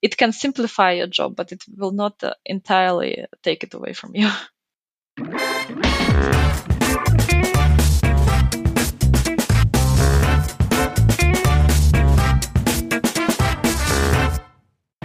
it 0.00 0.16
can 0.16 0.32
simplify 0.32 0.92
your 0.92 1.06
job, 1.06 1.36
but 1.36 1.52
it 1.52 1.64
will 1.76 1.92
not 1.92 2.22
uh, 2.22 2.34
entirely 2.44 3.24
take 3.42 3.64
it 3.64 3.74
away 3.74 3.92
from 3.92 4.12
you. 4.14 4.30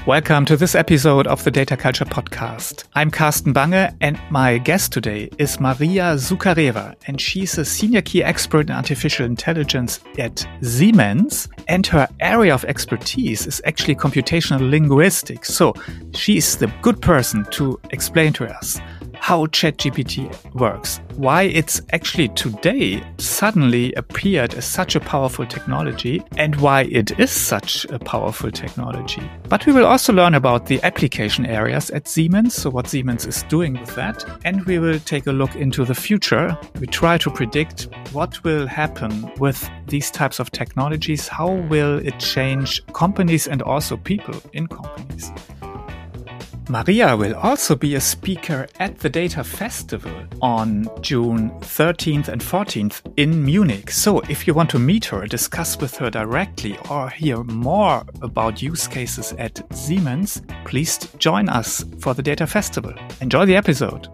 Welcome 0.05 0.44
to 0.47 0.58
this 0.58 0.76
episode 0.76 1.28
of 1.28 1.41
the 1.46 1.50
Data 1.50 1.78
Culture 1.78 2.04
Podcast. 2.04 2.84
I'm 2.93 3.09
Carsten 3.09 3.54
Bange, 3.54 3.96
and 4.02 4.20
my 4.29 4.57
guest 4.57 4.91
today 4.91 5.29
is 5.38 5.61
Maria 5.61 6.16
Sukhareva, 6.18 6.98
and 7.07 7.21
she's 7.21 7.57
a 7.57 7.64
senior 7.64 8.02
key 8.02 8.21
expert 8.21 8.68
in 8.68 8.75
artificial 8.75 9.25
intelligence 9.25 10.02
at 10.20 10.46
Siemens. 10.61 11.47
And 11.70 11.88
her 11.88 12.10
area 12.20 12.54
of 12.54 12.66
expertise 12.66 13.47
is 13.47 13.61
actually 13.64 13.96
computational 13.96 14.70
linguistics. 14.70 15.54
So 15.54 15.74
she's 16.14 16.57
the 16.57 16.68
good 16.82 17.01
person 17.01 17.46
to 17.51 17.79
explain 17.92 18.33
to 18.33 18.54
us 18.54 18.82
how 19.23 19.45
ChatGPT 19.45 20.29
works, 20.54 21.00
why 21.15 21.43
it's 21.43 21.82
actually 21.93 22.27
today 22.27 23.01
suddenly 23.19 23.93
appeared 23.93 24.54
as 24.54 24.65
such 24.65 24.97
a 24.97 24.99
powerful 24.99 25.46
technology, 25.46 26.21
and 26.36 26.57
why 26.57 26.82
it 26.91 27.18
is 27.18 27.32
such 27.32 27.86
a 27.86 27.97
powerful 27.99 28.51
technology. 28.51 29.21
But 29.47 29.65
we 29.65 29.71
will 29.71 29.86
also 29.86 30.11
learn 30.11 30.36
about 30.36 30.65
the 30.65 30.83
application 30.83 31.46
areas 31.46 31.89
at 31.91 32.05
Siemens, 32.05 32.53
so 32.53 32.69
what 32.69 32.89
Siemens 32.89 33.25
is 33.25 33.44
doing 33.44 33.80
with 33.80 33.95
that, 33.95 34.25
and 34.44 34.66
we 34.66 34.77
will 34.77 34.99
take 34.99 35.25
a 35.25 35.31
look 35.31 35.55
into 35.55 35.85
the 35.85 35.95
future. 35.95 36.58
We 36.81 36.88
try 36.88 37.17
to 37.19 37.31
predict 37.31 37.88
what 38.11 38.44
will 38.44 38.67
happen 38.67 39.31
with 39.39 39.69
these 39.88 40.11
types 40.11 40.39
of 40.39 40.52
technologies, 40.52 41.30
how 41.30 41.49
will 41.49 42.05
it 42.05 42.19
change 42.19 42.85
companies 42.88 43.47
and 43.47 43.61
also 43.61 43.95
people 43.95 44.35
in 44.52 44.67
companies. 44.67 45.31
Maria 46.70 47.16
will 47.16 47.36
also 47.36 47.76
be 47.76 47.95
a 47.95 48.02
speaker 48.02 48.67
at 48.80 48.97
the 49.00 49.09
Data 49.09 49.44
Festival 49.44 50.14
on 50.42 50.88
June 51.02 51.50
13th 51.59 52.30
and 52.30 52.42
14th 52.42 53.02
in 53.17 53.44
Munich. 53.44 53.92
So, 53.92 54.22
if 54.30 54.47
you 54.47 54.53
want 54.53 54.70
to 54.70 54.80
meet 54.80 55.05
her, 55.05 55.28
discuss 55.28 55.78
with 55.80 55.97
her 55.97 56.09
directly, 56.09 56.78
or 56.89 57.09
hear 57.09 57.44
more 57.44 58.05
about 58.22 58.61
use 58.61 58.88
cases 58.88 59.33
at 59.38 59.61
Siemens, 59.75 60.42
please 60.64 60.97
join 61.17 61.50
us 61.50 61.83
for 62.00 62.14
the 62.14 62.23
Data 62.23 62.47
Festival. 62.47 62.94
Enjoy 63.20 63.45
the 63.45 63.58
episode. 63.58 64.08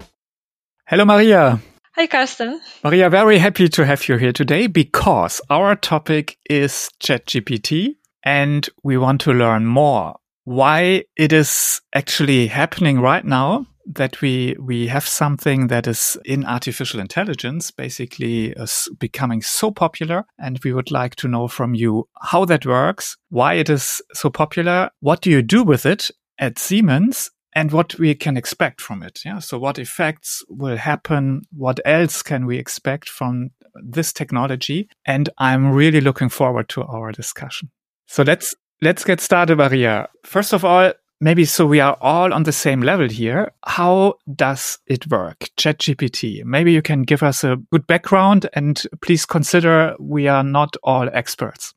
Hello, 0.87 1.05
Maria. 1.05 1.59
Hi, 1.95 2.07
Carsten. 2.07 2.61
Maria, 2.83 3.11
very 3.11 3.37
happy 3.37 3.67
to 3.69 3.85
have 3.85 4.07
you 4.07 4.17
here 4.17 4.33
today 4.33 4.65
because 4.65 5.39
our 5.51 5.75
topic 5.75 6.37
is 6.49 6.89
ChatGPT 6.99 7.95
and 8.23 8.67
we 8.83 8.97
want 8.97 9.21
to 9.21 9.33
learn 9.33 9.67
more 9.67 10.15
why 10.49 11.03
it 11.15 11.31
is 11.31 11.79
actually 11.93 12.47
happening 12.47 12.99
right 12.99 13.23
now 13.23 13.67
that 13.85 14.19
we 14.19 14.55
we 14.59 14.87
have 14.87 15.07
something 15.07 15.67
that 15.67 15.85
is 15.85 16.17
in 16.25 16.43
artificial 16.43 16.99
intelligence 16.99 17.69
basically 17.69 18.47
is 18.53 18.89
becoming 18.97 19.43
so 19.43 19.69
popular 19.69 20.25
and 20.39 20.59
we 20.63 20.73
would 20.73 20.89
like 20.89 21.15
to 21.15 21.27
know 21.27 21.47
from 21.47 21.75
you 21.75 22.09
how 22.23 22.45
that 22.45 22.65
works 22.65 23.15
why 23.29 23.53
it 23.53 23.69
is 23.69 24.01
so 24.15 24.27
popular 24.27 24.89
what 25.01 25.21
do 25.21 25.29
you 25.29 25.43
do 25.43 25.61
with 25.63 25.85
it 25.85 26.09
at 26.39 26.57
Siemens 26.57 27.29
and 27.53 27.71
what 27.71 27.99
we 27.99 28.15
can 28.15 28.35
expect 28.35 28.81
from 28.81 29.03
it 29.03 29.19
yeah? 29.23 29.37
So 29.37 29.59
what 29.59 29.77
effects 29.77 30.43
will 30.49 30.77
happen? 30.77 31.43
What 31.55 31.79
else 31.85 32.23
can 32.23 32.47
we 32.47 32.57
expect 32.57 33.07
from 33.07 33.51
this 33.75 34.11
technology? 34.11 34.89
And 35.05 35.29
i'm 35.37 35.73
really 35.73 36.01
looking 36.01 36.29
forward 36.29 36.69
to 36.69 36.81
our 36.81 37.11
discussion. 37.11 37.69
So 38.07 38.23
let's 38.23 38.55
Let's 38.81 39.03
get 39.03 39.19
started, 39.19 39.57
Maria. 39.57 40.07
First 40.23 40.53
of 40.53 40.63
all, 40.63 40.93
maybe 41.19 41.43
so 41.43 41.65
we 41.65 41.81
are 41.81 41.97
all 41.99 42.33
on 42.33 42.43
the 42.43 42.53
same 42.53 42.81
level 42.81 43.09
here. 43.09 43.51
How 43.65 44.13
does 44.33 44.79
it 44.87 45.09
work? 45.11 45.49
ChatGPT. 45.57 46.45
Maybe 46.45 46.71
you 46.71 46.81
can 46.81 47.01
give 47.01 47.21
us 47.21 47.43
a 47.43 47.57
good 47.73 47.85
background 47.87 48.47
and 48.53 48.81
please 49.01 49.25
consider 49.25 49.95
we 49.99 50.29
are 50.29 50.45
not 50.45 50.77
all 50.81 51.09
experts. 51.11 51.73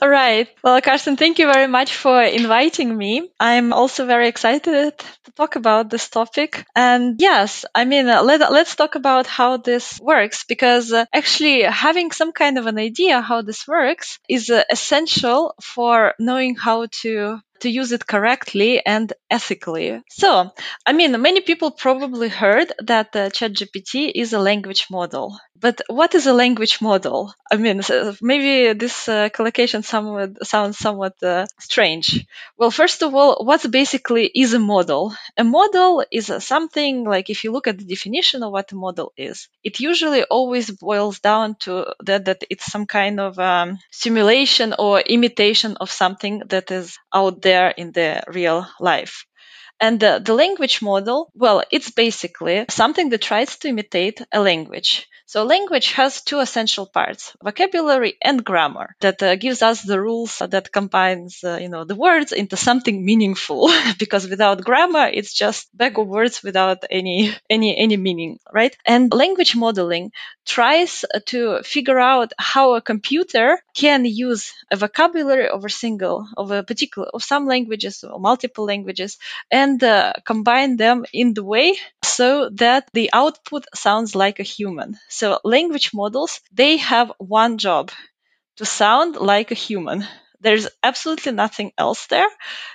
All 0.00 0.08
right. 0.08 0.48
Well, 0.62 0.80
Carsten, 0.80 1.16
thank 1.16 1.38
you 1.38 1.50
very 1.52 1.66
much 1.66 1.94
for 1.94 2.22
inviting 2.22 2.96
me. 2.96 3.30
I'm 3.40 3.72
also 3.72 4.04
very 4.06 4.28
excited 4.28 4.98
to 4.98 5.32
talk 5.36 5.56
about 5.56 5.88
this 5.90 6.08
topic. 6.08 6.64
And 6.74 7.16
yes, 7.20 7.64
I 7.74 7.84
mean, 7.84 8.08
uh, 8.08 8.22
let, 8.22 8.40
let's 8.52 8.74
talk 8.76 8.94
about 8.94 9.26
how 9.26 9.56
this 9.58 9.98
works 10.00 10.44
because 10.44 10.92
uh, 10.92 11.04
actually 11.14 11.62
having 11.62 12.10
some 12.12 12.32
kind 12.32 12.58
of 12.58 12.66
an 12.66 12.78
idea 12.78 13.20
how 13.20 13.42
this 13.42 13.66
works 13.66 14.18
is 14.28 14.50
uh, 14.50 14.64
essential 14.70 15.54
for 15.62 16.14
knowing 16.18 16.56
how 16.56 16.86
to 17.02 17.40
to 17.60 17.70
use 17.70 17.92
it 17.92 18.06
correctly 18.06 18.84
and 18.84 19.12
ethically. 19.30 20.02
So, 20.08 20.50
I 20.84 20.92
mean, 20.92 21.20
many 21.20 21.40
people 21.40 21.70
probably 21.70 22.28
heard 22.28 22.72
that 22.78 23.14
uh, 23.14 23.30
ChatGPT 23.30 24.12
is 24.14 24.32
a 24.32 24.38
language 24.38 24.86
model. 24.90 25.38
But 25.58 25.80
what 25.88 26.14
is 26.14 26.26
a 26.26 26.34
language 26.34 26.80
model? 26.82 27.32
I 27.50 27.56
mean, 27.56 27.80
maybe 28.20 28.78
this 28.78 29.08
uh, 29.08 29.30
collocation 29.30 29.82
somewhat, 29.82 30.46
sounds 30.46 30.76
somewhat 30.76 31.22
uh, 31.22 31.46
strange. 31.58 32.26
Well, 32.58 32.70
first 32.70 33.02
of 33.02 33.14
all, 33.14 33.44
what 33.44 33.70
basically 33.70 34.26
is 34.26 34.52
a 34.52 34.58
model? 34.58 35.14
A 35.36 35.44
model 35.44 36.04
is 36.12 36.30
something 36.40 37.04
like 37.04 37.30
if 37.30 37.44
you 37.44 37.52
look 37.52 37.66
at 37.68 37.78
the 37.78 37.84
definition 37.84 38.42
of 38.42 38.52
what 38.52 38.72
a 38.72 38.76
model 38.76 39.12
is, 39.16 39.48
it 39.64 39.80
usually 39.80 40.24
always 40.24 40.70
boils 40.70 41.20
down 41.20 41.56
to 41.60 41.86
that, 42.04 42.26
that 42.26 42.44
it's 42.50 42.70
some 42.70 42.86
kind 42.86 43.18
of 43.18 43.38
um, 43.38 43.78
simulation 43.90 44.74
or 44.78 45.00
imitation 45.00 45.76
of 45.80 45.90
something 45.90 46.42
that 46.48 46.70
is 46.70 46.98
out 47.14 47.40
there 47.40 47.45
in 47.76 47.92
the 47.92 48.22
real 48.28 48.66
life. 48.80 49.26
And 49.80 50.00
the, 50.00 50.22
the 50.24 50.34
language 50.34 50.80
model, 50.80 51.30
well, 51.34 51.62
it's 51.70 51.90
basically 51.90 52.64
something 52.70 53.10
that 53.10 53.22
tries 53.22 53.56
to 53.58 53.68
imitate 53.68 54.22
a 54.32 54.40
language. 54.40 55.06
So 55.28 55.42
language 55.42 55.90
has 55.92 56.22
two 56.22 56.38
essential 56.38 56.86
parts, 56.86 57.36
vocabulary 57.42 58.16
and 58.22 58.44
grammar 58.44 58.94
that 59.00 59.20
uh, 59.22 59.34
gives 59.34 59.60
us 59.60 59.82
the 59.82 60.00
rules 60.00 60.38
that 60.38 60.70
combines, 60.70 61.42
uh, 61.42 61.58
you 61.60 61.68
know, 61.68 61.84
the 61.84 61.96
words 61.96 62.30
into 62.30 62.56
something 62.56 63.04
meaningful 63.04 63.68
because 63.98 64.28
without 64.28 64.64
grammar, 64.64 65.08
it's 65.12 65.34
just 65.34 65.76
bag 65.76 65.98
of 65.98 66.06
words 66.06 66.44
without 66.44 66.84
any, 66.88 67.34
any, 67.50 67.76
any 67.76 67.96
meaning, 67.96 68.38
right? 68.52 68.76
And 68.86 69.12
language 69.12 69.56
modeling 69.56 70.12
tries 70.46 71.04
to 71.26 71.60
figure 71.64 71.98
out 71.98 72.32
how 72.38 72.74
a 72.74 72.80
computer 72.80 73.58
can 73.74 74.04
use 74.04 74.54
a 74.70 74.76
vocabulary 74.76 75.48
of 75.48 75.64
a 75.64 75.68
single, 75.68 76.28
of 76.36 76.52
a 76.52 76.62
particular, 76.62 77.08
of 77.12 77.24
some 77.24 77.46
languages 77.46 78.04
or 78.04 78.20
multiple 78.20 78.64
languages 78.64 79.18
and 79.50 79.65
uh, 79.74 80.12
combine 80.24 80.76
them 80.76 81.04
in 81.12 81.34
the 81.34 81.44
way 81.44 81.76
so 82.02 82.50
that 82.54 82.88
the 82.92 83.10
output 83.12 83.64
sounds 83.74 84.14
like 84.14 84.38
a 84.40 84.50
human. 84.56 84.98
So 85.08 85.38
language 85.44 85.90
models, 85.94 86.40
they 86.52 86.76
have 86.78 87.12
one 87.18 87.58
job 87.58 87.90
to 88.56 88.64
sound 88.64 89.16
like 89.16 89.50
a 89.50 89.54
human. 89.54 90.04
There's 90.40 90.68
absolutely 90.82 91.32
nothing 91.32 91.72
else 91.78 92.06
there 92.06 92.28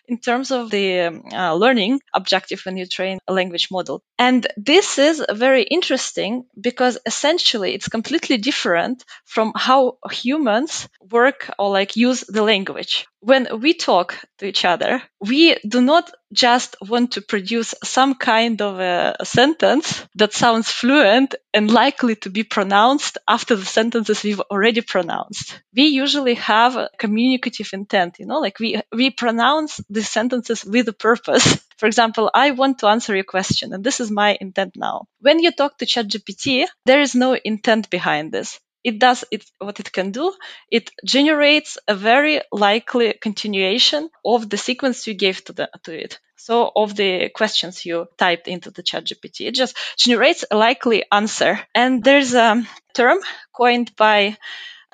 in 0.08 0.18
terms 0.20 0.52
of 0.52 0.72
the 0.72 1.02
um, 1.02 1.24
uh, 1.32 1.54
learning 1.54 2.02
objective 2.14 2.62
when 2.66 2.76
you 2.78 2.86
train 2.86 3.20
a 3.28 3.34
language 3.34 3.70
model. 3.72 4.04
And 4.18 4.46
this 4.58 4.98
is 4.98 5.24
very 5.32 5.64
interesting 5.64 6.46
because 6.60 6.98
essentially 7.06 7.74
it's 7.76 7.88
completely 7.88 8.38
different 8.38 9.04
from 9.26 9.54
how 9.56 9.98
humans 10.12 10.90
work 11.00 11.50
or 11.60 11.70
like 11.72 11.96
use 11.96 12.22
the 12.22 12.44
language. 12.44 13.06
When 13.24 13.62
we 13.62 13.74
talk 13.76 14.18
to 14.40 14.48
each 14.48 14.66
other, 14.66 15.02
we 15.20 15.56
do 15.68 15.80
not 15.80 16.12
just 16.34 16.76
want 16.82 17.12
to 17.14 17.22
produce 17.22 17.76
some 17.84 18.16
kind 18.16 18.60
of 18.62 18.80
a, 18.80 19.16
sentence 19.24 20.04
that 20.16 20.34
sounds 20.34 20.70
fluent 20.72 21.36
and 21.54 21.70
likely 21.70 22.16
to 22.16 22.32
be 22.32 22.44
pronounced 22.44 23.20
after 23.28 23.56
the 23.56 23.66
sentences 23.66 24.24
we've 24.24 24.40
already 24.40 24.82
pronounced. 24.82 25.62
We 25.76 25.88
usually 25.88 26.34
have 26.36 26.78
a 26.78 26.90
communicative 26.98 27.70
intent, 27.74 28.18
you 28.18 28.26
know, 28.26 28.40
like 28.40 28.60
we, 28.60 28.82
we 28.92 29.12
pronounce 29.12 29.80
the 29.88 30.02
sentences 30.02 30.66
with 30.66 30.88
a 30.88 30.94
purpose. 30.94 31.64
For 31.78 31.86
example, 31.86 32.32
I 32.34 32.52
want 32.52 32.80
to 32.80 32.88
answer 32.88 33.14
your 33.14 33.24
question, 33.24 33.74
and 33.74 33.84
this 33.84 34.00
is 34.00 34.10
my 34.10 34.38
intent 34.42 34.76
now. 34.76 35.06
When 35.20 35.40
you 35.40 35.52
talk 35.52 35.78
to 35.78 35.86
ChatGPT, 35.86 36.66
there 36.86 37.02
is 37.02 37.14
no 37.14 37.34
intent 37.34 37.90
behind 37.90 38.32
this. 38.32 38.60
It 38.84 39.00
does 39.00 39.24
it, 39.32 39.46
what 39.60 39.80
it 39.80 39.92
can 39.92 40.12
do. 40.12 40.34
It 40.70 40.92
generates 41.06 41.78
a 41.88 41.96
very 41.96 42.42
likely 42.52 43.14
continuation 43.14 44.10
of 44.26 44.50
the 44.50 44.58
sequence 44.58 45.08
you 45.08 45.14
gave 45.14 45.44
to, 45.46 45.54
the, 45.54 45.70
to 45.84 46.04
it. 46.04 46.20
So 46.36 46.72
of 46.76 46.96
the 46.96 47.30
questions 47.30 47.86
you 47.86 48.08
typed 48.18 48.48
into 48.48 48.72
the 48.72 48.82
chat 48.82 49.06
GPT, 49.06 49.48
it 49.48 49.56
just 49.56 49.78
generates 49.98 50.44
a 50.50 50.58
likely 50.58 51.04
answer. 51.12 51.60
And 51.76 52.04
there's 52.04 52.34
a 52.34 52.64
term 52.96 53.20
coined 53.54 53.96
by 53.96 54.38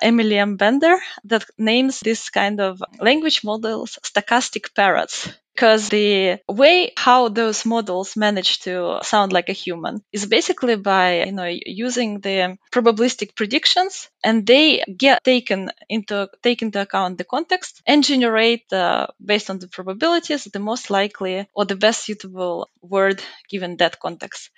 Emily 0.00 0.38
M. 0.38 0.56
Bender 0.56 0.96
that 1.24 1.44
names 1.56 2.00
this 2.00 2.30
kind 2.30 2.60
of 2.60 2.82
language 3.00 3.42
models 3.42 3.98
stochastic 4.02 4.74
parrots 4.74 5.28
because 5.58 5.88
the 5.88 6.38
way 6.48 6.92
how 6.96 7.28
those 7.28 7.66
models 7.66 8.16
manage 8.16 8.60
to 8.60 9.00
sound 9.02 9.32
like 9.32 9.48
a 9.48 9.60
human 9.64 10.00
is 10.12 10.24
basically 10.24 10.76
by 10.76 11.24
you 11.24 11.32
know 11.32 11.50
using 11.66 12.20
the 12.20 12.56
probabilistic 12.70 13.34
predictions 13.34 14.08
and 14.22 14.46
they 14.46 14.84
get 14.96 15.24
taken 15.24 15.72
into 15.88 16.28
take 16.44 16.62
into 16.62 16.80
account 16.80 17.18
the 17.18 17.24
context 17.24 17.82
and 17.88 18.04
generate 18.04 18.72
uh, 18.72 19.08
based 19.18 19.50
on 19.50 19.58
the 19.58 19.66
probabilities 19.66 20.44
the 20.44 20.60
most 20.60 20.90
likely 20.90 21.48
or 21.56 21.64
the 21.64 21.74
best 21.74 22.04
suitable 22.04 22.70
word 22.80 23.20
given 23.50 23.76
that 23.78 23.98
context. 23.98 24.50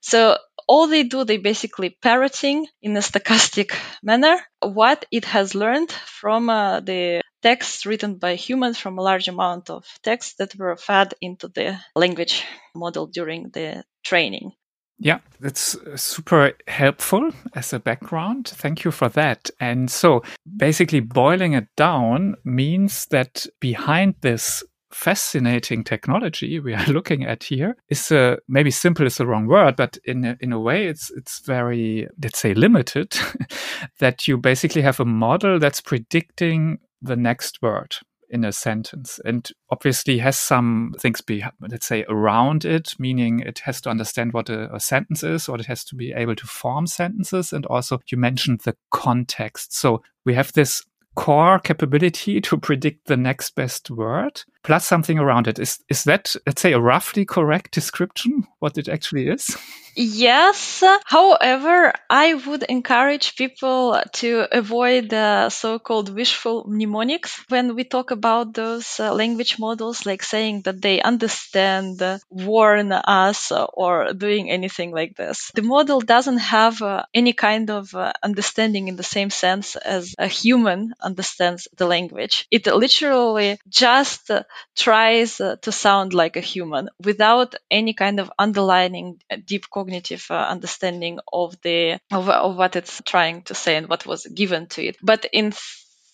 So 0.00 0.38
all 0.66 0.88
they 0.88 1.04
do 1.04 1.22
they 1.22 1.36
basically 1.36 1.90
parroting 2.02 2.66
in 2.82 2.96
a 2.96 3.00
stochastic 3.00 3.76
manner 4.02 4.36
what 4.60 5.04
it 5.12 5.24
has 5.24 5.54
learned 5.54 5.92
from 5.92 6.50
uh, 6.50 6.80
the 6.80 7.22
texts 7.42 7.86
written 7.86 8.16
by 8.16 8.34
humans 8.34 8.78
from 8.78 8.98
a 8.98 9.02
large 9.02 9.28
amount 9.28 9.70
of 9.70 9.84
texts 10.02 10.34
that 10.38 10.56
were 10.56 10.76
fed 10.76 11.14
into 11.20 11.48
the 11.48 11.78
language 11.94 12.44
model 12.74 13.06
during 13.06 13.50
the 13.50 13.84
training. 14.04 14.52
Yeah, 15.00 15.20
that's 15.38 15.76
super 15.94 16.54
helpful 16.66 17.30
as 17.54 17.72
a 17.72 17.78
background. 17.78 18.48
Thank 18.48 18.84
you 18.84 18.90
for 18.90 19.08
that. 19.10 19.48
And 19.60 19.88
so 19.88 20.22
basically 20.56 21.00
boiling 21.00 21.52
it 21.52 21.68
down 21.76 22.34
means 22.44 23.06
that 23.10 23.46
behind 23.60 24.16
this 24.22 24.64
fascinating 24.90 25.84
technology 25.84 26.58
we 26.58 26.74
are 26.74 26.86
looking 26.88 27.24
at 27.24 27.44
here 27.44 27.76
is 27.88 28.10
uh, 28.10 28.36
maybe 28.48 28.70
simple 28.70 29.06
is 29.06 29.16
the 29.16 29.26
wrong 29.26 29.46
word, 29.46 29.76
but 29.76 29.98
in 30.04 30.24
a, 30.24 30.36
in 30.40 30.52
a 30.52 30.58
way 30.58 30.86
it's 30.86 31.10
it's 31.10 31.40
very 31.40 32.08
let's 32.20 32.40
say 32.40 32.54
limited. 32.54 33.16
that 34.00 34.26
you 34.26 34.36
basically 34.36 34.82
have 34.82 34.98
a 34.98 35.04
model 35.04 35.58
that's 35.58 35.80
predicting 35.80 36.78
the 37.00 37.16
next 37.16 37.60
word 37.62 37.96
in 38.30 38.44
a 38.44 38.52
sentence. 38.52 39.20
And 39.24 39.48
obviously 39.70 40.18
has 40.18 40.38
some 40.38 40.94
things 40.98 41.20
be 41.20 41.44
let's 41.60 41.86
say 41.86 42.04
around 42.08 42.64
it 42.64 42.94
meaning 42.98 43.40
it 43.40 43.60
has 43.60 43.80
to 43.82 43.90
understand 43.90 44.32
what 44.32 44.50
a, 44.50 44.74
a, 44.74 44.80
sentence 44.80 45.22
is 45.22 45.48
or 45.48 45.58
it 45.58 45.66
has 45.66 45.84
to 45.84 45.94
be 45.94 46.12
able 46.12 46.36
to 46.36 46.46
form 46.46 46.86
sentences. 46.86 47.52
And 47.52 47.64
also 47.66 48.00
you 48.08 48.18
mentioned 48.18 48.60
the 48.64 48.76
context. 48.90 49.74
So 49.74 50.02
we 50.24 50.34
have 50.34 50.52
this 50.52 50.82
core 51.16 51.58
capability 51.58 52.40
to 52.42 52.58
predict 52.58 53.06
the 53.06 53.16
next 53.16 53.54
best 53.54 53.90
word 53.90 54.42
plus 54.62 54.84
something 54.84 55.18
around 55.18 55.46
it. 55.46 55.58
Is 55.58 55.80
is 55.88 56.04
that 56.04 56.34
let's 56.46 56.62
say 56.62 56.72
a 56.72 56.80
roughly 56.80 57.24
correct 57.24 57.72
description 57.72 58.46
what 58.58 58.78
it 58.78 58.88
actually 58.88 59.28
is? 59.28 59.56
Yes. 60.00 60.84
However, 61.04 61.92
I 62.08 62.34
would 62.34 62.62
encourage 62.62 63.34
people 63.34 64.00
to 64.22 64.46
avoid 64.52 65.10
the 65.10 65.48
so-called 65.50 66.14
wishful 66.14 66.66
mnemonics 66.68 67.42
when 67.48 67.74
we 67.74 67.82
talk 67.82 68.12
about 68.12 68.54
those 68.54 69.00
uh, 69.00 69.12
language 69.12 69.58
models, 69.58 70.06
like 70.06 70.22
saying 70.22 70.62
that 70.62 70.80
they 70.80 71.02
understand, 71.02 72.00
uh, 72.00 72.18
warn 72.30 72.92
us, 72.92 73.50
uh, 73.50 73.64
or 73.64 74.12
doing 74.12 74.48
anything 74.50 74.92
like 74.92 75.16
this. 75.16 75.50
The 75.56 75.62
model 75.62 76.00
doesn't 76.00 76.38
have 76.38 76.80
any 77.12 77.32
kind 77.32 77.68
of 77.68 77.92
understanding 78.22 78.86
in 78.86 78.94
the 78.94 79.02
same 79.02 79.30
sense 79.30 79.74
as 79.74 80.14
a 80.16 80.28
human 80.28 80.94
understands 81.00 81.66
the 81.76 81.86
language. 81.86 82.46
It 82.52 82.66
literally 82.66 83.58
just 83.68 84.30
tries 84.76 85.36
to 85.36 85.72
sound 85.72 86.14
like 86.14 86.36
a 86.36 86.40
human 86.40 86.88
without 87.02 87.54
any 87.70 87.94
kind 87.94 88.20
of 88.20 88.30
underlining 88.38 89.20
deep 89.44 89.68
cognitive 89.70 90.26
uh, 90.30 90.34
understanding 90.34 91.18
of 91.32 91.60
the 91.62 91.98
of, 92.12 92.28
of 92.28 92.56
what 92.56 92.76
it's 92.76 93.02
trying 93.04 93.42
to 93.42 93.54
say 93.54 93.76
and 93.76 93.88
what 93.88 94.06
was 94.06 94.26
given 94.26 94.66
to 94.66 94.82
it. 94.82 94.96
But 95.02 95.26
in 95.32 95.52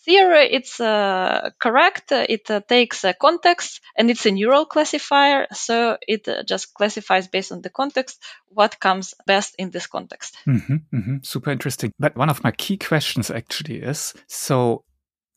theory, 0.05 0.49
it's 0.53 0.81
uh, 0.81 1.51
correct. 1.59 2.13
It 2.13 2.51
uh, 2.51 2.61
takes 2.61 3.05
a 3.05 3.15
context 3.15 3.81
and 3.97 4.11
it's 4.11 4.27
a 4.27 4.31
neural 4.31 4.67
classifier. 4.67 5.47
So 5.53 5.97
it 6.07 6.29
uh, 6.29 6.43
just 6.43 6.75
classifies 6.75 7.29
based 7.29 7.53
on 7.53 7.63
the 7.63 7.71
context 7.71 8.23
what 8.49 8.79
comes 8.81 9.15
best 9.27 9.55
in 9.59 9.71
this 9.71 9.87
context. 9.87 10.37
Mm-hmm, 10.47 10.77
mm-hmm. 10.95 11.17
Super 11.23 11.51
interesting. 11.51 11.93
But 11.99 12.17
one 12.17 12.31
of 12.31 12.45
my 12.45 12.53
key 12.53 12.77
questions 12.77 13.31
actually 13.31 13.79
is 13.79 14.15
so 14.27 14.85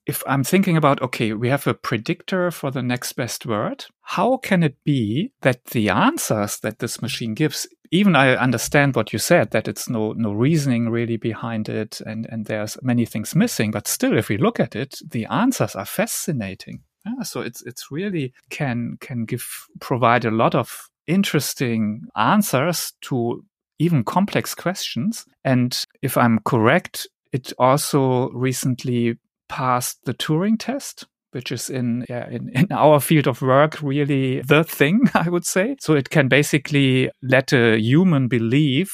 if 0.07 0.23
I'm 0.25 0.43
thinking 0.43 0.77
about, 0.77 1.01
okay, 1.01 1.33
we 1.33 1.49
have 1.49 1.67
a 1.67 1.73
predictor 1.73 2.49
for 2.49 2.71
the 2.71 2.81
next 2.81 3.13
best 3.13 3.45
word, 3.45 3.85
how 4.01 4.37
can 4.37 4.63
it 4.63 4.81
be 4.85 5.33
that 5.41 5.65
the 5.65 5.89
answers 5.89 6.59
that 6.59 6.79
this 6.79 7.01
machine 7.01 7.33
gives, 7.33 7.67
even 7.91 8.15
I 8.15 8.35
understand 8.35 8.95
what 8.95 9.11
you 9.11 9.19
said, 9.19 9.51
that 9.51 9.67
it's 9.67 9.89
no, 9.89 10.13
no 10.13 10.31
reasoning 10.31 10.89
really 10.89 11.17
behind 11.17 11.67
it 11.67 11.99
and, 12.05 12.25
and 12.31 12.45
there's 12.45 12.77
many 12.81 13.05
things 13.05 13.35
missing, 13.35 13.69
but 13.69 13.85
still, 13.85 14.17
if 14.17 14.29
we 14.29 14.37
look 14.37 14.61
at 14.61 14.77
it, 14.77 14.97
the 15.05 15.25
answers 15.25 15.75
are 15.75 15.85
fascinating. 15.85 16.83
Yeah, 17.05 17.23
so 17.23 17.41
it's, 17.41 17.61
it's 17.63 17.91
really 17.91 18.33
can, 18.49 18.97
can 19.01 19.25
give, 19.25 19.67
provide 19.81 20.23
a 20.23 20.31
lot 20.31 20.55
of 20.55 20.89
interesting 21.05 22.03
answers 22.15 22.93
to 23.01 23.43
even 23.77 24.05
complex 24.05 24.55
questions. 24.55 25.25
And 25.43 25.77
if 26.01 26.17
I'm 26.17 26.39
correct, 26.39 27.07
it 27.33 27.51
also 27.59 28.29
recently 28.29 29.17
passed 29.47 29.99
the 30.05 30.13
Turing 30.13 30.57
test 30.59 31.05
which 31.31 31.51
is 31.51 31.69
in, 31.69 32.05
yeah, 32.09 32.27
in, 32.29 32.49
in 32.53 32.67
our 32.71 32.99
field 32.99 33.27
of 33.27 33.41
work 33.41 33.81
really 33.81 34.41
the 34.41 34.63
thing, 34.63 35.01
I 35.13 35.29
would 35.29 35.45
say. 35.45 35.75
So 35.79 35.93
it 35.93 36.09
can 36.09 36.27
basically 36.27 37.09
let 37.21 37.53
a 37.53 37.77
human 37.77 38.27
believe 38.27 38.89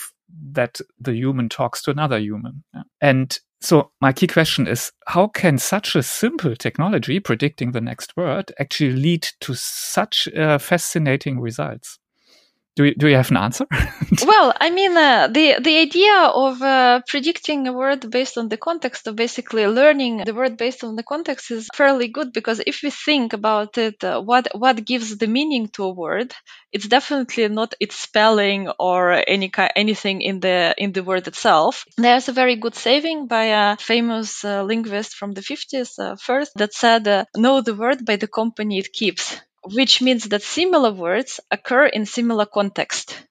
that 0.51 0.79
the 0.99 1.13
human 1.13 1.47
talks 1.47 1.81
to 1.83 1.91
another 1.91 2.17
human. 2.17 2.63
Yeah. 2.73 2.83
And 3.01 3.37
so 3.61 3.91
my 4.01 4.11
key 4.11 4.27
question 4.27 4.67
is 4.67 4.91
how 5.07 5.27
can 5.27 5.57
such 5.57 5.95
a 5.95 6.03
simple 6.03 6.55
technology 6.55 7.19
predicting 7.19 7.71
the 7.71 7.81
next 7.81 8.13
word 8.17 8.51
actually 8.59 8.91
lead 8.91 9.27
to 9.41 9.53
such 9.55 10.27
uh, 10.35 10.57
fascinating 10.57 11.39
results? 11.39 11.97
Do 12.75 12.85
you, 12.85 12.95
do 12.95 13.07
you 13.07 13.15
have 13.15 13.29
an 13.29 13.37
answer? 13.37 13.67
well, 14.25 14.51
I 14.59 14.71
mean, 14.71 14.97
uh, 14.97 15.27
the 15.27 15.59
the 15.61 15.77
idea 15.77 16.17
of 16.23 16.59
uh, 16.59 17.01
predicting 17.07 17.67
a 17.67 17.73
word 17.73 18.09
based 18.09 18.35
on 18.35 18.49
the 18.49 18.57
context, 18.57 19.05
of 19.05 19.15
basically 19.15 19.67
learning 19.67 20.23
the 20.25 20.33
word 20.33 20.57
based 20.57 20.83
on 20.83 20.95
the 20.95 21.03
context, 21.03 21.51
is 21.51 21.69
fairly 21.75 22.07
good 22.07 22.33
because 22.33 22.59
if 22.65 22.81
we 22.81 22.89
think 22.89 23.33
about 23.33 23.77
it, 23.77 24.03
uh, 24.03 24.19
what 24.21 24.47
what 24.55 24.83
gives 24.83 25.15
the 25.17 25.27
meaning 25.27 25.67
to 25.73 25.83
a 25.83 25.93
word, 25.93 26.33
it's 26.71 26.87
definitely 26.87 27.47
not 27.47 27.75
its 27.79 27.95
spelling 27.95 28.69
or 28.79 29.23
any 29.27 29.51
anything 29.75 30.21
in 30.21 30.39
the 30.39 30.73
in 30.75 30.93
the 30.93 31.03
word 31.03 31.27
itself. 31.27 31.85
There's 31.97 32.27
a 32.27 32.33
very 32.33 32.55
good 32.55 32.73
saving 32.73 33.27
by 33.27 33.45
a 33.53 33.77
famous 33.77 34.43
uh, 34.43 34.63
linguist 34.63 35.13
from 35.13 35.33
the 35.33 35.41
50s, 35.41 35.99
uh, 35.99 36.15
Firth, 36.15 36.49
that 36.55 36.73
said, 36.73 37.07
uh, 37.07 37.25
"Know 37.37 37.61
the 37.61 37.75
word 37.75 38.03
by 38.03 38.15
the 38.15 38.27
company 38.27 38.79
it 38.79 38.91
keeps." 38.91 39.39
Which 39.65 40.01
means 40.01 40.25
that 40.29 40.41
similar 40.43 40.91
words 40.93 41.39
occur 41.51 41.85
in 41.85 42.05
similar 42.05 42.45
context. 42.45 43.25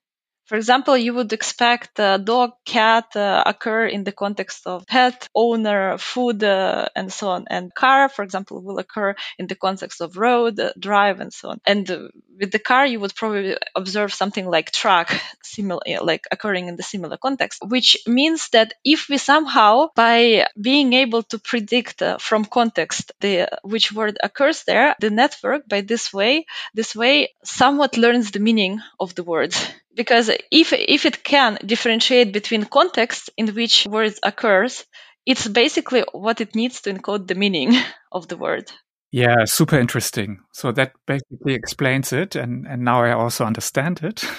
For 0.53 0.57
example, 0.57 0.95
you 0.95 1.15
would 1.15 1.33
expect 1.33 1.97
a 1.97 2.19
dog, 2.23 2.51
cat 2.63 3.15
uh, 3.15 3.41
occur 3.43 3.87
in 3.87 4.03
the 4.03 4.11
context 4.11 4.67
of 4.67 4.85
pet, 4.85 5.27
owner, 5.33 5.97
food, 5.97 6.43
uh, 6.43 6.89
and 6.95 7.11
so 7.11 7.29
on. 7.29 7.45
And 7.49 7.73
car, 7.73 8.07
for 8.07 8.21
example, 8.21 8.61
will 8.61 8.77
occur 8.77 9.15
in 9.39 9.47
the 9.47 9.55
context 9.55 9.99
of 9.99 10.15
road, 10.15 10.59
uh, 10.59 10.71
drive, 10.77 11.21
and 11.21 11.33
so 11.33 11.49
on. 11.49 11.61
And 11.65 11.89
uh, 11.89 12.09
with 12.39 12.51
the 12.51 12.59
car, 12.59 12.85
you 12.85 12.99
would 12.99 13.15
probably 13.15 13.57
observe 13.75 14.13
something 14.13 14.45
like 14.47 14.69
truck, 14.69 15.11
similar, 15.41 15.81
like 16.03 16.27
occurring 16.31 16.67
in 16.67 16.75
the 16.75 16.83
similar 16.83 17.17
context, 17.17 17.63
which 17.67 17.97
means 18.05 18.49
that 18.49 18.75
if 18.85 19.09
we 19.09 19.17
somehow, 19.17 19.87
by 19.95 20.45
being 20.61 20.93
able 20.93 21.23
to 21.23 21.39
predict 21.39 22.03
uh, 22.03 22.19
from 22.19 22.45
context 22.45 23.11
the 23.21 23.49
which 23.63 23.91
word 23.91 24.19
occurs 24.21 24.65
there, 24.65 24.95
the 24.99 25.09
network 25.09 25.67
by 25.67 25.81
this 25.81 26.13
way, 26.13 26.45
this 26.75 26.95
way 26.95 27.33
somewhat 27.43 27.97
learns 27.97 28.29
the 28.29 28.39
meaning 28.39 28.79
of 28.99 29.15
the 29.15 29.23
words 29.23 29.67
because 29.95 30.29
if 30.51 30.73
if 30.73 31.05
it 31.05 31.23
can 31.23 31.57
differentiate 31.65 32.33
between 32.33 32.65
contexts 32.65 33.29
in 33.37 33.47
which 33.49 33.85
words 33.85 34.19
occurs 34.23 34.85
it's 35.25 35.47
basically 35.47 36.03
what 36.11 36.41
it 36.41 36.55
needs 36.55 36.81
to 36.81 36.93
encode 36.93 37.27
the 37.27 37.35
meaning 37.35 37.75
of 38.11 38.27
the 38.27 38.37
word. 38.37 38.71
Yeah 39.11 39.45
super 39.45 39.79
interesting. 39.79 40.39
So 40.51 40.71
that 40.71 40.93
basically 41.05 41.53
explains 41.53 42.11
it 42.11 42.35
and 42.35 42.67
and 42.67 42.83
now 42.83 43.03
i 43.03 43.11
also 43.11 43.45
understand 43.45 44.01
it. 44.03 44.23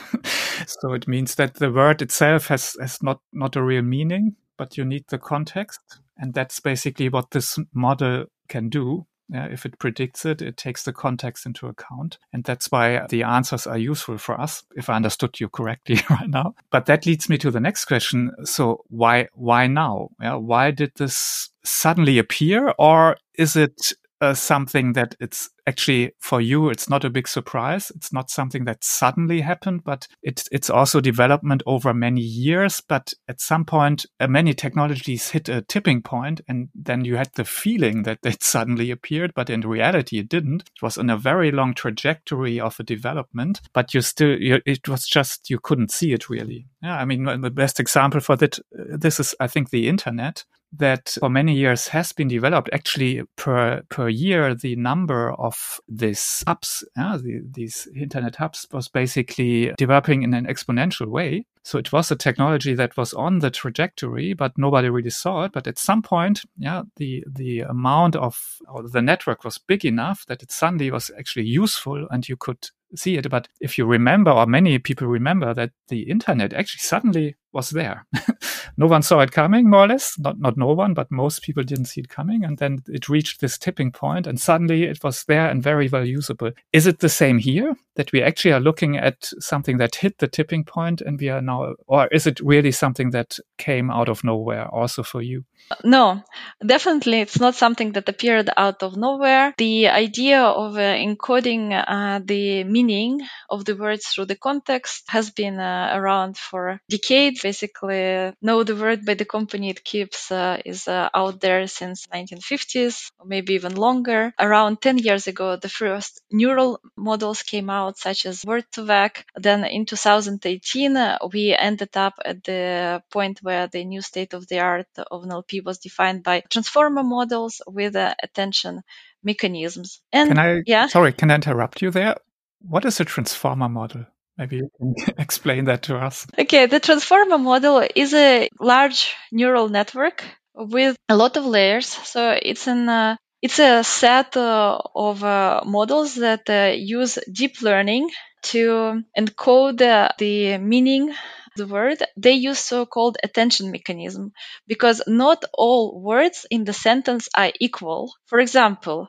So 0.67 0.93
it 0.95 1.09
means 1.09 1.35
that 1.35 1.55
the 1.55 1.73
word 1.73 2.01
itself 2.01 2.47
has 2.47 2.77
has 2.81 3.03
not 3.03 3.21
not 3.33 3.57
a 3.57 3.63
real 3.63 3.83
meaning 3.83 4.37
but 4.57 4.77
you 4.77 4.85
need 4.85 5.05
the 5.09 5.19
context 5.19 5.81
and 6.17 6.33
that's 6.33 6.61
basically 6.61 7.09
what 7.09 7.31
this 7.33 7.59
model 7.73 8.27
can 8.49 8.69
do 8.69 9.07
yeah, 9.29 9.47
if 9.47 9.65
it 9.65 9.79
predicts 9.79 10.25
it, 10.25 10.43
it 10.43 10.57
takes 10.57 10.85
the 10.85 10.93
context 10.93 11.47
into 11.47 11.67
account. 11.67 12.19
And 12.33 12.45
that's 12.45 12.71
why 12.71 13.07
the 13.09 13.23
answers 13.23 13.67
are 13.67 13.79
useful 13.79 14.19
for 14.19 14.39
us, 14.39 14.63
if 14.77 14.89
I 14.89 14.97
understood 14.97 15.41
you 15.41 15.49
correctly 15.49 16.01
right 16.11 16.29
now. 16.29 16.55
But 16.71 16.87
that 16.87 17.07
leads 17.07 17.29
me 17.29 17.39
to 17.39 17.51
the 17.51 17.61
next 17.61 17.87
question. 17.87 18.33
So 18.45 18.85
why, 18.89 19.29
why 19.35 19.67
now? 19.67 20.11
Yeah, 20.21 20.35
why 20.35 20.71
did 20.71 20.93
this 20.97 21.51
suddenly 21.65 22.19
appear? 22.19 22.75
Or 22.79 23.17
is 23.35 23.57
it 23.57 23.93
uh, 24.25 24.35
something 24.35 24.95
that 24.95 25.15
it's 25.21 25.51
actually 25.67 26.13
for 26.19 26.41
you, 26.41 26.71
it's 26.71 26.89
not 26.89 27.05
a 27.05 27.11
big 27.11 27.29
surprise. 27.29 27.93
It's 27.95 28.13
not 28.13 28.31
something 28.31 28.65
that 28.65 28.83
suddenly 28.83 29.41
happened, 29.43 29.85
but 29.85 30.09
it's, 30.23 30.49
it's 30.51 30.71
also 30.71 31.01
development 31.01 31.63
over 31.67 31.93
many 31.93 32.21
years. 32.21 32.81
But 32.81 33.13
at 33.29 33.41
some 33.41 33.65
point, 33.65 34.07
uh, 34.21 34.27
many 34.27 34.55
technologies 34.55 35.31
hit 35.31 35.49
a 35.49 35.63
tipping 35.63 36.03
point 36.03 36.41
and 36.49 36.69
then 36.75 37.05
you 37.05 37.17
had 37.17 37.31
the 37.35 37.45
feeling 37.45 38.05
that 38.05 38.19
it 38.25 38.43
suddenly 38.55 38.91
appeared, 38.91 39.33
but 39.35 39.51
in 39.51 39.61
reality 39.61 40.19
it 40.19 40.29
didn't. 40.29 40.63
It 40.63 40.83
was 40.83 40.97
in 40.97 41.11
a 41.11 41.19
very 41.19 41.51
long 41.51 41.75
trajectory 41.75 42.59
of 42.59 42.81
a 42.81 42.83
development, 42.83 43.61
but 43.73 43.93
you 43.93 44.01
still, 44.01 44.39
you, 44.41 44.61
it 44.65 44.89
was 44.89 45.07
just, 45.07 45.51
you 45.51 45.59
couldn't 45.59 45.91
see 45.91 46.13
it 46.13 46.31
really. 46.31 46.67
Yeah. 46.83 46.97
I 46.97 47.05
mean, 47.05 47.25
the 47.41 47.51
best 47.51 47.79
example 47.79 48.21
for 48.21 48.37
that, 48.37 48.59
uh, 48.59 48.97
this 48.97 49.21
is, 49.21 49.35
I 49.41 49.47
think, 49.47 49.71
the 49.71 49.89
internet 49.89 50.45
that 50.79 51.17
for 51.21 51.31
many 51.31 51.55
years 51.55 51.89
has 51.89 52.13
been 52.13 52.29
developed. 52.29 52.71
Actually, 52.73 53.23
per 53.37 53.83
per 53.89 54.09
year, 54.09 54.55
the 54.55 54.77
number 54.77 55.33
of 55.33 55.81
these 55.89 56.43
hubs, 56.47 56.85
yeah, 56.97 57.17
the, 57.17 57.43
these 57.51 57.89
internet 57.95 58.37
hubs, 58.37 58.67
was 58.73 58.89
basically 58.89 59.73
developing 59.77 60.23
in 60.23 60.35
an 60.35 60.47
exponential 60.47 61.07
way. 61.07 61.47
So 61.63 61.79
it 61.79 61.93
was 61.93 62.11
a 62.11 62.17
technology 62.17 62.75
that 62.75 62.97
was 62.97 63.15
on 63.15 63.39
the 63.39 63.51
trajectory, 63.51 64.35
but 64.35 64.53
nobody 64.59 64.91
really 64.91 65.11
saw 65.11 65.45
it. 65.45 65.53
But 65.53 65.67
at 65.67 65.79
some 65.79 66.03
point, 66.03 66.43
yeah, 66.59 66.83
the 66.97 67.25
the 67.27 67.61
amount 67.61 68.17
of 68.17 68.59
the 68.91 69.03
network 69.03 69.45
was 69.45 69.59
big 69.59 69.85
enough 69.85 70.27
that 70.27 70.43
it 70.43 70.51
suddenly 70.51 70.91
was 70.91 71.11
actually 71.19 71.47
useful, 71.47 72.07
and 72.11 72.29
you 72.29 72.37
could 72.37 72.69
see 72.97 73.17
it. 73.17 73.29
But 73.31 73.49
if 73.61 73.79
you 73.79 73.87
remember, 73.87 74.31
or 74.31 74.47
many 74.47 74.79
people 74.79 75.07
remember, 75.07 75.55
that 75.55 75.71
the 75.89 76.03
internet 76.03 76.53
actually 76.53 76.81
suddenly 76.81 77.37
was 77.55 77.71
there. 77.71 78.07
no 78.77 78.87
one 78.87 79.03
saw 79.03 79.21
it 79.21 79.33
coming, 79.33 79.71
more 79.71 79.85
or 79.85 79.89
less. 79.89 80.19
Not 80.19 80.39
not 80.39 80.57
no 80.57 80.73
one, 80.73 80.95
but 80.95 81.11
most 81.11 81.43
people 81.43 81.63
didn't 81.63 81.87
see 81.87 82.01
it 82.01 82.09
coming. 82.09 82.45
And 82.45 82.59
then 82.59 82.83
it 82.89 83.09
reached 83.09 83.41
this 83.41 83.57
tipping 83.57 83.93
point, 83.93 84.27
and 84.27 84.41
suddenly 84.41 84.85
it 84.85 85.03
was 85.03 85.25
there 85.25 85.49
and 85.49 85.63
very 85.63 85.89
well 85.89 86.05
usable. 86.05 86.51
Is 86.73 86.87
it 86.87 86.99
the 86.99 87.09
same 87.09 87.39
here 87.39 87.75
that 87.97 88.13
we 88.13 88.23
actually 88.23 88.53
are 88.53 88.61
looking 88.61 88.97
at 88.97 89.31
something 89.39 89.79
that 89.79 89.95
hit 89.95 90.19
the 90.19 90.29
tipping 90.29 90.65
point, 90.65 91.01
and 91.01 91.21
we 91.21 91.29
are 91.29 91.41
now, 91.41 91.75
or 91.87 92.09
is 92.09 92.27
it 92.27 92.41
really 92.41 92.73
something 92.73 93.11
that 93.11 93.39
came 93.59 93.91
out 93.91 94.09
of 94.09 94.25
nowhere 94.25 94.67
also 94.69 95.03
for 95.03 95.23
you? 95.23 95.45
No, 95.83 96.23
definitely 96.65 97.21
it's 97.21 97.41
not 97.41 97.55
something 97.55 97.93
that 97.93 98.09
appeared 98.09 98.51
out 98.57 98.83
of 98.83 98.97
nowhere. 98.97 99.55
The 99.57 99.89
idea 99.89 100.41
of 100.43 100.77
uh, 100.77 100.81
encoding 100.81 101.73
uh, 101.73 102.21
the 102.23 102.65
meaning 102.65 103.21
of 103.49 103.65
the 103.65 103.75
words 103.75 104.07
through 104.07 104.27
the 104.27 104.37
context 104.37 105.05
has 105.09 105.31
been 105.31 105.59
uh, 105.59 105.93
around 105.95 106.37
for 106.37 106.81
decades. 106.91 107.44
Basically, 107.45 108.33
know 108.41 108.65
the 108.65 108.75
word 108.75 109.05
by 109.05 109.13
the 109.13 109.27
company 109.27 109.69
it 109.69 109.85
keeps 109.85 110.33
uh, 110.33 110.57
is 110.65 110.89
uh, 110.89 111.11
out 111.13 111.41
there 111.41 111.67
since 111.67 112.07
1950s, 112.07 113.11
or 113.19 113.27
maybe 113.27 113.53
even 113.53 113.75
longer. 113.75 114.33
Around 114.41 114.81
10 114.81 114.97
years 114.97 115.27
ago, 115.27 115.57
the 115.57 115.69
first 115.69 116.23
neural 116.33 116.81
models 116.97 117.43
came 117.43 117.69
out, 117.69 117.99
such 117.99 118.25
as 118.25 118.47
Word2Vec. 118.47 119.25
Then 119.37 119.63
in 119.65 119.85
2018, 119.85 120.97
uh, 120.97 121.19
we 121.35 121.55
ended 121.55 121.95
up 121.99 122.15
at 122.25 122.43
the 122.45 123.03
point 123.11 123.41
where 123.43 123.67
the 123.67 123.85
new 123.85 124.01
state 124.01 124.33
of 124.33 124.49
the 124.49 124.61
art 124.61 124.89
of 124.97 125.25
NLP 125.25 125.63
was 125.63 125.77
defined 125.81 126.23
by 126.23 126.43
transformer 126.49 127.03
models 127.03 127.61
with 127.67 127.95
uh, 127.95 128.15
attention 128.23 128.81
mechanisms. 129.23 130.01
And 130.11 130.31
can 130.31 130.39
I, 130.39 130.63
yeah, 130.65 130.87
sorry, 130.87 131.13
can 131.13 131.31
I 131.31 131.35
interrupt 131.35 131.83
you 131.83 131.91
there? 131.91 132.17
What 132.61 132.87
is 132.87 133.01
a 133.01 133.05
transformer 133.05 133.69
model? 133.69 134.07
Maybe 134.37 134.57
you 134.57 134.71
can 134.77 134.95
explain 135.19 135.67
that 135.67 135.83
to 135.85 135.97
us. 135.97 136.27
Okay, 136.39 136.67
the 136.67 136.81
transformer 136.81 137.39
model 137.39 137.87
is 137.95 138.15
a 138.15 138.49
large 138.61 139.15
neural 139.31 139.69
network 139.69 140.25
with 140.55 140.97
a 141.09 141.17
lot 141.17 141.37
of 141.37 141.47
layers. 141.47 141.87
So 141.87 142.37
it's 142.41 142.67
an 142.67 142.89
uh, 142.89 143.17
it's 143.43 143.59
a 143.59 143.85
set 143.85 144.37
uh, 144.37 144.79
of 144.95 145.23
uh, 145.23 145.63
models 145.67 146.15
that 146.17 146.49
uh, 146.49 146.73
use 146.75 147.19
deep 147.31 147.61
learning 147.61 148.09
to 148.45 149.03
encode 149.19 149.83
uh, 149.83 150.11
the 150.19 150.59
meaning 150.59 151.11
of 151.11 151.17
the 151.57 151.67
word, 151.67 152.03
they 152.17 152.33
use 152.33 152.59
so-called 152.59 153.17
attention 153.23 153.71
mechanism 153.71 154.33
because 154.67 155.03
not 155.07 155.45
all 155.53 156.01
words 156.01 156.47
in 156.51 156.65
the 156.65 156.73
sentence 156.73 157.29
are 157.37 157.53
equal. 157.61 158.13
For 158.27 158.39
example, 158.41 159.09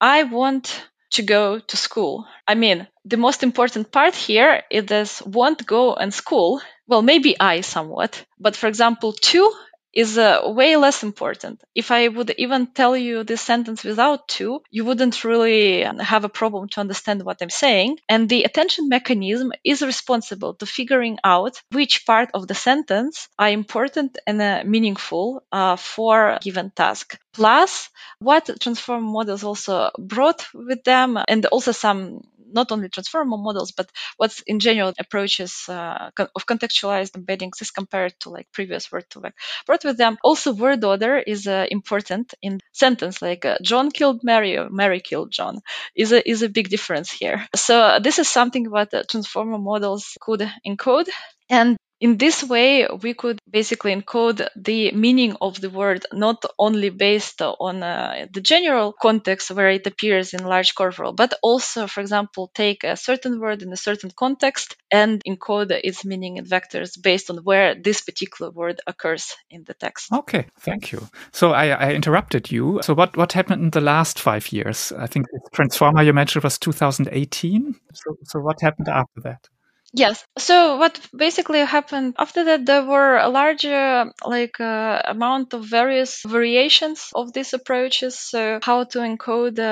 I 0.00 0.24
want 0.24 0.88
to 1.10 1.22
go 1.22 1.58
to 1.58 1.76
school. 1.76 2.26
I 2.46 2.54
mean, 2.54 2.86
the 3.04 3.16
most 3.16 3.42
important 3.42 3.92
part 3.92 4.14
here 4.14 4.62
is 4.70 4.86
this: 4.86 5.22
won't 5.22 5.66
go 5.66 5.94
and 5.94 6.12
school. 6.14 6.60
Well, 6.86 7.02
maybe 7.02 7.38
I 7.38 7.60
somewhat, 7.62 8.24
but 8.38 8.56
for 8.56 8.66
example, 8.68 9.12
to 9.12 9.52
is 9.92 10.18
uh, 10.18 10.42
way 10.44 10.76
less 10.76 11.02
important. 11.02 11.62
If 11.74 11.90
I 11.90 12.08
would 12.08 12.30
even 12.38 12.68
tell 12.68 12.96
you 12.96 13.24
this 13.24 13.40
sentence 13.40 13.84
without 13.84 14.28
to, 14.28 14.62
you 14.70 14.84
wouldn't 14.84 15.24
really 15.24 15.82
have 15.82 16.24
a 16.24 16.28
problem 16.28 16.68
to 16.70 16.80
understand 16.80 17.22
what 17.24 17.38
I'm 17.40 17.50
saying. 17.50 17.98
And 18.08 18.28
the 18.28 18.44
attention 18.44 18.88
mechanism 18.88 19.52
is 19.64 19.82
responsible 19.82 20.54
to 20.54 20.66
figuring 20.66 21.18
out 21.24 21.60
which 21.72 22.06
part 22.06 22.30
of 22.34 22.46
the 22.46 22.54
sentence 22.54 23.28
are 23.38 23.50
important 23.50 24.18
and 24.26 24.40
uh, 24.40 24.62
meaningful 24.64 25.42
uh, 25.50 25.76
for 25.76 26.30
a 26.30 26.38
given 26.40 26.70
task. 26.70 27.18
Plus, 27.32 27.88
what 28.18 28.50
transform 28.60 29.04
models 29.04 29.44
also 29.44 29.90
brought 29.98 30.46
with 30.52 30.82
them, 30.84 31.18
and 31.28 31.46
also 31.46 31.72
some 31.72 32.22
not 32.52 32.72
only 32.72 32.88
transformer 32.88 33.36
models, 33.36 33.72
but 33.72 33.90
what's 34.16 34.42
in 34.46 34.60
general 34.60 34.92
approaches 34.98 35.68
uh, 35.68 36.10
of 36.18 36.46
contextualized 36.46 37.12
embeddings 37.12 37.60
is 37.60 37.70
compared 37.70 38.14
to 38.20 38.30
like 38.30 38.46
previous 38.52 38.88
Word2Vec. 38.88 39.32
Brought 39.66 39.84
with 39.84 39.96
them 39.96 40.18
also 40.22 40.52
word 40.52 40.84
order 40.84 41.18
is 41.18 41.46
uh, 41.46 41.66
important 41.70 42.34
in 42.42 42.60
sentence 42.72 43.22
like 43.22 43.44
uh, 43.44 43.58
John 43.62 43.90
killed 43.90 44.20
Mary 44.22 44.56
or 44.56 44.68
Mary 44.70 45.00
killed 45.00 45.30
John 45.30 45.60
is 45.94 46.12
a 46.12 46.28
is 46.28 46.42
a 46.42 46.48
big 46.48 46.68
difference 46.68 47.10
here. 47.10 47.46
So 47.54 47.98
this 48.02 48.18
is 48.18 48.28
something 48.28 48.70
what 48.70 48.94
transformer 49.08 49.58
models 49.58 50.16
could 50.20 50.42
encode. 50.66 51.08
And 51.48 51.76
in 52.00 52.16
this 52.16 52.42
way, 52.42 52.86
we 53.02 53.12
could 53.12 53.38
basically 53.48 53.94
encode 53.94 54.48
the 54.56 54.90
meaning 54.92 55.36
of 55.40 55.60
the 55.60 55.68
word 55.68 56.06
not 56.12 56.44
only 56.58 56.88
based 56.88 57.42
on 57.42 57.82
uh, 57.82 58.26
the 58.32 58.40
general 58.40 58.92
context 58.92 59.50
where 59.50 59.68
it 59.68 59.86
appears 59.86 60.32
in 60.32 60.44
large 60.44 60.74
corpora, 60.74 61.12
but 61.12 61.34
also, 61.42 61.86
for 61.86 62.00
example, 62.00 62.50
take 62.54 62.84
a 62.84 62.96
certain 62.96 63.38
word 63.38 63.60
in 63.62 63.70
a 63.72 63.76
certain 63.76 64.10
context 64.10 64.76
and 64.90 65.22
encode 65.28 65.78
its 65.84 66.04
meaning 66.04 66.38
in 66.38 66.44
vectors 66.46 67.00
based 67.00 67.28
on 67.28 67.36
where 67.38 67.74
this 67.74 68.00
particular 68.00 68.50
word 68.50 68.80
occurs 68.86 69.36
in 69.50 69.64
the 69.64 69.74
text. 69.74 70.10
Okay, 70.10 70.46
thank 70.60 70.92
you. 70.92 71.06
So 71.32 71.52
I, 71.52 71.68
I 71.68 71.92
interrupted 71.92 72.50
you. 72.50 72.80
So 72.82 72.94
what, 72.94 73.14
what 73.18 73.34
happened 73.34 73.62
in 73.62 73.70
the 73.70 73.82
last 73.82 74.18
five 74.18 74.50
years? 74.52 74.90
I 74.96 75.06
think 75.06 75.26
the 75.30 75.40
transformer 75.52 76.02
you 76.02 76.14
mentioned 76.14 76.44
was 76.44 76.58
2018. 76.58 77.74
So, 77.92 78.16
so 78.24 78.40
what 78.40 78.62
happened 78.62 78.88
after 78.88 79.20
that? 79.22 79.48
Yes. 79.92 80.24
So 80.38 80.76
what 80.78 81.00
basically 81.16 81.60
happened 81.60 82.14
after 82.18 82.42
that, 82.44 82.64
there 82.66 82.84
were 82.84 83.16
a 83.18 83.28
larger 83.28 84.12
like 84.24 84.60
uh, 84.60 85.02
amount 85.04 85.52
of 85.54 85.64
various 85.64 86.22
variations 86.24 87.10
of 87.14 87.32
these 87.32 87.52
approaches. 87.54 88.18
So 88.18 88.58
how 88.62 88.84
to 88.84 88.98
encode 88.98 89.58
uh, 89.58 89.62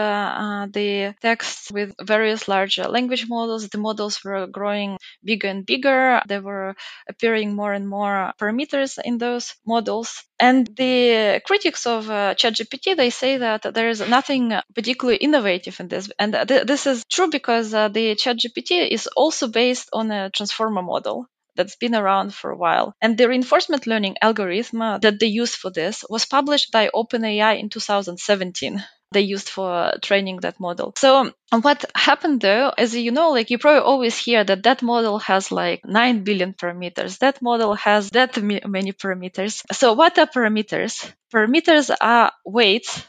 uh, 0.44 0.66
the 0.72 1.14
text 1.20 1.70
with 1.72 1.94
various 2.02 2.46
larger 2.48 2.84
language 2.88 3.28
models. 3.28 3.68
The 3.68 3.78
models 3.78 4.22
were 4.24 4.46
growing 4.48 4.98
bigger 5.24 5.48
and 5.48 5.64
bigger. 5.66 6.20
There 6.26 6.42
were 6.42 6.74
appearing 7.08 7.54
more 7.54 7.72
and 7.72 7.88
more 7.88 8.32
parameters 8.40 8.98
in 9.04 9.18
those 9.18 9.54
models. 9.66 10.24
And 10.40 10.66
the 10.76 11.40
critics 11.44 11.86
of 11.86 12.08
uh, 12.10 12.34
ChatGPT, 12.34 12.96
they 12.96 13.10
say 13.10 13.38
that 13.38 13.62
there 13.74 13.88
is 13.88 14.00
nothing 14.00 14.52
particularly 14.74 15.18
innovative 15.18 15.78
in 15.80 15.88
this. 15.88 16.10
And 16.18 16.32
th- 16.32 16.66
this 16.66 16.86
is 16.86 17.04
true 17.10 17.28
because 17.30 17.74
uh, 17.74 17.88
the 17.88 18.14
ChatGPT 18.14 18.88
is 18.88 19.06
also 19.08 19.48
based 19.48 19.88
on 19.92 20.10
a 20.10 20.30
transformer 20.30 20.82
model 20.82 21.26
that's 21.56 21.76
been 21.76 21.94
around 21.94 22.34
for 22.34 22.50
a 22.50 22.56
while. 22.56 22.94
And 23.00 23.18
the 23.18 23.28
reinforcement 23.28 23.86
learning 23.86 24.16
algorithm 24.22 24.80
uh, 24.80 24.98
that 24.98 25.18
they 25.18 25.26
use 25.26 25.54
for 25.56 25.70
this 25.70 26.04
was 26.08 26.24
published 26.24 26.70
by 26.70 26.90
OpenAI 26.94 27.58
in 27.58 27.68
2017 27.68 28.84
they 29.12 29.22
used 29.22 29.48
for 29.48 29.92
training 30.02 30.38
that 30.40 30.60
model. 30.60 30.92
So 30.96 31.32
what 31.50 31.84
happened 31.94 32.40
though, 32.40 32.72
as 32.76 32.94
you 32.94 33.10
know, 33.10 33.30
like 33.30 33.50
you 33.50 33.58
probably 33.58 33.80
always 33.80 34.16
hear 34.16 34.44
that 34.44 34.64
that 34.64 34.82
model 34.82 35.18
has 35.18 35.50
like 35.50 35.84
9 35.84 36.24
billion 36.24 36.52
parameters. 36.54 37.18
That 37.18 37.40
model 37.40 37.74
has 37.74 38.10
that 38.10 38.36
many 38.42 38.92
parameters. 38.92 39.62
So 39.72 39.94
what 39.94 40.18
are 40.18 40.26
parameters? 40.26 41.10
Parameters 41.34 41.94
are 42.00 42.32
weights 42.44 43.02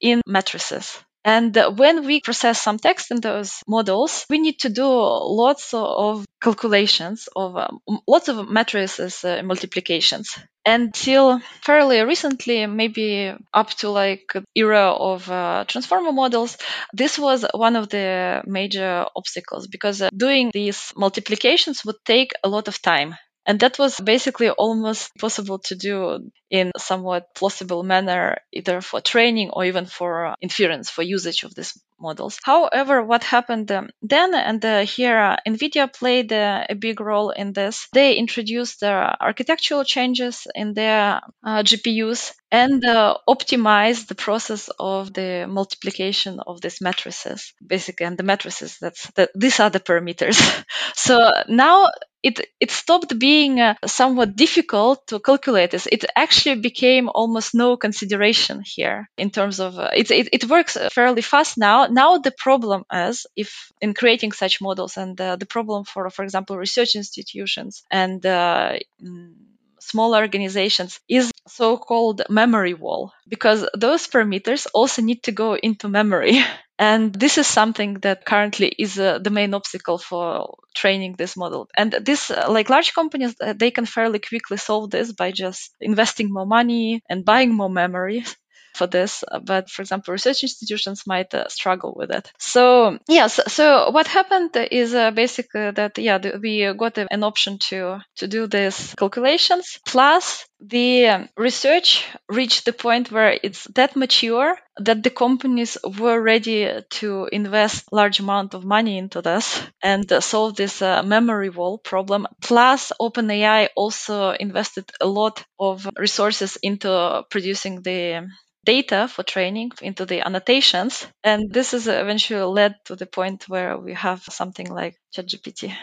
in 0.00 0.22
matrices. 0.26 0.98
And 1.26 1.58
when 1.76 2.06
we 2.06 2.20
process 2.20 2.62
some 2.62 2.78
text 2.78 3.10
in 3.10 3.20
those 3.20 3.60
models, 3.66 4.24
we 4.30 4.38
need 4.38 4.60
to 4.60 4.68
do 4.68 4.86
lots 4.86 5.74
of 5.74 6.24
calculations 6.40 7.28
of 7.34 7.56
um, 7.56 7.80
lots 8.06 8.28
of 8.28 8.48
matrices 8.48 9.24
uh, 9.24 9.42
multiplications. 9.42 10.38
Until 10.64 11.40
fairly 11.62 12.00
recently, 12.02 12.64
maybe 12.66 13.34
up 13.52 13.70
to 13.80 13.90
like 13.90 14.32
era 14.54 14.92
of 14.92 15.28
uh, 15.28 15.64
transformer 15.66 16.12
models, 16.12 16.58
this 16.92 17.18
was 17.18 17.44
one 17.52 17.74
of 17.74 17.88
the 17.88 18.42
major 18.46 19.06
obstacles 19.16 19.66
because 19.66 20.02
uh, 20.02 20.10
doing 20.16 20.52
these 20.54 20.92
multiplications 20.96 21.84
would 21.84 21.96
take 22.04 22.34
a 22.44 22.48
lot 22.48 22.68
of 22.68 22.80
time 22.80 23.16
and 23.46 23.60
that 23.60 23.78
was 23.78 24.00
basically 24.00 24.50
almost 24.50 25.14
possible 25.18 25.58
to 25.60 25.76
do 25.76 26.30
in 26.50 26.72
somewhat 26.76 27.34
plausible 27.34 27.82
manner, 27.82 28.38
either 28.52 28.80
for 28.80 29.00
training 29.00 29.50
or 29.50 29.64
even 29.64 29.86
for 29.86 30.34
inference 30.40 30.90
for 30.90 31.02
usage 31.02 31.42
of 31.42 31.54
these 31.54 31.78
models. 31.98 32.38
However, 32.44 33.02
what 33.02 33.24
happened 33.24 33.70
um, 33.72 33.88
then, 34.02 34.34
and 34.34 34.64
uh, 34.64 34.84
here 34.84 35.18
uh, 35.18 35.36
NVIDIA 35.48 35.92
played 35.92 36.32
uh, 36.32 36.64
a 36.68 36.74
big 36.74 37.00
role 37.00 37.30
in 37.30 37.52
this, 37.52 37.88
they 37.92 38.14
introduced 38.14 38.82
architectural 38.82 39.84
changes 39.84 40.46
in 40.54 40.74
their 40.74 41.20
uh, 41.44 41.62
GPUs 41.62 42.32
and 42.50 42.84
uh, 42.84 43.16
optimized 43.28 44.06
the 44.06 44.14
process 44.14 44.70
of 44.78 45.12
the 45.12 45.46
multiplication 45.48 46.38
of 46.46 46.60
these 46.60 46.80
matrices, 46.80 47.52
basically, 47.66 48.06
and 48.06 48.16
the 48.16 48.22
matrices. 48.22 48.78
That's 48.80 49.10
that. 49.12 49.30
These 49.34 49.60
are 49.60 49.70
the 49.70 49.80
parameters. 49.80 50.38
so 50.94 51.32
now 51.48 51.88
it 52.22 52.40
it 52.60 52.70
stopped 52.70 53.18
being 53.18 53.60
uh, 53.60 53.74
somewhat 53.86 54.36
difficult 54.36 55.06
to 55.08 55.18
calculate 55.20 55.70
this. 55.70 55.86
It 55.90 56.04
actually 56.16 56.35
became 56.44 57.08
almost 57.08 57.54
no 57.54 57.76
consideration 57.76 58.62
here 58.64 59.08
in 59.16 59.30
terms 59.30 59.60
of 59.60 59.78
uh, 59.78 59.90
it, 59.94 60.10
it, 60.10 60.28
it 60.32 60.44
works 60.48 60.76
fairly 60.92 61.22
fast 61.22 61.58
now. 61.58 61.86
Now 61.86 62.18
the 62.18 62.30
problem 62.30 62.84
is 62.92 63.26
if 63.36 63.72
in 63.80 63.94
creating 63.94 64.32
such 64.32 64.60
models 64.60 64.96
and 64.96 65.20
uh, 65.20 65.36
the 65.36 65.46
problem 65.46 65.84
for 65.84 66.10
for 66.10 66.24
example 66.24 66.56
research 66.56 66.94
institutions 66.96 67.84
and 67.90 68.24
uh, 68.26 68.78
mm, 69.02 69.34
small 69.80 70.14
organizations 70.14 71.00
is 71.08 71.30
so-called 71.46 72.22
memory 72.28 72.74
wall 72.74 73.12
because 73.28 73.68
those 73.74 74.06
parameters 74.08 74.66
also 74.74 75.02
need 75.02 75.22
to 75.22 75.32
go 75.32 75.54
into 75.54 75.88
memory 75.88 76.38
And 76.78 77.14
this 77.14 77.38
is 77.38 77.46
something 77.46 77.94
that 78.00 78.24
currently 78.26 78.68
is 78.68 78.98
uh, 78.98 79.18
the 79.18 79.30
main 79.30 79.54
obstacle 79.54 79.98
for 79.98 80.58
training 80.74 81.14
this 81.16 81.36
model. 81.36 81.68
And 81.76 81.92
this, 81.92 82.30
uh, 82.30 82.46
like 82.50 82.68
large 82.68 82.94
companies, 82.94 83.34
uh, 83.40 83.54
they 83.54 83.70
can 83.70 83.86
fairly 83.86 84.18
quickly 84.18 84.58
solve 84.58 84.90
this 84.90 85.12
by 85.12 85.32
just 85.32 85.74
investing 85.80 86.32
more 86.32 86.46
money 86.46 87.02
and 87.08 87.24
buying 87.24 87.54
more 87.54 87.70
memory 87.70 88.24
for 88.76 88.86
this. 88.86 89.24
But 89.42 89.70
for 89.70 89.82
example, 89.82 90.12
research 90.12 90.42
institutions 90.42 91.04
might 91.06 91.34
uh, 91.34 91.48
struggle 91.48 91.94
with 91.96 92.10
it. 92.10 92.30
So 92.38 92.98
yes, 93.08 93.40
so 93.52 93.90
what 93.90 94.06
happened 94.06 94.56
is 94.70 94.94
uh, 94.94 95.10
basically 95.10 95.70
that 95.72 95.98
yeah, 95.98 96.18
we 96.40 96.72
got 96.74 96.98
an 96.98 97.22
option 97.22 97.58
to 97.70 98.00
to 98.16 98.28
do 98.28 98.46
these 98.46 98.94
calculations. 98.98 99.78
Plus, 99.86 100.46
the 100.60 101.28
research 101.36 102.04
reached 102.28 102.64
the 102.64 102.72
point 102.72 103.10
where 103.12 103.38
it's 103.42 103.64
that 103.74 103.94
mature 103.96 104.56
that 104.78 105.02
the 105.02 105.10
companies 105.10 105.76
were 105.98 106.20
ready 106.20 106.68
to 106.90 107.28
invest 107.32 107.84
large 107.92 108.20
amount 108.20 108.54
of 108.54 108.64
money 108.64 108.98
into 108.98 109.22
this 109.22 109.62
and 109.82 110.10
solve 110.22 110.56
this 110.56 110.82
uh, 110.82 111.02
memory 111.02 111.50
wall 111.50 111.78
problem 111.78 112.26
plus 112.40 112.92
openai 113.00 113.68
also 113.76 114.30
invested 114.30 114.90
a 115.00 115.06
lot 115.06 115.44
of 115.58 115.88
resources 115.98 116.56
into 116.62 117.24
producing 117.30 117.82
the 117.82 118.28
data 118.66 119.08
for 119.08 119.22
training 119.22 119.70
into 119.80 120.04
the 120.04 120.26
annotations. 120.26 121.06
And 121.24 121.50
this 121.50 121.72
is 121.72 121.88
eventually 121.88 122.42
led 122.42 122.74
to 122.86 122.96
the 122.96 123.06
point 123.06 123.48
where 123.48 123.78
we 123.78 123.94
have 123.94 124.22
something 124.24 124.68
like 124.68 124.96
ChatGPT. 125.16 125.74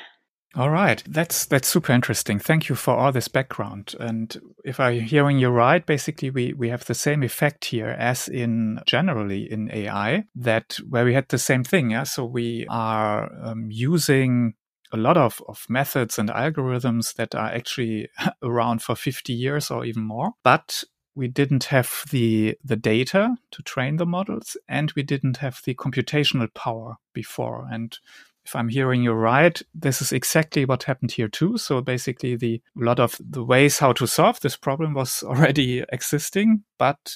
All 0.55 0.69
right, 0.69 1.03
that's 1.07 1.45
that's 1.45 1.67
super 1.67 1.93
interesting. 1.93 2.37
Thank 2.37 2.69
you 2.69 2.75
for 2.75 2.93
all 2.95 3.11
this 3.11 3.27
background. 3.27 3.95
And 3.99 4.37
if 4.63 4.79
I'm 4.79 4.99
hearing 4.99 5.39
you 5.39 5.49
right, 5.49 5.83
basically 5.83 6.29
we 6.29 6.53
we 6.53 6.69
have 6.69 6.85
the 6.85 6.93
same 6.93 7.23
effect 7.23 7.65
here 7.65 7.89
as 7.89 8.27
in 8.27 8.79
generally 8.85 9.51
in 9.51 9.71
AI 9.71 10.25
that 10.35 10.77
where 10.87 11.05
we 11.05 11.15
had 11.15 11.29
the 11.29 11.39
same 11.39 11.63
thing. 11.63 11.89
Yeah, 11.89 12.03
so 12.03 12.23
we 12.25 12.67
are 12.69 13.31
um, 13.43 13.69
using 13.71 14.53
a 14.91 14.97
lot 14.97 15.17
of, 15.17 15.41
of 15.47 15.65
methods 15.67 16.19
and 16.19 16.29
algorithms 16.29 17.15
that 17.15 17.33
are 17.33 17.49
actually 17.49 18.09
around 18.43 18.83
for 18.83 18.95
50 18.95 19.33
years 19.33 19.71
or 19.71 19.83
even 19.83 20.03
more. 20.03 20.33
But 20.43 20.83
we 21.15 21.27
didn't 21.27 21.65
have 21.65 22.03
the 22.12 22.58
the 22.63 22.75
data 22.75 23.36
to 23.51 23.62
train 23.63 23.98
the 23.98 24.05
models 24.05 24.58
and 24.67 24.91
we 24.96 25.03
didn't 25.03 25.38
have 25.38 25.62
the 25.65 25.75
computational 25.75 26.51
power 26.53 26.98
before 27.13 27.67
and 27.72 28.00
if 28.46 28.55
i'm 28.55 28.70
hearing 28.70 29.03
you 29.03 29.13
right 29.13 29.62
this 29.74 30.01
is 30.01 30.12
exactly 30.12 30.65
what 30.65 30.84
happened 30.84 31.12
here 31.12 31.27
too 31.27 31.58
so 31.58 31.82
basically 31.82 32.36
the 32.36 32.62
a 32.79 32.84
lot 32.84 33.00
of 33.00 33.15
the 33.20 33.43
ways 33.43 33.79
how 33.79 33.93
to 33.93 34.08
solve 34.08 34.39
this 34.41 34.58
problem 34.58 34.93
was 34.93 35.24
already 35.27 35.84
existing 35.91 36.63
but 36.77 37.15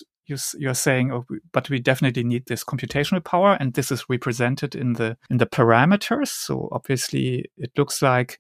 you're 0.58 0.74
saying, 0.74 1.12
oh, 1.12 1.26
but 1.54 1.70
we 1.70 1.80
definitely 1.80 2.24
need 2.24 2.46
this 2.48 2.64
computational 2.64 3.24
power, 3.24 3.56
and 3.60 3.74
this 3.74 3.92
is 3.92 4.10
represented 4.10 4.76
in 4.76 4.94
the 4.94 5.18
in 5.30 5.38
the 5.38 5.46
parameters. 5.46 6.28
So 6.28 6.68
obviously, 6.72 7.46
it 7.58 7.72
looks 7.78 8.02
like 8.02 8.40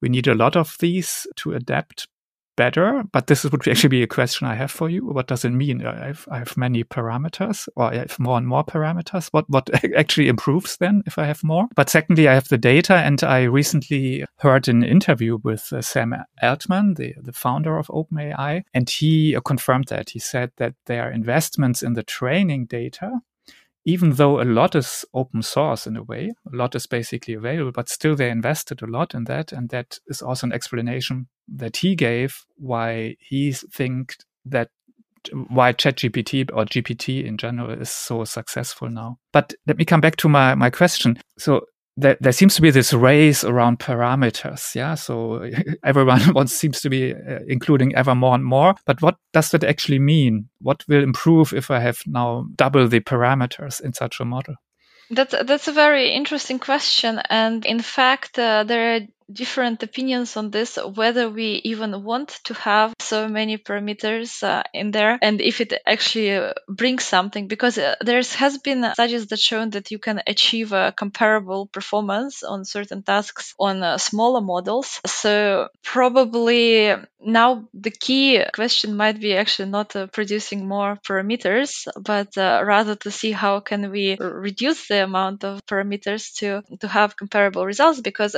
we 0.00 0.08
need 0.08 0.26
a 0.26 0.34
lot 0.34 0.56
of 0.56 0.76
these 0.80 1.26
to 1.36 1.52
adapt 1.52 2.08
better, 2.56 3.04
but 3.12 3.26
this 3.26 3.44
would 3.44 3.68
actually 3.68 3.88
be 3.88 4.02
a 4.02 4.06
question 4.06 4.46
I 4.46 4.54
have 4.54 4.70
for 4.70 4.88
you. 4.88 5.06
What 5.06 5.26
does 5.26 5.44
it 5.44 5.50
mean? 5.50 5.84
I 5.86 6.08
have, 6.08 6.28
I 6.30 6.38
have 6.38 6.56
many 6.56 6.84
parameters, 6.84 7.68
or 7.76 7.92
I 7.92 7.96
have 7.96 8.18
more 8.18 8.38
and 8.38 8.46
more 8.46 8.64
parameters. 8.64 9.28
What 9.32 9.44
what 9.48 9.70
actually 9.96 10.28
improves 10.28 10.76
then 10.76 11.02
if 11.06 11.18
I 11.18 11.26
have 11.26 11.42
more? 11.44 11.66
But 11.74 11.90
secondly, 11.90 12.28
I 12.28 12.34
have 12.34 12.48
the 12.48 12.58
data, 12.58 12.94
and 12.94 13.22
I 13.22 13.42
recently 13.44 14.24
heard 14.38 14.68
an 14.68 14.82
interview 14.82 15.38
with 15.42 15.72
uh, 15.72 15.82
Sam 15.82 16.14
Altman, 16.42 16.94
the 16.94 17.14
the 17.20 17.32
founder 17.32 17.78
of 17.78 17.88
OpenAI, 17.88 18.62
and 18.74 18.88
he 18.88 19.36
uh, 19.36 19.40
confirmed 19.40 19.88
that. 19.88 20.10
He 20.10 20.18
said 20.18 20.52
that 20.56 20.74
their 20.86 21.10
investments 21.10 21.82
in 21.82 21.94
the 21.94 22.02
training 22.02 22.66
data 22.66 23.20
even 23.84 24.12
though 24.12 24.40
a 24.40 24.44
lot 24.44 24.74
is 24.74 25.04
open 25.14 25.42
source 25.42 25.86
in 25.86 25.96
a 25.96 26.02
way, 26.02 26.30
a 26.52 26.56
lot 26.56 26.74
is 26.74 26.86
basically 26.86 27.34
available, 27.34 27.72
but 27.72 27.88
still 27.88 28.14
they 28.14 28.30
invested 28.30 28.82
a 28.82 28.86
lot 28.86 29.14
in 29.14 29.24
that. 29.24 29.52
And 29.52 29.70
that 29.70 29.98
is 30.06 30.20
also 30.20 30.46
an 30.46 30.52
explanation 30.52 31.28
that 31.48 31.78
he 31.78 31.94
gave 31.94 32.44
why 32.56 33.16
he 33.18 33.52
thinks 33.52 34.18
that 34.44 34.68
why 35.48 35.72
ChatGPT 35.72 36.50
or 36.52 36.64
GPT 36.64 37.24
in 37.24 37.36
general 37.36 37.70
is 37.70 37.90
so 37.90 38.24
successful 38.24 38.88
now. 38.88 39.18
But 39.32 39.54
let 39.66 39.76
me 39.76 39.84
come 39.84 40.00
back 40.00 40.16
to 40.16 40.28
my, 40.28 40.54
my 40.54 40.70
question. 40.70 41.18
So 41.38 41.66
there, 42.00 42.16
there 42.20 42.32
seems 42.32 42.54
to 42.56 42.62
be 42.62 42.70
this 42.70 42.92
race 42.92 43.44
around 43.44 43.78
parameters. 43.78 44.74
Yeah. 44.74 44.94
So 44.94 45.50
everyone 45.84 46.20
wants, 46.34 46.52
seems 46.52 46.80
to 46.80 46.90
be 46.90 47.14
uh, 47.14 47.40
including 47.46 47.94
ever 47.94 48.14
more 48.14 48.34
and 48.34 48.44
more. 48.44 48.74
But 48.86 49.02
what 49.02 49.16
does 49.32 49.50
that 49.50 49.64
actually 49.64 49.98
mean? 49.98 50.48
What 50.60 50.84
will 50.88 51.02
improve 51.02 51.52
if 51.52 51.70
I 51.70 51.80
have 51.80 52.02
now 52.06 52.46
double 52.56 52.88
the 52.88 53.00
parameters 53.00 53.80
in 53.80 53.92
such 53.92 54.20
a 54.20 54.24
model? 54.24 54.56
That's 55.12 55.34
that's 55.44 55.66
a 55.66 55.72
very 55.72 56.12
interesting 56.14 56.60
question, 56.60 57.20
and 57.28 57.66
in 57.66 57.80
fact, 57.80 58.38
uh, 58.38 58.62
there 58.62 58.94
are 58.94 59.00
different 59.32 59.82
opinions 59.82 60.36
on 60.36 60.50
this 60.50 60.78
whether 60.94 61.28
we 61.28 61.60
even 61.64 62.02
want 62.02 62.40
to 62.44 62.54
have 62.54 62.92
so 63.00 63.28
many 63.28 63.58
parameters 63.58 64.42
uh, 64.42 64.62
in 64.72 64.90
there 64.90 65.18
and 65.22 65.40
if 65.40 65.60
it 65.60 65.72
actually 65.86 66.32
uh, 66.32 66.52
brings 66.68 67.04
something 67.04 67.48
because 67.48 67.78
uh, 67.78 67.94
there 68.00 68.22
has 68.36 68.58
been 68.58 68.84
studies 68.94 69.26
that 69.26 69.38
shown 69.38 69.70
that 69.70 69.90
you 69.90 69.98
can 69.98 70.22
achieve 70.26 70.72
a 70.72 70.92
comparable 70.96 71.66
performance 71.66 72.42
on 72.42 72.64
certain 72.64 73.02
tasks 73.02 73.54
on 73.58 73.82
uh, 73.82 73.98
smaller 73.98 74.40
models. 74.40 75.00
So 75.06 75.68
probably 75.82 76.94
now 77.20 77.68
the 77.74 77.90
key 77.90 78.42
question 78.54 78.96
might 78.96 79.20
be 79.20 79.36
actually 79.36 79.70
not 79.70 79.94
uh, 79.94 80.06
producing 80.06 80.66
more 80.66 80.98
parameters 81.06 81.86
but 82.02 82.28
rather 82.36 82.94
to 82.94 83.10
see 83.10 83.32
how 83.32 83.60
can 83.60 83.90
we 83.90 84.16
reduce 84.18 84.88
the 84.88 85.04
amount 85.04 85.44
of 85.44 85.64
parameters 85.66 86.34
to 86.38 86.62
to 86.78 86.88
have 86.88 87.16
comparable 87.16 87.66
results 87.66 88.00
because 88.00 88.34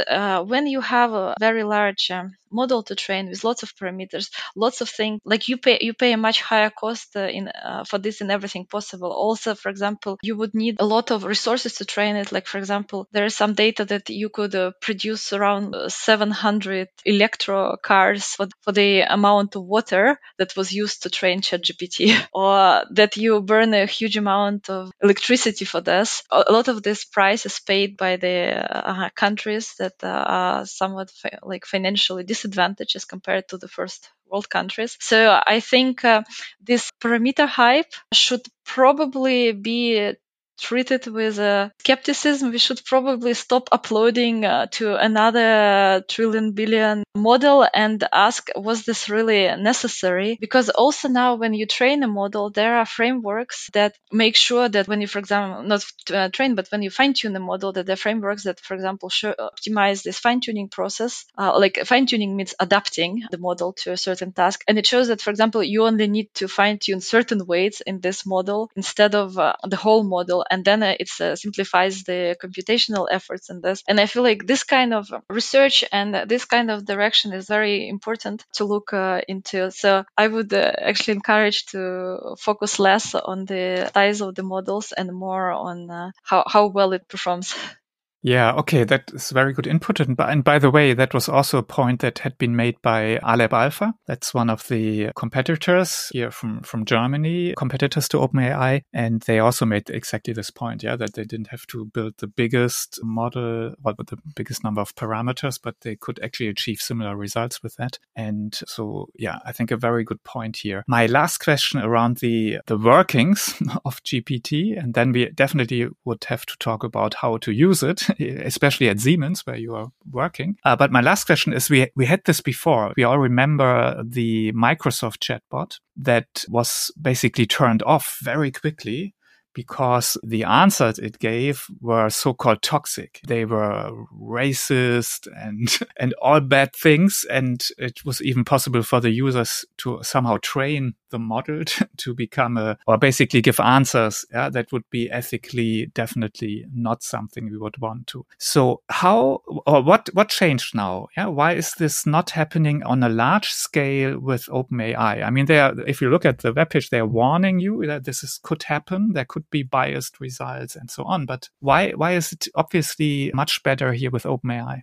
when 0.53 0.67
you 0.67 0.81
have 0.83 1.12
a 1.12 1.35
very 1.40 1.64
large 1.64 2.11
um, 2.11 2.37
model 2.53 2.83
to 2.85 2.95
train 2.95 3.29
with 3.29 3.45
lots 3.45 3.62
of 3.62 3.75
parameters, 3.77 4.31
lots 4.57 4.81
of 4.81 4.88
things. 4.88 5.21
Like 5.25 5.49
you 5.49 5.57
pay 5.57 5.79
you 5.81 5.95
pay 5.95 6.12
a 6.12 6.17
much 6.17 6.41
higher 6.41 6.71
cost 6.71 7.17
uh, 7.17 7.21
in 7.21 7.49
uh, 7.49 7.85
for 7.85 7.99
this 7.99 8.21
and 8.21 8.31
everything 8.31 8.67
possible. 8.67 9.12
Also, 9.12 9.55
for 9.55 9.69
example, 9.69 10.19
you 10.23 10.37
would 10.37 10.55
need 10.55 10.77
a 10.79 10.87
lot 10.87 11.11
of 11.11 11.25
resources 11.25 11.75
to 11.77 11.85
train 11.85 12.17
it. 12.17 12.33
Like 12.33 12.47
for 12.47 12.59
example, 12.59 13.09
there 13.12 13.25
is 13.25 13.35
some 13.37 13.55
data 13.55 13.85
that 13.87 14.11
you 14.11 14.29
could 14.29 14.55
uh, 14.55 14.73
produce 14.81 15.33
around 15.33 15.75
uh, 15.75 15.88
700 15.88 16.88
electro 17.05 17.77
cars 17.83 18.25
for, 18.25 18.49
for 18.62 18.73
the 18.73 19.01
amount 19.03 19.57
of 19.57 19.65
water 19.65 20.19
that 20.38 20.57
was 20.57 20.73
used 20.73 21.03
to 21.03 21.11
train 21.11 21.41
ChatGPT, 21.41 22.21
or 22.33 22.85
that 22.91 23.17
you 23.17 23.41
burn 23.41 23.75
a 23.75 23.87
huge 23.87 24.17
amount 24.17 24.71
of 24.71 24.91
electricity 25.03 25.65
for 25.65 25.81
this. 25.81 26.23
A 26.31 26.53
lot 26.53 26.69
of 26.69 26.83
this 26.83 27.05
price 27.05 27.47
is 27.47 27.61
paid 27.61 27.97
by 27.97 28.17
the 28.17 28.67
uh, 28.77 29.11
countries 29.15 29.75
that 29.79 29.95
uh, 30.03 30.09
are 30.09 30.67
somewhat 30.67 31.12
like 31.43 31.67
financially 31.67 32.25
dis- 32.25 32.42
disadvantages 32.43 33.05
compared 33.05 33.49
to 33.49 33.59
the 33.59 33.69
first 33.69 34.11
world 34.27 34.49
countries. 34.49 34.97
So 35.01 35.41
I 35.47 35.61
think 35.61 36.05
uh, 36.05 36.23
this 36.61 36.91
parameter 37.01 37.47
hype 37.47 37.93
should 38.13 38.43
probably 38.65 39.53
be 39.53 40.15
treat 40.59 40.91
it 40.91 41.07
with 41.07 41.38
uh, 41.38 41.71
skepticism. 41.79 42.51
We 42.51 42.59
should 42.59 42.85
probably 42.85 43.35
stop 43.35 43.69
uploading 43.73 44.45
uh, 44.45 44.67
to 44.73 44.97
another 44.97 46.05
trillion 46.09 46.53
billion 46.53 47.05
model 47.15 47.67
and 47.73 48.03
ask, 48.12 48.49
was 48.57 48.85
this 48.85 49.09
really 49.09 49.45
necessary? 49.57 50.38
Because 50.41 50.69
also 50.71 51.09
now 51.09 51.35
when 51.35 51.55
you 51.55 51.67
train 51.67 52.03
a 52.03 52.09
model, 52.09 52.51
there 52.51 52.77
are 52.77 52.87
frameworks 52.87 53.71
that 53.75 53.97
make 54.11 54.37
sure 54.37 54.69
that 54.69 54.88
when 54.88 55.01
you, 55.01 55.07
for 55.07 55.19
example, 55.19 55.62
not 55.62 55.85
uh, 56.12 56.29
train, 56.31 56.55
but 56.55 56.69
when 56.69 56.83
you 56.83 56.91
fine 56.91 57.12
tune 57.15 57.33
the 57.33 57.41
model, 57.41 57.73
that 57.73 57.87
the 57.87 57.97
frameworks 57.97 58.45
that, 58.45 58.61
for 58.61 58.75
example, 58.75 59.09
show, 59.09 59.35
optimize 59.38 60.03
this 60.03 60.19
fine 60.19 60.41
tuning 60.41 60.69
process, 60.69 61.25
uh, 61.37 61.59
like 61.59 61.79
fine 61.85 62.07
tuning 62.07 62.37
means 62.37 62.55
adapting 62.59 63.23
the 63.31 63.38
model 63.38 63.73
to 63.73 63.93
a 63.93 63.97
certain 63.97 64.33
task. 64.33 64.65
And 64.67 64.79
it 64.79 64.87
shows 64.87 65.09
that, 65.09 65.21
for 65.21 65.31
example, 65.31 65.62
you 65.62 65.85
only 65.85 66.07
need 66.07 66.33
to 66.35 66.49
fine 66.49 66.79
tune 66.79 67.01
certain 67.01 67.47
weights 67.47 67.81
in 67.81 68.01
this 68.01 68.25
model 68.27 68.71
instead 68.77 69.15
of 69.15 69.38
uh, 69.38 69.55
the 69.65 69.77
whole 69.77 70.03
model. 70.03 70.42
And 70.51 70.65
then 70.65 70.83
uh, 70.83 70.95
it 70.99 71.11
uh, 71.21 71.37
simplifies 71.37 72.05
the 72.05 72.37
computational 72.43 73.09
efforts 73.11 73.51
in 73.51 73.61
this. 73.61 73.83
And 73.89 74.01
I 74.01 74.07
feel 74.07 74.23
like 74.23 74.47
this 74.47 74.65
kind 74.65 74.95
of 74.95 75.13
research 75.29 75.85
and 75.93 76.29
this 76.29 76.45
kind 76.45 76.71
of 76.71 76.85
direction 76.85 77.33
is 77.33 77.49
very 77.49 77.89
important 77.89 78.45
to 78.55 78.65
look 78.65 78.93
uh, 78.93 79.21
into. 79.29 79.71
So 79.71 80.05
I 80.17 80.29
would 80.29 80.53
actually 80.53 81.15
encourage 81.15 81.67
to 81.67 82.37
focus 82.39 82.79
less 82.79 83.15
on 83.15 83.45
the 83.45 83.91
size 83.95 84.21
of 84.21 84.35
the 84.35 84.43
models 84.43 84.93
and 84.93 85.13
more 85.13 85.51
on 85.51 86.13
how, 86.23 86.45
how 86.47 86.67
well 86.67 86.93
it 86.93 87.09
performs. 87.09 87.55
Yeah, 88.23 88.53
okay, 88.53 88.85
that 88.85 89.11
is 89.13 89.31
very 89.31 89.53
good 89.53 89.67
input. 89.67 89.99
And 89.99 90.17
by, 90.17 90.31
and 90.31 90.45
by 90.45 90.61
the 90.61 90.71
way, 90.71 90.95
that 90.95 91.13
was 91.13 91.29
also 91.29 91.59
a 91.59 91.63
point 91.63 92.01
that 92.01 92.21
had 92.21 92.39
been 92.39 92.55
made 92.55 92.81
by 92.81 93.19
Aleph 93.19 93.53
Alpha. 93.53 93.95
That's 94.07 94.33
one 94.33 94.49
of 94.49 94.67
the 94.69 95.11
competitors 95.17 96.09
here 96.13 96.31
from, 96.31 96.61
from 96.63 96.85
Germany, 96.85 97.55
competitors 97.57 98.09
to 98.11 98.19
OpenAI. 98.19 98.83
And 98.93 99.23
they 99.23 99.41
also 99.41 99.67
made 99.67 99.91
exactly 99.91 100.33
this 100.33 100.51
point, 100.51 100.85
yeah, 100.85 100.95
that 100.97 101.15
they 101.15 101.25
didn't 101.25 101.49
have 101.49 101.67
to 101.69 101.87
build 101.87 102.15
the 102.19 102.29
biggest 102.29 103.01
model, 103.03 103.75
well, 103.83 103.95
the 103.99 104.19
biggest 104.37 104.63
number 104.63 104.81
of 104.81 104.95
parameters, 104.95 105.59
but 105.61 105.81
they 105.81 105.97
could 105.97 106.21
actually 106.23 106.49
achieve 106.49 106.81
similar 106.81 107.17
results 107.17 107.61
with 107.61 107.75
that. 107.77 107.99
And 108.15 108.55
so, 108.67 109.09
yeah, 109.17 109.41
I 109.45 109.51
think 109.51 109.73
a 109.73 109.77
very 109.77 110.05
good 110.05 110.23
point 110.23 110.59
here. 110.59 110.85
My 110.87 111.07
last 111.07 111.39
question 111.39 111.81
around 111.81 112.19
the, 112.19 112.59
the 112.67 112.79
workings 112.79 113.61
of 113.85 114.01
GPT, 114.05 114.81
and 114.81 114.95
then 114.95 115.11
we 115.11 115.29
definitely 115.31 115.89
would 116.05 116.23
have 116.25 116.47
to 116.47 116.57
talk 116.59 116.85
about 116.85 117.15
how 117.15 117.39
to 117.39 117.51
use 117.51 117.83
it 117.83 118.12
especially 118.44 118.88
at 118.88 119.01
Siemens 119.01 119.46
where 119.46 119.57
you 119.57 119.75
are 119.75 119.88
working. 120.11 120.57
Uh, 120.64 120.77
but 120.77 120.92
my 120.92 121.01
last 121.01 121.25
question 121.25 121.53
is: 121.53 121.70
we 121.70 121.88
we 121.96 122.07
had 122.07 122.22
this 122.25 122.40
before. 122.40 122.92
We 122.96 123.05
all 123.05 123.18
remember 123.18 124.03
the 124.05 124.53
Microsoft 124.53 125.18
chatbot 125.18 125.79
that 125.96 126.44
was 126.48 126.90
basically 127.01 127.46
turned 127.46 127.83
off 127.83 128.18
very 128.22 128.51
quickly 128.51 129.14
because 129.55 130.16
the 130.22 130.44
answers 130.44 130.98
it 130.98 131.18
gave 131.18 131.66
were 131.81 132.09
so-called 132.09 132.62
toxic. 132.62 133.20
They 133.27 133.44
were 133.44 133.90
racist 134.18 135.29
and, 135.37 135.68
and 135.98 136.14
all 136.22 136.40
bad 136.40 136.75
things. 136.75 137.27
And 137.31 137.62
it 137.79 138.05
was 138.05 138.22
even 138.22 138.44
possible 138.44 138.83
for 138.83 139.01
the 139.01 139.11
users 139.11 139.64
to 139.79 140.01
somehow 140.03 140.38
train 140.42 140.94
the 141.12 141.18
model 141.20 141.62
to 141.98 142.14
become 142.14 142.57
a, 142.57 142.77
or 142.88 142.98
basically 142.98 143.40
give 143.40 143.61
answers 143.61 144.27
yeah, 144.33 144.48
that 144.51 144.72
would 144.72 144.88
be 144.90 145.09
ethically 145.11 145.87
definitely 145.94 146.66
not 146.75 147.05
something 147.05 147.48
we 147.48 147.59
would 147.59 147.79
want 147.79 148.09
to. 148.09 148.27
So 148.38 148.83
how, 148.88 149.42
or 149.66 149.83
what, 149.83 150.09
what 150.12 150.29
changed 150.29 150.75
now? 150.75 151.07
Yeah. 151.16 151.27
Why 151.27 151.53
is 151.53 151.75
this 151.75 152.05
not 152.05 152.31
happening 152.31 152.83
on 152.83 153.03
a 153.03 153.09
large 153.09 153.51
scale 153.51 154.18
with 154.18 154.46
OpenAI? 154.46 155.25
I 155.25 155.31
mean, 155.31 155.46
they 155.46 155.61
are, 155.61 155.79
if 155.87 156.01
you 156.01 156.11
look 156.11 156.25
at 156.25 156.38
the 156.38 156.53
webpage, 156.53 156.90
they're 156.90 157.07
warning 157.07 157.61
you 157.61 157.87
that 157.87 158.05
this 158.05 158.25
is, 158.25 158.40
could 158.42 158.64
happen. 158.64 159.12
There 159.12 159.25
could 159.25 159.48
be 159.51 159.62
biased 159.62 160.20
results 160.20 160.75
and 160.75 160.90
so 160.90 161.05
on. 161.05 161.27
But 161.27 161.48
why, 161.61 161.92
why 161.92 162.12
is 162.12 162.33
it 162.33 162.48
obviously 162.55 163.31
much 163.35 163.62
better 163.62 163.92
here 163.92 164.11
with 164.11 164.25
OpenAI? 164.25 164.83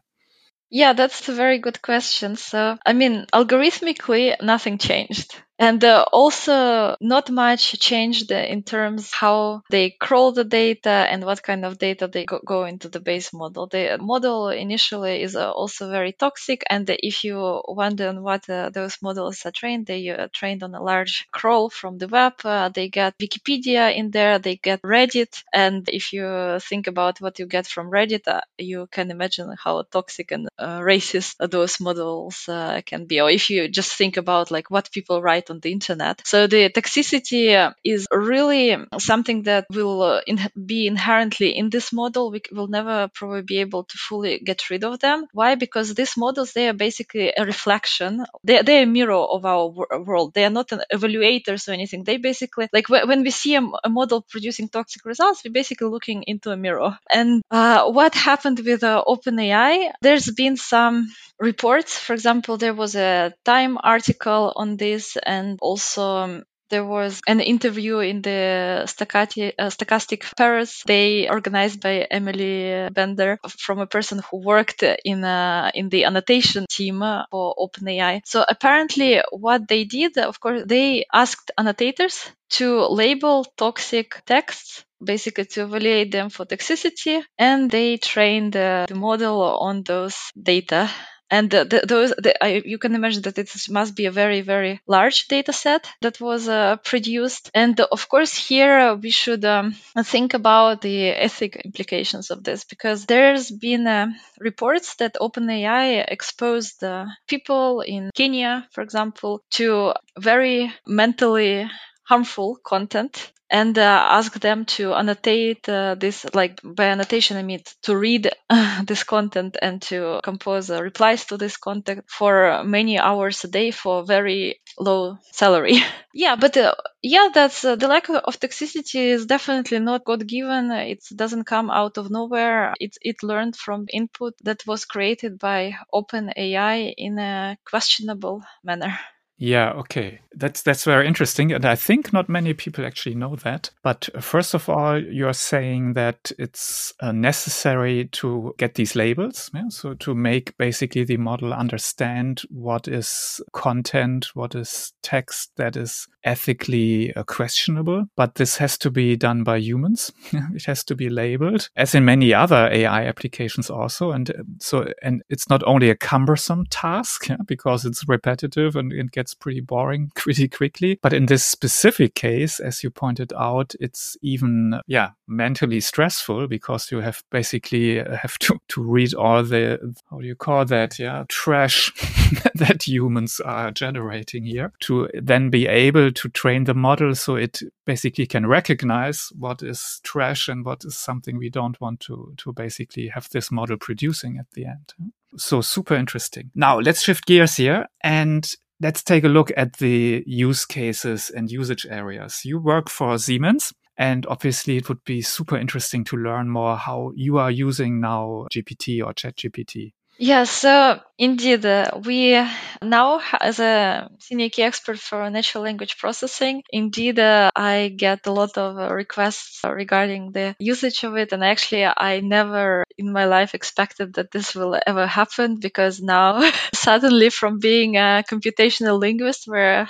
Yeah, 0.70 0.94
that's 0.94 1.28
a 1.28 1.34
very 1.34 1.58
good 1.58 1.82
question. 1.82 2.36
So, 2.36 2.78
I 2.86 2.94
mean, 2.94 3.26
algorithmically, 3.34 4.40
nothing 4.42 4.78
changed. 4.78 5.36
And 5.60 5.84
uh, 5.84 6.06
also, 6.14 6.96
not 7.02 7.30
much 7.30 7.78
changed 7.80 8.32
in 8.32 8.64
terms 8.64 9.12
how 9.12 9.62
they 9.70 9.90
crawl 9.90 10.32
the 10.32 10.46
data 10.46 10.90
and 10.90 11.26
what 11.26 11.44
kind 11.44 11.66
of 11.66 11.78
data 11.78 12.08
they 12.08 12.26
go, 12.26 12.40
go 12.46 12.64
into 12.64 12.88
the 12.88 13.02
base 13.02 13.34
model. 13.34 13.68
The 13.68 13.98
model 14.00 14.48
initially 14.48 15.22
is 15.22 15.36
uh, 15.36 15.52
also 15.52 15.92
very 15.92 16.14
toxic. 16.14 16.64
And 16.70 16.90
if 16.90 17.26
you 17.26 17.62
wonder 17.68 18.08
on 18.08 18.24
what 18.24 18.50
uh, 18.50 18.70
those 18.70 19.00
models 19.02 19.46
are 19.46 19.52
trained, 19.52 19.86
they 19.86 20.08
are 20.08 20.22
uh, 20.22 20.28
trained 20.32 20.64
on 20.64 20.74
a 20.76 20.82
large 20.82 21.28
crawl 21.34 21.70
from 21.70 21.98
the 21.98 22.08
web. 22.08 22.36
Uh, 22.46 22.70
they 22.70 22.88
get 22.88 23.18
Wikipedia 23.22 23.94
in 23.94 24.12
there, 24.12 24.40
they 24.40 24.56
get 24.56 24.82
Reddit. 24.82 25.44
And 25.52 25.90
if 25.90 26.14
you 26.14 26.60
think 26.62 26.88
about 26.88 27.20
what 27.20 27.38
you 27.38 27.46
get 27.46 27.68
from 27.68 27.92
Reddit, 27.92 28.30
uh, 28.30 28.42
you 28.58 28.88
can 28.92 29.12
imagine 29.12 29.54
how 29.62 29.84
toxic 29.92 30.32
and 30.32 30.48
racist 30.58 31.36
those 31.52 31.82
models 31.82 32.46
can 32.86 33.08
be. 33.08 33.20
Or 33.20 33.30
if 33.30 33.50
you 33.50 33.68
just 33.68 33.92
think 33.92 34.16
about 34.16 34.52
like 34.52 34.72
what 34.72 34.90
people 34.94 35.22
write 35.22 35.49
on 35.50 35.60
the 35.60 35.72
internet. 35.72 36.22
So 36.26 36.48
the 36.48 36.70
toxicity 36.70 37.74
is 37.84 38.08
really 38.12 38.78
something 38.98 39.44
that 39.44 39.66
will 39.72 40.02
uh, 40.02 40.22
in- 40.28 40.52
be 40.66 40.88
inherently 40.88 41.58
in 41.58 41.70
this 41.70 41.92
model. 41.94 42.32
We 42.32 42.42
will 42.52 42.68
never 42.68 43.10
probably 43.14 43.42
be 43.44 43.60
able 43.60 43.84
to 43.84 43.98
fully 43.98 44.40
get 44.40 44.70
rid 44.70 44.84
of 44.84 45.00
them. 45.00 45.26
Why? 45.34 45.56
Because 45.56 45.94
these 45.94 46.16
models, 46.18 46.54
they 46.54 46.68
are 46.70 46.74
basically 46.88 47.32
a 47.36 47.46
reflection. 47.46 48.26
They, 48.44 48.62
they're 48.62 48.84
a 48.84 48.96
mirror 48.98 49.24
of 49.36 49.46
our 49.46 49.68
world. 50.10 50.34
They 50.34 50.46
are 50.46 50.56
not 50.60 50.72
an 50.72 50.82
evaluators 50.94 51.68
or 51.68 51.74
anything. 51.74 52.04
They 52.04 52.18
basically, 52.18 52.68
like 52.74 52.90
when 52.90 53.24
we 53.24 53.32
see 53.32 53.56
a, 53.56 53.62
a 53.84 53.90
model 53.90 54.26
producing 54.30 54.70
toxic 54.70 55.06
results, 55.06 55.42
we're 55.44 55.52
basically 55.52 55.88
looking 55.90 56.24
into 56.24 56.52
a 56.52 56.58
mirror. 56.58 56.98
And 57.12 57.42
uh, 57.52 57.92
what 57.92 58.14
happened 58.16 58.60
with 58.66 58.84
uh, 58.84 59.04
OpenAI? 59.08 59.92
There's 60.02 60.30
been 60.32 60.58
some 60.58 61.08
reports. 61.40 61.98
For 61.98 62.14
example, 62.14 62.58
there 62.58 62.74
was 62.74 62.96
a 62.96 63.34
Time 63.46 63.78
article 63.82 64.54
on 64.56 64.78
this, 64.78 65.18
and 65.18 65.39
also 65.62 66.18
um, 66.18 66.44
there 66.70 66.86
was 66.86 67.22
an 67.28 67.40
interview 67.40 67.98
in 68.00 68.22
the 68.22 68.84
Stochastic, 68.86 69.54
uh, 69.58 69.70
Stochastic 69.70 70.36
Parrots 70.36 70.84
Day 70.86 71.28
organized 71.28 71.82
by 71.82 72.08
Emily 72.12 72.90
Bender 72.92 73.40
from 73.58 73.80
a 73.80 73.88
person 73.88 74.22
who 74.30 74.38
worked 74.38 74.84
in 75.04 75.24
uh, 75.24 75.72
in 75.74 75.90
the 75.90 76.06
annotation 76.06 76.66
team 76.70 77.00
for 77.32 77.56
OpenAI. 77.58 78.22
So 78.26 78.46
apparently, 78.48 79.22
what 79.32 79.68
they 79.68 79.84
did, 79.86 80.18
of 80.18 80.40
course, 80.40 80.64
they 80.66 81.06
asked 81.12 81.52
annotators 81.58 82.32
to 82.52 82.86
label 82.88 83.46
toxic 83.58 84.22
texts 84.26 84.84
basically 85.04 85.46
to 85.46 85.64
evaluate 85.64 86.12
them 86.12 86.30
for 86.30 86.46
toxicity 86.46 87.24
and 87.38 87.72
they 87.72 87.96
trained 87.98 88.56
uh, 88.58 88.86
the 88.88 88.96
model 88.96 89.42
on 89.42 89.82
those 89.84 90.18
data 90.42 90.90
and 91.32 91.50
the, 91.50 91.66
the, 91.66 91.86
those 91.86 92.10
the, 92.18 92.44
I, 92.44 92.62
you 92.66 92.78
can 92.78 92.96
imagine 92.96 93.22
that 93.24 93.38
it 93.38 93.50
must 93.70 93.96
be 93.96 94.06
a 94.06 94.12
very 94.12 94.42
very 94.42 94.82
large 94.88 95.28
data 95.28 95.54
set 95.54 95.90
that 96.02 96.20
was 96.20 96.48
uh, 96.48 96.78
produced. 96.78 97.52
And 97.54 97.80
uh, 97.80 97.88
of 97.92 98.10
course 98.10 98.34
here 98.36 98.78
uh, 98.78 98.96
we 98.96 99.12
should 99.12 99.46
um, 99.46 99.76
think 100.04 100.34
about 100.34 100.82
the 100.82 101.10
ethic 101.10 101.56
implications 101.58 102.32
of 102.32 102.44
this 102.44 102.64
because 102.64 103.06
there's 103.06 103.52
been 103.52 103.88
uh, 103.88 104.08
reports 104.40 104.96
that 104.96 105.18
OpenAI 105.22 106.06
exposed 106.08 106.84
uh, 106.84 107.06
people 107.28 107.82
in 107.82 108.10
Kenya 108.16 108.68
for 108.72 108.82
example 108.82 109.42
to 109.52 109.94
very 110.18 110.74
mentally 110.88 111.70
harmful 112.04 112.58
content 112.64 113.32
and 113.50 113.78
uh, 113.78 113.82
ask 114.12 114.40
them 114.40 114.66
to 114.66 114.94
annotate 114.94 115.68
uh, 115.68 115.96
this 115.96 116.26
like 116.34 116.60
by 116.64 116.86
annotation 116.86 117.38
i 117.38 117.44
mean 117.44 117.62
to 117.82 117.96
read 117.98 118.30
this 118.86 119.04
content 119.04 119.58
and 119.62 119.82
to 119.82 120.20
compose 120.24 120.70
uh, 120.70 120.82
replies 120.82 121.26
to 121.26 121.38
this 121.38 121.58
content 121.58 122.04
for 122.08 122.64
many 122.64 123.00
hours 123.00 123.44
a 123.44 123.48
day 123.48 123.72
for 123.72 124.04
very 124.04 124.60
low 124.80 125.18
salary. 125.32 125.78
Yeah 126.12 126.36
but 126.38 126.58
uh, 126.58 126.74
yeah 127.04 127.28
that's 127.32 127.64
uh, 127.64 127.76
the 127.76 127.88
lack 127.88 128.10
of 128.10 128.40
toxicity 128.40 129.14
is 129.16 129.28
definitely 129.28 129.78
not 129.80 130.06
god 130.06 130.26
given 130.28 130.72
it 130.72 131.04
doesn't 131.16 131.44
come 131.44 131.70
out 131.70 131.98
of 132.00 132.10
nowhere. 132.10 132.74
It, 132.80 132.98
it 133.02 133.22
learned 133.22 133.56
from 133.56 133.86
input 133.94 134.34
that 134.44 134.66
was 134.66 134.86
created 134.86 135.38
by 135.38 135.76
open 135.94 136.32
ai 136.36 136.94
in 136.98 137.20
a 137.20 137.58
questionable 137.64 138.42
manner 138.64 138.98
yeah, 139.42 139.72
okay. 139.72 140.20
That's 140.36 140.62
that's 140.62 140.84
very 140.84 141.08
interesting 141.08 141.52
and 141.54 141.66
I 141.66 141.76
think 141.76 142.14
not 142.14 142.30
many 142.30 142.54
people 142.54 142.86
actually 142.86 143.16
know 143.16 143.36
that. 143.38 143.72
But 143.82 144.10
first 144.20 144.54
of 144.54 144.70
all, 144.70 145.02
you're 145.02 145.34
saying 145.34 145.94
that 145.94 146.32
it's 146.38 146.94
uh, 147.00 147.14
necessary 147.14 148.10
to 148.12 148.54
get 148.58 148.76
these 148.76 148.96
labels, 148.96 149.50
yeah? 149.54 149.70
so 149.70 149.94
to 149.96 150.14
make 150.14 150.56
basically 150.58 151.04
the 151.06 151.18
model 151.18 151.54
understand 151.54 152.42
what 152.50 152.88
is 152.88 153.42
content, 153.54 154.28
what 154.34 154.56
is 154.56 154.94
text 155.02 155.52
that 155.56 155.78
is 155.78 156.08
ethically 156.24 157.14
uh, 157.16 157.24
questionable, 157.24 158.06
but 158.16 158.36
this 158.36 158.58
has 158.58 158.78
to 158.80 158.92
be 158.92 159.16
done 159.16 159.44
by 159.44 159.58
humans. 159.58 160.12
it 160.32 160.66
has 160.66 160.84
to 160.84 160.96
be 160.96 161.10
labeled 161.10 161.70
as 161.76 161.96
in 161.96 162.06
many 162.06 162.34
other 162.34 162.70
AI 162.72 163.06
applications 163.06 163.70
also 163.70 164.12
and 164.12 164.30
uh, 164.32 164.44
so 164.60 164.92
and 165.02 165.24
it's 165.30 165.50
not 165.50 165.64
only 165.66 165.90
a 165.90 165.96
cumbersome 165.96 166.66
task 166.70 167.30
yeah, 167.30 167.38
because 167.48 167.86
it's 167.86 168.08
repetitive 168.08 168.76
and 168.76 168.92
it 168.92 169.12
gets 169.12 169.29
gets 169.30 169.34
pretty 169.34 169.62
boring 169.62 170.12
pretty 170.16 170.48
quickly. 170.48 171.00
But 171.02 171.14
in 171.14 171.26
this 171.28 171.44
specific 171.44 172.16
case, 172.16 172.60
as 172.60 172.84
you 172.84 172.90
pointed 172.90 173.34
out, 173.38 173.76
it's 173.80 174.18
even, 174.22 174.80
yeah, 174.88 175.12
mentally 175.28 175.80
stressful 175.80 176.48
because 176.48 176.92
you 176.92 177.02
have 177.02 177.24
basically 177.32 178.00
uh, 178.00 178.16
have 178.16 178.38
to, 178.40 178.60
to 178.70 178.82
read 178.82 179.14
all 179.14 179.44
the, 179.44 179.80
how 180.10 180.20
do 180.20 180.28
you 180.28 180.36
call 180.36 180.66
that? 180.66 181.00
Yeah, 181.00 181.26
trash 181.30 181.92
that 182.56 182.88
humans 182.88 183.40
are 183.40 183.72
generating 183.72 184.46
here 184.46 184.72
to 184.82 185.10
then 185.14 185.50
be 185.50 185.68
able 185.68 186.12
to 186.12 186.30
train 186.30 186.66
the 186.66 186.74
model 186.74 187.16
so 187.16 187.36
it 187.36 187.60
basically 187.86 188.26
can 188.26 188.46
recognize 188.46 189.30
what 189.38 189.62
is 189.62 190.00
trash 190.04 190.48
and 190.48 190.66
what 190.66 190.84
is 190.84 190.96
something 190.96 191.38
we 191.38 191.50
don't 191.50 191.80
want 191.82 192.00
to, 192.00 192.34
to 192.38 192.54
basically 192.54 193.08
have 193.08 193.30
this 193.32 193.52
model 193.52 193.78
producing 193.78 194.38
at 194.38 194.46
the 194.54 194.66
end. 194.66 194.94
So 195.38 195.62
super 195.62 195.96
interesting. 195.96 196.50
Now 196.56 196.80
let's 196.80 197.04
shift 197.04 197.26
gears 197.26 197.56
here 197.56 197.86
and 198.02 198.52
let's 198.82 199.04
take 199.04 199.24
a 199.24 199.30
look 199.30 199.52
at 199.58 199.78
the 199.78 200.24
use 200.26 200.66
cases 200.66 201.30
and 201.30 201.52
usage 201.52 201.86
areas. 201.90 202.42
You 202.46 202.60
work 202.60 202.90
for 202.90 203.18
Siemens. 203.18 203.74
And 203.98 204.26
obviously, 204.28 204.78
it 204.78 204.88
would 204.88 205.04
be 205.04 205.22
super 205.22 205.58
interesting 205.58 206.06
to 206.06 206.16
learn 206.16 206.50
more 206.50 206.78
how 206.78 207.12
you 207.16 207.38
are 207.38 207.52
using 207.52 208.00
now 208.00 208.48
GPT 208.50 209.06
or 209.06 209.14
ChatGPT. 209.14 209.92
Yeah, 210.22 210.44
so 210.44 211.00
indeed, 211.18 211.66
uh, 211.66 211.92
we 212.04 212.36
now, 212.82 213.22
as 213.40 213.60
a 213.60 214.10
senior 214.20 214.50
key 214.50 214.64
expert 214.64 215.00
for 215.00 215.30
natural 215.30 215.64
language 215.64 215.98
processing, 215.98 216.62
indeed, 216.72 217.20
uh, 217.20 217.50
I 217.56 217.94
get 217.96 218.28
a 218.28 218.32
lot 218.34 218.58
of 218.58 218.78
uh, 218.78 218.94
requests 218.94 219.62
regarding 219.64 220.34
the 220.34 220.58
usage 220.60 221.06
of 221.06 221.16
it. 221.16 221.32
And 221.32 221.42
actually, 221.42 221.86
I 221.86 222.20
never 222.20 222.84
in 222.98 223.14
my 223.14 223.26
life 223.26 223.56
expected 223.56 224.16
that 224.16 224.32
this 224.32 224.54
will 224.54 224.78
ever 224.86 225.08
happen 225.08 225.56
because 225.62 226.02
now, 226.02 226.52
suddenly, 226.74 227.30
from 227.30 227.60
being 227.60 227.96
a 227.96 228.22
computational 228.30 229.00
linguist, 229.00 229.48
where 229.48 229.88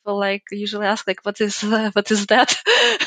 people 0.00 0.18
like 0.18 0.44
usually 0.50 0.86
ask 0.86 1.06
like 1.06 1.20
what 1.24 1.40
is 1.40 1.62
uh, 1.62 1.90
what 1.94 2.10
is 2.10 2.26
that 2.26 2.56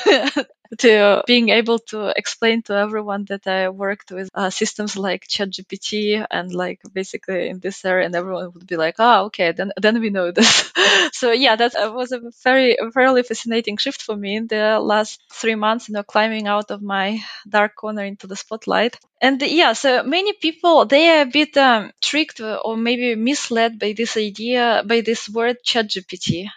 to 0.78 1.24
being 1.28 1.50
able 1.50 1.80
to 1.80 2.14
explain 2.16 2.62
to 2.64 2.74
everyone 2.74 3.26
that 3.26 3.46
I 3.48 3.70
worked 3.70 4.12
with 4.12 4.30
uh, 4.34 4.50
systems 4.50 4.98
like 4.98 5.28
ChatGPT 5.28 6.26
and 6.30 6.54
like 6.54 6.82
basically 6.94 7.50
in 7.50 7.60
this 7.60 7.84
area, 7.86 8.06
and 8.06 8.16
everyone 8.16 8.52
would 8.54 8.68
be 8.68 8.78
like, 8.78 8.96
"Oh, 9.00 9.26
okay, 9.26 9.52
then 9.52 9.72
then 9.82 10.00
we 10.02 10.10
know 10.10 10.32
this." 10.32 10.72
so 11.14 11.32
yeah, 11.32 11.56
that 11.56 11.76
uh, 11.76 11.92
was 11.92 12.12
a 12.12 12.22
very 12.44 12.78
fairly 12.94 13.24
fascinating 13.24 13.78
shift 13.78 14.02
for 14.02 14.16
me 14.16 14.36
in 14.36 14.48
the 14.48 14.80
last 14.80 15.22
three 15.32 15.56
months. 15.56 15.90
You 15.90 15.94
know, 15.94 16.04
climbing 16.04 16.48
out 16.48 16.72
of 16.72 16.82
my 16.82 17.20
dark 17.48 17.76
corner 17.76 18.04
into 18.04 18.28
the 18.28 18.36
spotlight. 18.36 18.98
And 19.22 19.42
yeah, 19.42 19.74
so 19.74 20.04
many 20.04 20.34
people 20.34 20.86
they 20.86 21.10
are 21.10 21.22
a 21.22 21.26
bit 21.26 21.56
um, 21.58 21.92
tricked 22.02 22.40
or 22.40 22.78
maybe 22.78 23.16
misled 23.16 23.80
by 23.80 23.94
this 23.94 24.18
idea, 24.18 24.84
by 24.86 25.02
this 25.02 25.30
word 25.30 25.58
ChatGPT. 25.66 26.50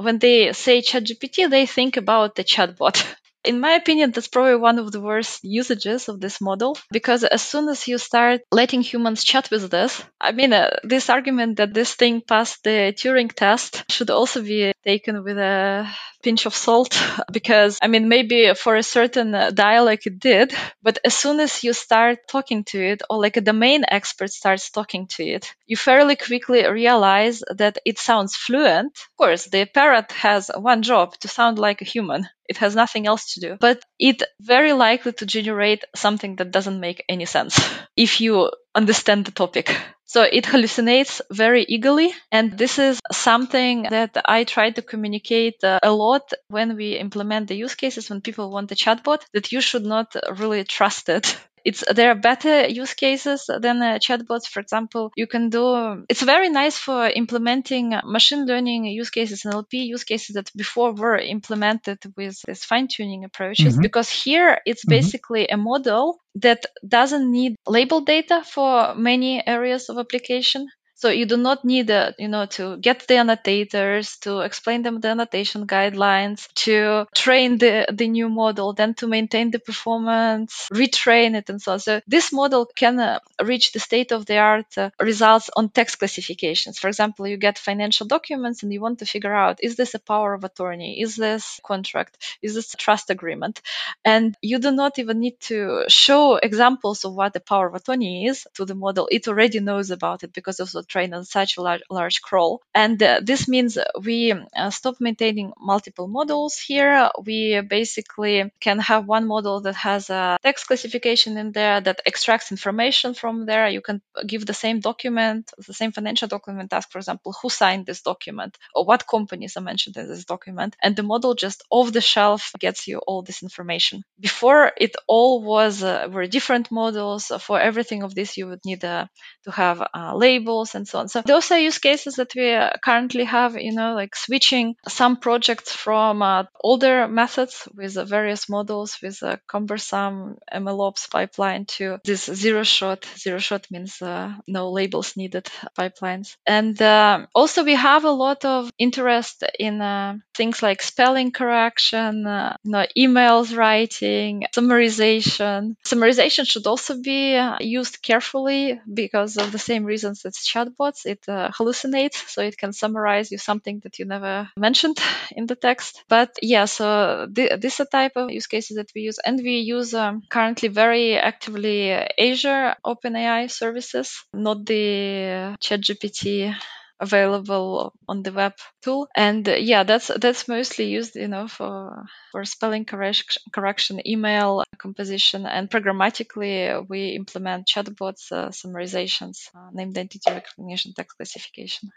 When 0.00 0.18
they 0.18 0.52
say 0.52 0.80
ChatGPT, 0.80 1.48
they 1.50 1.66
think 1.66 1.96
about 1.96 2.34
the 2.34 2.44
chatbot. 2.44 3.04
In 3.44 3.58
my 3.58 3.72
opinion, 3.72 4.10
that's 4.10 4.28
probably 4.28 4.56
one 4.56 4.78
of 4.78 4.92
the 4.92 5.00
worst 5.00 5.40
usages 5.42 6.10
of 6.10 6.20
this 6.20 6.42
model 6.42 6.76
because 6.92 7.24
as 7.24 7.40
soon 7.40 7.68
as 7.70 7.88
you 7.88 7.96
start 7.96 8.42
letting 8.52 8.82
humans 8.82 9.24
chat 9.24 9.50
with 9.50 9.70
this, 9.70 10.04
I 10.20 10.32
mean, 10.32 10.52
uh, 10.52 10.68
this 10.82 11.08
argument 11.08 11.56
that 11.56 11.72
this 11.72 11.94
thing 11.94 12.20
passed 12.20 12.64
the 12.64 12.92
Turing 12.94 13.32
test 13.32 13.84
should 13.90 14.10
also 14.10 14.42
be 14.42 14.72
taken 14.84 15.24
with 15.24 15.38
a 15.38 15.88
pinch 16.22 16.46
of 16.46 16.54
salt 16.54 17.00
because 17.32 17.78
I 17.82 17.88
mean 17.88 18.08
maybe 18.08 18.52
for 18.54 18.76
a 18.76 18.82
certain 18.82 19.34
uh, 19.34 19.50
dialect 19.50 20.06
it 20.06 20.18
did 20.18 20.54
but 20.82 20.98
as 21.04 21.14
soon 21.14 21.40
as 21.40 21.64
you 21.64 21.72
start 21.72 22.28
talking 22.28 22.64
to 22.64 22.78
it 22.82 23.02
or 23.08 23.20
like 23.20 23.36
a 23.36 23.40
domain 23.40 23.84
expert 23.88 24.30
starts 24.30 24.70
talking 24.70 25.06
to 25.08 25.24
it 25.24 25.54
you 25.66 25.76
fairly 25.76 26.16
quickly 26.16 26.66
realize 26.68 27.42
that 27.56 27.78
it 27.84 27.98
sounds 27.98 28.36
fluent. 28.36 28.92
Of 28.92 29.16
course 29.16 29.44
the 29.46 29.66
parrot 29.66 30.12
has 30.12 30.50
one 30.54 30.82
job 30.82 31.16
to 31.20 31.28
sound 31.28 31.58
like 31.58 31.80
a 31.80 31.84
human. 31.84 32.28
It 32.48 32.56
has 32.58 32.74
nothing 32.74 33.06
else 33.06 33.34
to 33.34 33.40
do. 33.40 33.56
But 33.60 33.82
it 34.00 34.22
very 34.40 34.72
likely 34.72 35.12
to 35.12 35.26
generate 35.26 35.84
something 35.94 36.36
that 36.36 36.50
doesn't 36.50 36.80
make 36.80 37.04
any 37.08 37.26
sense 37.26 37.60
if 37.96 38.20
you 38.20 38.50
understand 38.74 39.24
the 39.24 39.32
topic 39.32 39.76
so 40.10 40.22
it 40.22 40.42
hallucinates 40.42 41.20
very 41.30 41.64
eagerly. 41.68 42.12
And 42.32 42.58
this 42.58 42.80
is 42.80 42.98
something 43.12 43.84
that 43.84 44.20
I 44.24 44.42
try 44.42 44.72
to 44.72 44.82
communicate 44.82 45.62
uh, 45.62 45.78
a 45.84 45.92
lot 45.92 46.32
when 46.48 46.74
we 46.74 46.96
implement 46.96 47.46
the 47.46 47.54
use 47.54 47.76
cases, 47.76 48.10
when 48.10 48.20
people 48.20 48.50
want 48.50 48.72
a 48.72 48.74
chatbot, 48.74 49.22
that 49.34 49.52
you 49.52 49.60
should 49.60 49.84
not 49.84 50.16
really 50.36 50.64
trust 50.64 51.08
it 51.10 51.38
it's 51.64 51.84
there 51.94 52.10
are 52.10 52.14
better 52.14 52.68
use 52.68 52.94
cases 52.94 53.48
than 53.60 53.82
uh, 53.82 53.98
chatbots 53.98 54.46
for 54.46 54.60
example 54.60 55.10
you 55.16 55.26
can 55.26 55.50
do 55.50 56.04
it's 56.08 56.22
very 56.22 56.48
nice 56.48 56.76
for 56.76 57.06
implementing 57.06 57.94
machine 58.04 58.46
learning 58.46 58.84
use 58.84 59.10
cases 59.10 59.44
and 59.44 59.54
lp 59.54 59.78
use 59.78 60.04
cases 60.04 60.34
that 60.34 60.50
before 60.56 60.92
were 60.92 61.16
implemented 61.16 61.98
with 62.16 62.40
this 62.46 62.64
fine 62.64 62.88
tuning 62.88 63.24
approaches 63.24 63.74
mm-hmm. 63.74 63.82
because 63.82 64.08
here 64.08 64.58
it's 64.66 64.84
mm-hmm. 64.84 64.96
basically 64.98 65.48
a 65.48 65.56
model 65.56 66.20
that 66.36 66.64
doesn't 66.86 67.30
need 67.30 67.56
label 67.66 68.00
data 68.02 68.42
for 68.44 68.94
many 68.94 69.46
areas 69.46 69.88
of 69.88 69.98
application 69.98 70.68
so 71.00 71.08
you 71.08 71.24
do 71.24 71.38
not 71.38 71.64
need, 71.64 71.90
uh, 71.90 72.12
you 72.18 72.28
know, 72.28 72.44
to 72.44 72.76
get 72.76 73.06
the 73.08 73.16
annotators, 73.16 74.18
to 74.18 74.40
explain 74.40 74.82
them 74.82 75.00
the 75.00 75.08
annotation 75.08 75.66
guidelines, 75.66 76.46
to 76.66 77.06
train 77.14 77.56
the, 77.56 77.86
the 77.90 78.06
new 78.06 78.28
model, 78.28 78.74
then 78.74 78.92
to 78.96 79.06
maintain 79.06 79.50
the 79.50 79.58
performance, 79.58 80.68
retrain 80.70 81.34
it, 81.36 81.48
and 81.48 81.62
so 81.62 81.72
on. 81.72 81.78
So 81.80 82.02
this 82.06 82.34
model 82.34 82.66
can 82.66 83.00
uh, 83.00 83.20
reach 83.42 83.72
the 83.72 83.80
state 83.80 84.12
of 84.12 84.26
the 84.26 84.36
art 84.36 84.76
uh, 84.76 84.90
results 85.00 85.48
on 85.56 85.70
text 85.70 85.98
classifications. 86.00 86.78
For 86.78 86.88
example, 86.88 87.26
you 87.26 87.38
get 87.38 87.56
financial 87.56 88.06
documents 88.06 88.62
and 88.62 88.70
you 88.70 88.82
want 88.82 88.98
to 88.98 89.06
figure 89.06 89.34
out, 89.34 89.60
is 89.62 89.76
this 89.76 89.94
a 89.94 90.00
power 90.00 90.34
of 90.34 90.44
attorney? 90.44 91.00
Is 91.00 91.16
this 91.16 91.60
contract? 91.64 92.18
Is 92.42 92.54
this 92.54 92.74
a 92.74 92.76
trust 92.76 93.08
agreement? 93.08 93.62
And 94.04 94.36
you 94.42 94.58
do 94.58 94.70
not 94.70 94.98
even 94.98 95.20
need 95.20 95.40
to 95.48 95.84
show 95.88 96.36
examples 96.36 97.06
of 97.06 97.14
what 97.14 97.32
the 97.32 97.40
power 97.40 97.68
of 97.68 97.74
attorney 97.74 98.26
is 98.26 98.46
to 98.56 98.66
the 98.66 98.74
model. 98.74 99.08
It 99.10 99.28
already 99.28 99.60
knows 99.60 99.90
about 99.90 100.24
it 100.24 100.34
because 100.34 100.60
of 100.60 100.68
train 100.90 101.14
on 101.14 101.24
such 101.24 101.56
a 101.56 101.62
large, 101.62 101.82
large 101.90 102.20
crawl. 102.20 102.60
And 102.74 103.02
uh, 103.02 103.20
this 103.22 103.48
means 103.48 103.78
we 104.02 104.32
uh, 104.32 104.70
stop 104.70 104.96
maintaining 105.00 105.52
multiple 105.58 106.08
models 106.08 106.58
here. 106.58 107.10
We 107.24 107.60
basically 107.60 108.52
can 108.60 108.78
have 108.80 109.06
one 109.06 109.26
model 109.26 109.60
that 109.62 109.76
has 109.76 110.10
a 110.10 110.38
text 110.42 110.66
classification 110.66 111.36
in 111.36 111.52
there 111.52 111.80
that 111.80 112.00
extracts 112.06 112.50
information 112.50 113.14
from 113.14 113.46
there. 113.46 113.68
You 113.68 113.80
can 113.80 114.02
give 114.26 114.44
the 114.46 114.60
same 114.64 114.80
document, 114.80 115.50
the 115.66 115.74
same 115.74 115.92
financial 115.92 116.28
document, 116.28 116.72
ask, 116.72 116.90
for 116.90 116.98
example, 116.98 117.34
who 117.40 117.48
signed 117.48 117.86
this 117.86 118.02
document 118.02 118.58
or 118.74 118.84
what 118.84 119.06
companies 119.06 119.56
are 119.56 119.62
mentioned 119.62 119.96
in 119.96 120.08
this 120.08 120.24
document. 120.24 120.76
And 120.82 120.96
the 120.96 121.02
model 121.02 121.34
just 121.34 121.62
off 121.70 121.92
the 121.92 122.00
shelf 122.00 122.52
gets 122.58 122.88
you 122.88 122.98
all 122.98 123.22
this 123.22 123.42
information. 123.42 124.02
Before 124.18 124.72
it 124.76 124.96
all 125.06 125.42
was, 125.42 125.82
uh, 125.82 126.08
were 126.10 126.26
different 126.26 126.70
models. 126.70 127.32
For 127.40 127.60
everything 127.60 128.02
of 128.02 128.14
this, 128.14 128.36
you 128.36 128.48
would 128.48 128.64
need 128.64 128.84
uh, 128.84 129.06
to 129.44 129.50
have 129.50 129.80
uh, 129.82 130.14
labels 130.14 130.74
and 130.80 130.88
so 130.88 130.98
on. 131.00 131.08
So 131.08 131.20
those 131.20 131.50
are 131.52 131.58
use 131.58 131.78
cases 131.78 132.16
that 132.16 132.34
we 132.34 132.54
uh, 132.54 132.70
currently 132.82 133.24
have, 133.24 133.54
you 133.56 133.72
know, 133.72 133.94
like 133.94 134.16
switching 134.16 134.76
some 134.88 135.16
projects 135.16 135.72
from 135.72 136.22
uh, 136.22 136.44
older 136.64 137.06
methods 137.06 137.68
with 137.74 137.96
uh, 137.96 138.04
various 138.04 138.48
models 138.48 138.98
with 139.02 139.22
a 139.22 139.38
cumbersome 139.46 140.38
MLOps 140.52 141.10
pipeline 141.10 141.66
to 141.76 141.98
this 142.04 142.24
zero 142.24 142.62
shot. 142.62 143.06
Zero 143.18 143.38
shot 143.38 143.66
means 143.70 144.00
uh, 144.00 144.32
no 144.48 144.70
labels 144.70 145.16
needed 145.16 145.46
pipelines. 145.78 146.36
And 146.46 146.80
uh, 146.80 147.26
also 147.34 147.62
we 147.64 147.74
have 147.74 148.04
a 148.04 148.10
lot 148.10 148.44
of 148.44 148.72
interest 148.78 149.44
in 149.58 149.82
uh, 149.82 150.14
things 150.34 150.62
like 150.62 150.82
spelling 150.82 151.30
correction, 151.30 152.20
you 152.64 152.72
know, 152.72 152.86
emails 152.96 153.54
writing, 153.54 154.44
summarization. 154.56 155.76
Summarization 155.84 156.48
should 156.48 156.66
also 156.66 157.00
be 157.02 157.38
used 157.60 158.00
carefully 158.02 158.80
because 158.92 159.36
of 159.36 159.52
the 159.52 159.58
same 159.58 159.84
reasons 159.84 160.22
that 160.22 160.34
chat 160.34 160.69
It 161.06 161.24
uh, 161.28 161.50
hallucinates, 161.50 162.28
so 162.34 162.42
it 162.42 162.56
can 162.58 162.72
summarize 162.72 163.30
you 163.30 163.38
something 163.38 163.80
that 163.84 163.98
you 163.98 164.04
never 164.04 164.48
mentioned 164.56 164.98
in 165.32 165.46
the 165.46 165.56
text. 165.56 166.04
But 166.08 166.36
yeah, 166.42 166.64
so 166.66 167.28
th- 167.34 167.60
this 167.60 167.74
is 167.74 167.80
a 167.80 167.84
type 167.86 168.12
of 168.16 168.30
use 168.30 168.46
cases 168.46 168.76
that 168.76 168.90
we 168.94 169.02
use, 169.02 169.18
and 169.24 169.38
we 169.42 169.58
use 169.58 169.94
um, 169.94 170.22
currently 170.28 170.68
very 170.68 171.16
actively 171.16 171.92
Azure 171.92 172.74
OpenAI 172.84 173.50
services, 173.50 174.24
not 174.32 174.64
the 174.66 175.56
ChatGPT 175.60 176.54
available 177.00 177.94
on 178.08 178.22
the 178.22 178.32
web 178.32 178.52
tool 178.82 179.08
and 179.16 179.48
uh, 179.48 179.54
yeah 179.54 179.82
that's 179.84 180.10
that's 180.20 180.46
mostly 180.48 180.84
used 180.86 181.16
you 181.16 181.28
know 181.28 181.48
for 181.48 182.04
for 182.30 182.44
spelling 182.44 182.84
correction, 182.84 183.42
correction 183.52 184.06
email 184.06 184.62
composition 184.78 185.46
and 185.46 185.70
programmatically 185.70 186.86
we 186.88 187.10
implement 187.10 187.66
chatbots 187.66 188.30
uh, 188.32 188.48
summarizations 188.48 189.48
uh, 189.54 189.70
named 189.72 189.96
entity 189.96 190.30
recognition 190.30 190.92
text 190.94 191.16
classification 191.16 191.90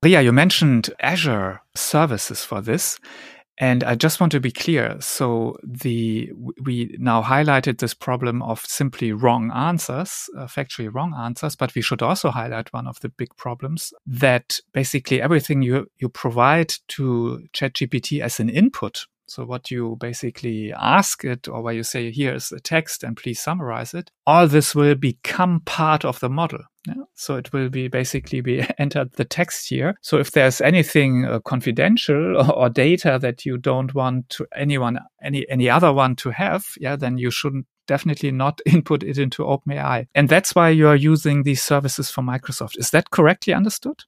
Ria, 0.00 0.22
you 0.22 0.32
mentioned 0.32 0.90
Azure 1.00 1.60
services 1.74 2.44
for 2.44 2.60
this. 2.60 3.00
And 3.60 3.82
I 3.82 3.96
just 3.96 4.20
want 4.20 4.30
to 4.32 4.40
be 4.40 4.52
clear. 4.52 4.96
So 5.00 5.56
the 5.64 6.30
we 6.62 6.96
now 6.98 7.22
highlighted 7.22 7.78
this 7.78 7.92
problem 7.92 8.40
of 8.42 8.60
simply 8.60 9.12
wrong 9.12 9.50
answers, 9.52 10.30
uh, 10.38 10.46
factually 10.46 10.94
wrong 10.94 11.12
answers, 11.18 11.56
but 11.56 11.74
we 11.74 11.82
should 11.82 12.00
also 12.00 12.30
highlight 12.30 12.72
one 12.72 12.86
of 12.86 13.00
the 13.00 13.08
big 13.08 13.34
problems 13.36 13.92
that 14.06 14.60
basically 14.72 15.20
everything 15.20 15.62
you 15.62 15.90
you 15.98 16.08
provide 16.08 16.72
to 16.88 17.48
ChatGPT 17.52 18.20
as 18.20 18.38
an 18.38 18.48
input 18.48 19.06
so 19.28 19.44
what 19.44 19.70
you 19.70 19.96
basically 20.00 20.72
ask 20.72 21.24
it 21.24 21.48
or 21.48 21.62
where 21.62 21.74
you 21.74 21.82
say, 21.82 22.10
here's 22.10 22.50
a 22.50 22.60
text 22.60 23.02
and 23.04 23.16
please 23.16 23.40
summarize 23.40 23.94
it, 23.94 24.10
all 24.26 24.48
this 24.48 24.74
will 24.74 24.94
become 24.94 25.60
part 25.60 26.04
of 26.04 26.18
the 26.20 26.30
model. 26.30 26.60
Yeah? 26.86 26.94
So 27.14 27.36
it 27.36 27.52
will 27.52 27.68
be 27.68 27.88
basically 27.88 28.40
be 28.40 28.64
entered 28.78 29.12
the 29.12 29.24
text 29.24 29.68
here. 29.68 29.94
So 30.02 30.18
if 30.18 30.30
there's 30.32 30.60
anything 30.60 31.26
uh, 31.26 31.40
confidential 31.40 32.36
or, 32.38 32.52
or, 32.52 32.68
data 32.70 33.18
that 33.20 33.44
you 33.44 33.58
don't 33.58 33.94
want 33.94 34.30
to 34.30 34.46
anyone, 34.56 34.98
any, 35.22 35.48
any 35.50 35.68
other 35.68 35.92
one 35.92 36.16
to 36.16 36.30
have, 36.30 36.64
yeah, 36.78 36.96
then 36.96 37.18
you 37.18 37.30
shouldn't 37.30 37.66
definitely 37.86 38.30
not 38.30 38.60
input 38.66 39.02
it 39.02 39.18
into 39.18 39.42
OpenAI. 39.42 40.06
And 40.14 40.28
that's 40.28 40.54
why 40.54 40.70
you 40.70 40.88
are 40.88 40.96
using 40.96 41.42
these 41.42 41.62
services 41.62 42.10
from 42.10 42.26
Microsoft. 42.26 42.78
Is 42.78 42.90
that 42.90 43.10
correctly 43.10 43.52
understood? 43.52 44.04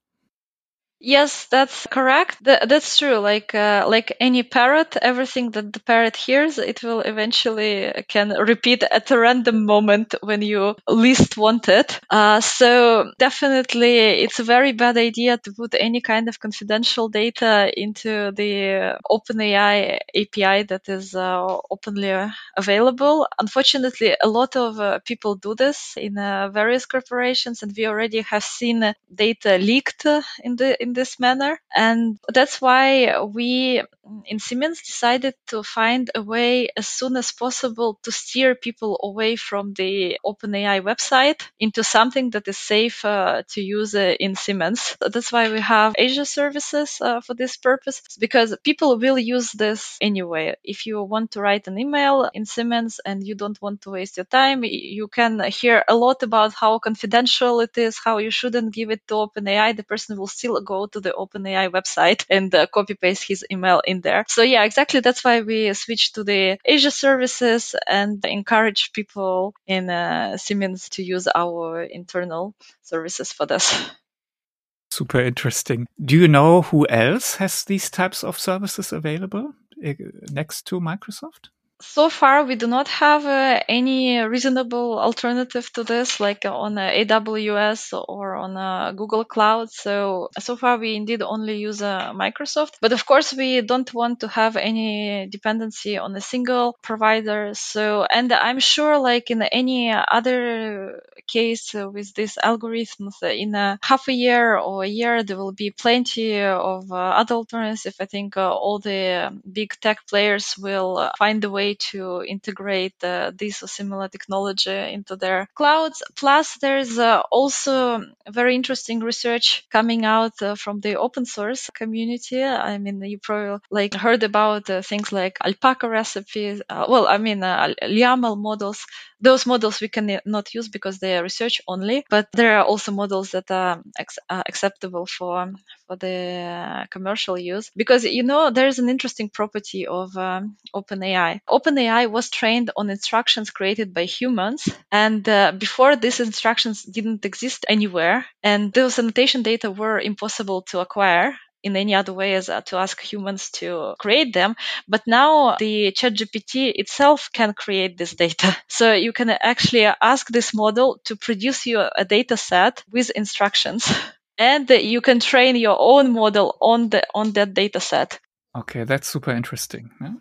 Yes, 1.03 1.47
that's 1.47 1.87
correct. 1.87 2.45
Th- 2.45 2.61
that's 2.69 2.99
true. 2.99 3.17
Like 3.21 3.55
uh, 3.55 3.87
like 3.89 4.15
any 4.21 4.43
parrot, 4.43 4.99
everything 5.01 5.51
that 5.53 5.73
the 5.73 5.81
parrot 5.81 6.15
hears, 6.15 6.59
it 6.59 6.83
will 6.83 7.01
eventually 7.01 7.87
uh, 7.87 8.03
can 8.07 8.29
repeat 8.29 8.83
at 8.83 9.11
a 9.11 9.19
random 9.19 9.65
moment 9.65 10.15
when 10.23 10.43
you 10.43 10.77
least 10.87 11.39
want 11.39 11.71
it. 11.71 11.99
Uh, 12.11 12.43
so 12.43 13.11
definitely, 13.19 13.97
it's 14.25 14.41
a 14.41 14.45
very 14.45 14.73
bad 14.73 14.99
idea 14.99 15.39
to 15.39 15.53
put 15.55 15.75
any 15.79 16.03
kind 16.03 16.29
of 16.29 16.39
confidential 16.39 17.09
data 17.09 17.73
into 17.75 18.31
the 18.33 18.99
OpenAI 19.11 20.01
API 20.15 20.65
that 20.65 20.87
is 20.91 21.15
uh, 21.15 21.57
openly 21.71 22.13
available. 22.57 23.27
Unfortunately, 23.39 24.15
a 24.23 24.29
lot 24.29 24.57
of 24.57 24.79
uh, 24.79 24.99
people 25.05 25.35
do 25.35 25.55
this 25.55 25.95
in 25.97 26.19
uh, 26.19 26.49
various 26.51 26.87
corporations, 26.87 27.63
and 27.63 27.73
we 27.77 27.87
already 27.87 28.21
have 28.23 28.45
seen 28.45 28.93
data 29.15 29.57
leaked 29.59 30.05
in 30.45 30.57
the 30.57 30.81
in 30.83 30.90
this 30.93 31.19
manner. 31.21 31.61
And 31.75 32.19
that's 32.29 32.61
why 32.61 33.21
we 33.23 33.83
in 34.27 34.39
Siemens 34.39 34.83
decided 34.83 35.35
to 35.49 35.63
find 35.63 36.11
a 36.15 36.23
way 36.23 36.69
as 36.77 36.87
soon 36.87 37.17
as 37.17 37.33
possible 37.33 37.99
to 38.03 38.13
steer 38.13 38.55
people 38.55 38.99
away 39.03 39.37
from 39.37 39.75
the 39.75 40.19
OpenAI 40.25 40.81
website 40.83 41.41
into 41.59 41.83
something 41.85 42.31
that 42.31 42.49
is 42.49 42.59
safe 42.59 43.05
uh, 43.05 43.43
to 43.49 43.61
use 43.61 43.95
uh, 43.95 44.15
in 44.19 44.35
Siemens. 44.35 44.97
That's 45.01 45.33
why 45.33 45.51
we 45.51 45.61
have 45.61 45.95
Azure 45.99 46.25
services 46.25 46.99
uh, 47.01 47.21
for 47.21 47.35
this 47.35 47.57
purpose 47.57 48.03
because 48.19 48.57
people 48.65 48.99
will 48.99 49.19
use 49.19 49.53
this 49.53 49.97
anyway. 50.01 50.55
If 50.65 50.87
you 50.87 51.03
want 51.03 51.33
to 51.33 51.41
write 51.41 51.69
an 51.69 51.79
email 51.79 52.31
in 52.33 52.45
Siemens 52.47 53.01
and 53.05 53.27
you 53.27 53.35
don't 53.35 53.61
want 53.61 53.83
to 53.83 53.91
waste 53.91 54.17
your 54.17 54.27
time, 54.27 54.65
you 54.65 55.09
can 55.09 55.41
hear 55.41 55.85
a 55.89 55.95
lot 55.95 56.23
about 56.23 56.55
how 56.55 56.79
confidential 56.79 57.61
it 57.61 57.77
is, 57.79 57.99
how 58.03 58.19
you 58.19 58.31
shouldn't 58.31 58.75
give 58.75 58.91
it 58.91 59.07
to 59.09 59.15
OpenAI. 59.15 59.77
The 59.77 59.85
person 59.85 60.19
will 60.19 60.27
still 60.27 60.61
go 60.61 60.87
to 60.87 61.01
the 61.01 61.13
OpenAI 61.13 61.71
website 61.71 62.25
and 62.31 62.55
uh, 62.55 62.67
copy 62.67 62.95
paste 62.95 63.25
his 63.27 63.45
email 63.51 63.81
in 63.87 64.00
there. 64.01 64.25
So 64.29 64.43
yeah, 64.43 64.65
exactly. 64.65 65.01
That's 65.01 65.25
why 65.25 65.41
we 65.43 65.73
switched 65.75 66.15
to 66.15 66.25
the 66.25 66.59
Azure 66.67 66.91
services 66.91 67.75
and 67.87 68.25
encourage 68.25 68.93
people 68.93 69.55
in 69.67 69.91
uh, 69.91 70.37
Siemens 70.37 70.89
to 70.91 71.03
use 71.03 71.29
our 71.35 71.83
internal 71.83 72.55
services 72.83 73.33
for 73.33 73.47
this. 73.47 73.91
Super 74.91 75.21
interesting. 75.21 75.87
Do 76.05 76.17
you 76.17 76.27
know 76.27 76.63
who 76.63 76.87
else 76.89 77.37
has 77.37 77.65
these 77.65 77.91
types 77.91 78.25
of 78.25 78.39
services 78.39 78.93
available 78.93 79.55
eh, 79.83 79.95
next 80.33 80.67
to 80.67 80.81
Microsoft? 80.81 81.51
So 81.81 82.11
far 82.11 82.45
we 82.45 82.57
do 82.57 82.67
not 82.67 82.89
have 82.89 83.25
uh, 83.25 83.61
any 83.69 84.19
reasonable 84.19 84.99
alternative 84.99 85.73
to 85.73 85.83
this 85.83 86.21
like 86.21 86.45
on 86.45 86.77
uh, 86.77 86.91
aws 86.91 87.93
or 88.09 88.35
on 88.37 88.57
uh, 88.57 88.93
google 88.93 89.25
cloud. 89.25 89.71
So 89.71 90.29
so 90.39 90.57
far 90.57 90.79
we 90.79 90.95
indeed 90.95 91.23
only 91.23 91.57
use 91.57 91.83
uh, 91.83 92.13
microsoft. 92.13 92.75
But 92.81 92.93
of 92.93 93.07
course 93.07 93.33
we 93.33 93.61
don't 93.63 93.93
want 93.95 94.21
to 94.21 94.29
have 94.29 94.57
any 94.57 95.27
dependency 95.29 95.97
on 95.97 96.15
a 96.15 96.21
single 96.21 96.77
provider. 96.83 97.53
So 97.55 98.05
and 98.05 98.33
i'm 98.33 98.61
sure 98.61 98.99
like 98.99 99.31
in 99.31 99.43
any 99.43 99.91
other 99.93 101.03
case 101.27 101.73
with 101.75 102.15
these 102.15 102.37
algorithms 102.43 103.23
in 103.23 103.55
a 103.55 103.79
half 103.83 104.09
a 104.09 104.13
year 104.13 104.57
or 104.57 104.85
a 104.85 104.89
year 104.89 105.23
there 105.23 105.37
will 105.37 105.53
be 105.53 105.71
plenty 105.71 106.41
of 106.41 106.91
uh, 106.91 106.97
other 106.97 107.37
alternatives. 107.37 107.97
I 108.01 108.07
think 108.07 108.37
uh, 108.37 108.53
all 108.53 108.79
the 108.79 109.33
big 109.51 109.75
tech 109.81 110.07
players 110.09 110.57
will 110.59 111.11
find 111.19 111.43
a 111.45 111.51
way 111.51 111.70
to 111.75 112.23
integrate 112.23 112.95
uh, 113.03 113.33
this 113.35 113.63
or 113.63 113.69
similar 113.69 114.09
technology 114.09 114.71
into 114.71 115.17
their 115.17 115.49
clouds. 115.55 116.03
Plus, 116.17 116.57
there's 116.59 116.99
uh, 116.99 117.21
also 117.31 118.05
very 118.29 118.55
interesting 118.55 119.01
research 119.01 119.67
coming 119.71 120.05
out 120.05 120.41
uh, 120.43 120.55
from 120.55 120.81
the 120.81 120.97
open 120.97 121.25
source 121.25 121.71
community. 121.75 122.43
I 122.43 122.79
mean, 122.79 123.03
you 123.03 123.19
probably 123.19 123.61
like 123.71 123.95
heard 123.95 124.23
about 124.23 124.69
uh, 124.71 124.83
things 124.83 125.13
like 125.13 125.39
alpaca 125.45 125.89
recipes. 125.89 126.63
Uh, 126.69 126.87
well, 126.89 127.07
I 127.07 127.19
mean, 127.19 127.43
uh, 127.43 127.75
LLaMA 127.83 128.37
models 128.39 128.85
those 129.21 129.47
models 129.47 129.81
we 129.81 129.89
cannot 129.89 130.55
use 130.55 130.69
because 130.69 130.99
they 130.99 131.17
are 131.17 131.23
research 131.23 131.61
only, 131.69 132.05
but 132.11 132.29
there 132.33 132.59
are 132.59 132.65
also 132.65 132.93
models 132.93 133.31
that 133.33 133.51
are 133.51 133.83
ex- 133.99 134.19
acceptable 134.31 135.07
for 135.07 135.53
for 135.87 135.97
the 135.97 136.87
commercial 136.91 137.39
use. 137.39 137.71
Because 137.77 138.05
you 138.05 138.23
know 138.23 138.51
there 138.51 138.69
is 138.69 138.79
an 138.79 138.89
interesting 138.89 139.29
property 139.29 139.87
of 139.87 140.17
um, 140.17 140.57
OpenAI. 140.75 141.41
OpenAI 141.49 142.11
was 142.11 142.31
trained 142.31 142.71
on 142.77 142.91
instructions 142.91 143.51
created 143.51 143.93
by 143.95 144.05
humans, 144.05 144.69
and 144.91 145.29
uh, 145.29 145.53
before 145.53 145.97
these 145.97 146.21
instructions 146.21 146.83
didn't 146.83 147.25
exist 147.25 147.67
anywhere, 147.69 148.27
and 148.43 148.73
those 148.73 148.99
annotation 148.99 149.43
data 149.43 149.71
were 149.71 149.99
impossible 149.99 150.63
to 150.63 150.81
acquire 150.81 151.37
in 151.63 151.77
any 151.77 151.95
other 151.95 152.13
way 152.13 152.35
as 152.35 152.49
uh, 152.49 152.61
to 152.63 152.77
ask 152.77 153.01
humans 153.01 153.51
to 153.51 153.95
create 153.99 154.33
them. 154.33 154.57
But 154.89 155.03
now 155.07 155.57
the 155.59 155.93
ChatGPT 155.93 156.73
itself 156.75 157.31
can 157.33 157.53
create 157.55 157.97
this 157.99 158.15
data. 158.15 158.57
So 158.69 158.93
you 158.95 159.13
can 159.13 159.31
actually 159.31 159.85
ask 159.85 160.29
this 160.29 160.55
model 160.55 161.01
to 161.05 161.17
produce 161.17 161.67
you 161.67 161.81
a 161.81 162.05
data 162.05 162.37
set 162.37 162.85
with 162.91 163.11
instructions. 163.11 163.91
And 164.39 164.71
you 164.71 165.03
can 165.03 165.21
train 165.21 165.57
your 165.57 165.77
own 165.79 166.15
model 166.15 166.57
on 166.63 166.89
the 166.89 167.03
on 167.15 167.33
that 167.33 167.53
data 167.53 167.79
set. 167.79 168.19
Okay, 168.57 168.85
that's 168.85 169.07
super 169.07 169.33
interesting. 169.33 169.91
Yeah? 170.01 170.15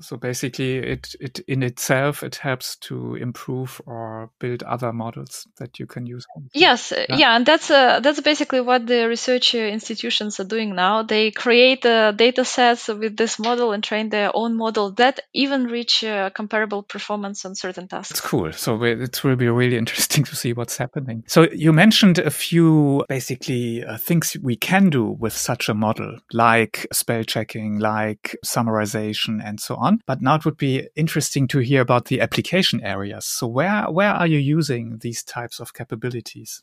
So 0.00 0.16
basically, 0.16 0.76
it, 0.76 1.14
it 1.20 1.38
in 1.48 1.62
itself 1.62 2.22
it 2.22 2.36
helps 2.36 2.76
to 2.76 3.14
improve 3.14 3.80
or 3.86 4.30
build 4.38 4.62
other 4.62 4.92
models 4.92 5.46
that 5.58 5.78
you 5.78 5.86
can 5.86 6.06
use. 6.06 6.26
Yes, 6.52 6.92
uh, 6.92 7.06
yeah, 7.08 7.16
yeah 7.16 7.36
and 7.36 7.46
that's 7.46 7.70
uh, 7.70 8.00
that's 8.00 8.20
basically 8.20 8.60
what 8.60 8.86
the 8.86 9.08
research 9.08 9.54
uh, 9.54 9.58
institutions 9.58 10.38
are 10.38 10.44
doing 10.44 10.74
now. 10.74 11.02
They 11.02 11.30
create 11.30 11.86
uh, 11.86 12.12
data 12.12 12.44
sets 12.44 12.88
with 12.88 13.16
this 13.16 13.38
model 13.38 13.72
and 13.72 13.82
train 13.82 14.10
their 14.10 14.30
own 14.34 14.56
model 14.56 14.92
that 14.92 15.20
even 15.32 15.64
reach 15.64 16.04
uh, 16.04 16.30
comparable 16.30 16.82
performance 16.82 17.44
on 17.46 17.54
certain 17.54 17.88
tasks. 17.88 18.10
It's 18.10 18.20
cool. 18.20 18.52
So 18.52 18.82
it 18.82 19.24
will 19.24 19.36
be 19.36 19.48
really 19.48 19.76
interesting 19.82 20.24
to 20.24 20.36
see 20.36 20.52
what's 20.52 20.76
happening. 20.76 21.24
So 21.26 21.46
you 21.52 21.72
mentioned 21.72 22.18
a 22.18 22.30
few 22.30 23.04
basically 23.08 23.82
uh, 23.82 23.96
things 23.96 24.36
we 24.42 24.56
can 24.56 24.90
do 24.90 25.04
with 25.18 25.32
such 25.32 25.70
a 25.70 25.74
model, 25.74 26.18
like 26.32 26.86
spell 26.92 27.22
checking, 27.22 27.78
like 27.78 28.36
summarization, 28.44 29.40
and 29.42 29.58
so 29.58 29.76
on 29.76 29.85
on. 29.86 30.00
But 30.06 30.20
now 30.20 30.34
it 30.36 30.44
would 30.44 30.56
be 30.56 30.88
interesting 30.96 31.48
to 31.48 31.58
hear 31.60 31.80
about 31.80 32.06
the 32.06 32.20
application 32.20 32.82
areas. 32.82 33.24
So 33.24 33.46
where 33.46 33.84
where 33.90 34.12
are 34.12 34.26
you 34.26 34.38
using 34.38 34.98
these 34.98 35.22
types 35.22 35.60
of 35.60 35.72
capabilities? 35.72 36.62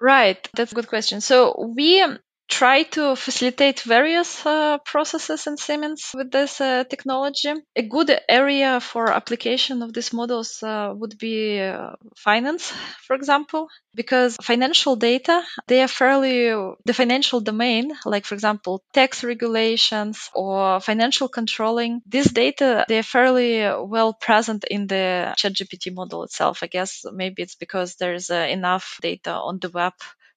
Right, 0.00 0.48
that's 0.56 0.72
a 0.72 0.74
good 0.74 0.88
question. 0.88 1.20
So 1.20 1.72
we 1.76 2.00
um, 2.02 2.18
try 2.48 2.82
to 2.82 3.16
facilitate 3.16 3.80
various 3.80 4.44
uh, 4.46 4.78
processes 4.78 5.46
in 5.46 5.56
Siemens 5.56 6.12
with 6.14 6.30
this 6.30 6.60
uh, 6.60 6.84
technology. 6.84 7.52
A 7.76 7.82
good 7.82 8.10
area 8.28 8.80
for 8.80 9.10
application 9.10 9.82
of 9.82 9.92
these 9.92 10.12
models 10.12 10.62
uh, 10.62 10.92
would 10.94 11.18
be 11.18 11.60
uh, 11.60 11.92
finance, 12.16 12.72
for 13.06 13.16
example, 13.16 13.68
because 13.94 14.36
financial 14.42 14.96
data, 14.96 15.42
they 15.66 15.82
are 15.82 15.88
fairly, 15.88 16.48
the 16.84 16.94
financial 16.94 17.40
domain, 17.40 17.92
like 18.04 18.24
for 18.26 18.34
example, 18.34 18.82
tax 18.92 19.24
regulations 19.24 20.30
or 20.34 20.80
financial 20.80 21.28
controlling, 21.28 22.02
this 22.06 22.26
data, 22.26 22.84
they 22.88 22.98
are 22.98 23.02
fairly 23.02 23.60
well 23.86 24.12
present 24.12 24.64
in 24.64 24.86
the 24.86 25.34
ChatGPT 25.38 25.94
model 25.94 26.24
itself. 26.24 26.62
I 26.62 26.66
guess 26.66 27.04
maybe 27.12 27.42
it's 27.42 27.54
because 27.56 27.96
there's 27.96 28.30
uh, 28.30 28.46
enough 28.50 28.98
data 29.00 29.32
on 29.32 29.58
the 29.60 29.70
web 29.70 29.94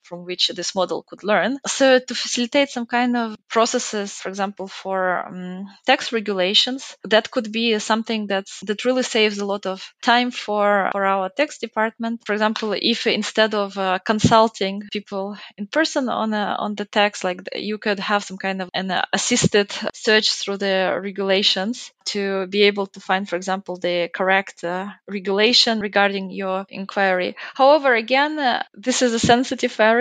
from 0.08 0.26
which 0.26 0.48
this 0.50 0.74
model 0.76 1.04
could 1.08 1.24
learn. 1.24 1.58
So 1.68 2.00
to 2.00 2.16
facilitate 2.16 2.70
some 2.70 2.86
kind 2.86 3.16
of 3.18 3.36
processes, 3.50 4.14
for 4.14 4.30
example, 4.30 4.68
for 4.68 5.28
um, 5.28 5.66
tax 5.86 6.12
regulations, 6.12 6.96
that 7.04 7.32
could 7.32 7.52
be 7.52 7.80
something 7.80 8.28
that's 8.28 8.60
that 8.62 8.86
really 8.86 9.04
saves 9.04 9.38
a 9.40 9.46
lot 9.46 9.66
of 9.66 9.78
time 10.02 10.32
for 10.32 10.90
for 10.92 11.06
our 11.06 11.30
tax 11.30 11.58
department. 11.58 12.22
For 12.26 12.34
example, 12.34 12.74
if 12.78 13.08
instead 13.08 13.54
of 13.54 13.78
uh, 13.78 14.00
consulting 14.06 14.84
people 14.92 15.38
in 15.58 15.68
person 15.68 16.10
on 16.10 16.34
a, 16.34 16.56
on 16.60 16.76
the 16.76 16.86
tax, 16.86 17.24
like 17.24 17.42
you 17.56 17.78
could 17.78 18.00
have 18.00 18.24
some 18.24 18.38
kind 18.38 18.62
of 18.62 18.70
an 18.74 18.92
assisted 19.14 19.72
search 19.94 20.32
through 20.32 20.58
the 20.58 20.98
regulations 21.02 21.92
to 22.06 22.48
be 22.48 22.64
able 22.64 22.88
to 22.88 23.00
find, 23.00 23.28
for 23.28 23.36
example, 23.36 23.76
the 23.78 24.10
correct 24.14 24.64
uh, 24.64 24.88
regulation 25.08 25.80
regarding 25.80 26.32
your 26.32 26.66
inquiry. 26.70 27.36
However, 27.54 27.94
again, 27.94 28.40
uh, 28.40 28.64
this 28.74 29.02
is 29.02 29.14
a 29.14 29.20
sensitive 29.20 29.78
area. 29.80 29.97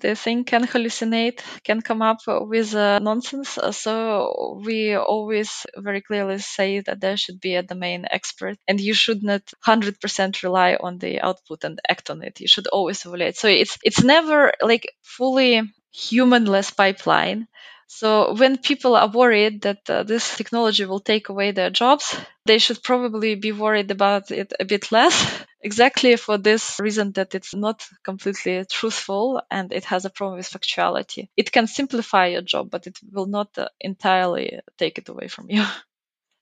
The 0.00 0.14
thing 0.14 0.44
can 0.44 0.64
hallucinate, 0.64 1.40
can 1.64 1.80
come 1.82 2.02
up 2.02 2.18
with 2.26 2.74
uh, 2.74 2.98
nonsense. 2.98 3.58
So 3.72 4.60
we 4.64 4.94
always 4.94 5.66
very 5.76 6.00
clearly 6.02 6.38
say 6.38 6.80
that 6.80 7.00
there 7.00 7.16
should 7.16 7.40
be 7.40 7.54
a 7.54 7.62
domain 7.62 8.06
expert 8.10 8.58
and 8.68 8.80
you 8.80 8.94
should 8.94 9.22
not 9.22 9.42
100% 9.64 10.42
rely 10.42 10.76
on 10.80 10.98
the 10.98 11.20
output 11.20 11.64
and 11.64 11.80
act 11.88 12.10
on 12.10 12.22
it. 12.22 12.40
You 12.40 12.48
should 12.48 12.66
always 12.68 13.04
evaluate. 13.04 13.36
So 13.36 13.48
it's, 13.48 13.78
it's 13.82 14.02
never 14.02 14.52
like 14.62 14.92
fully 15.02 15.62
humanless 15.92 16.70
pipeline 16.70 17.46
so 17.88 18.34
when 18.34 18.58
people 18.58 18.94
are 18.96 19.08
worried 19.08 19.62
that 19.62 19.88
uh, 19.88 20.02
this 20.02 20.36
technology 20.36 20.84
will 20.84 21.00
take 21.00 21.30
away 21.30 21.52
their 21.52 21.70
jobs, 21.70 22.14
they 22.44 22.58
should 22.58 22.82
probably 22.82 23.34
be 23.34 23.50
worried 23.50 23.90
about 23.90 24.30
it 24.30 24.52
a 24.60 24.66
bit 24.66 24.92
less. 24.92 25.44
exactly 25.62 26.16
for 26.16 26.38
this 26.38 26.78
reason 26.78 27.12
that 27.12 27.34
it's 27.34 27.54
not 27.54 27.84
completely 28.04 28.64
truthful 28.70 29.42
and 29.50 29.72
it 29.72 29.84
has 29.86 30.04
a 30.04 30.10
problem 30.10 30.36
with 30.36 30.48
factuality. 30.48 31.28
It 31.36 31.50
can 31.50 31.66
simplify 31.66 32.26
your 32.26 32.42
job, 32.42 32.70
but 32.70 32.86
it 32.86 32.98
will 33.10 33.26
not 33.26 33.56
uh, 33.56 33.68
entirely 33.80 34.60
take 34.76 34.98
it 34.98 35.08
away 35.08 35.28
from 35.28 35.50
you. 35.50 35.64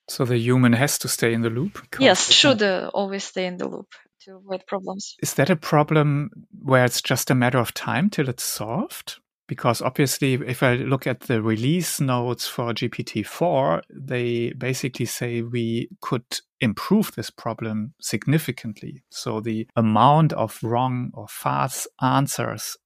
So 0.08 0.24
the 0.24 0.38
human 0.38 0.72
has 0.72 1.00
to 1.00 1.08
stay 1.08 1.32
in 1.32 1.42
the 1.42 1.50
loop? 1.50 1.96
Yes, 1.98 2.30
should 2.30 2.62
uh, 2.62 2.92
always 2.94 3.24
stay 3.24 3.46
in 3.46 3.56
the 3.56 3.66
loop 3.66 3.88
to 4.20 4.36
avoid 4.36 4.64
problems. 4.64 5.16
Is 5.20 5.34
that 5.34 5.50
a 5.50 5.56
problem 5.56 6.30
where 6.62 6.84
it's 6.84 7.02
just 7.02 7.28
a 7.28 7.34
matter 7.34 7.58
of 7.58 7.74
time 7.74 8.08
till 8.08 8.28
it's 8.28 8.44
solved? 8.44 9.18
Because 9.46 9.80
obviously 9.82 10.34
if 10.34 10.62
i 10.62 10.74
look 10.74 11.06
at 11.06 11.20
the 11.20 11.40
release 11.42 12.00
notes 12.00 12.46
for 12.46 12.72
gpt-4 12.72 13.80
they 13.90 14.52
basically 14.58 15.06
say 15.06 15.42
we 15.42 15.88
could 16.00 16.24
improve 16.60 17.12
this 17.14 17.30
problem 17.30 17.94
significantly. 18.00 19.02
So 19.10 19.40
the 19.40 19.68
amount 19.76 20.32
of 20.32 20.58
wrong 20.62 21.10
or 21.14 21.28
false 21.28 21.86
answers 22.00 22.76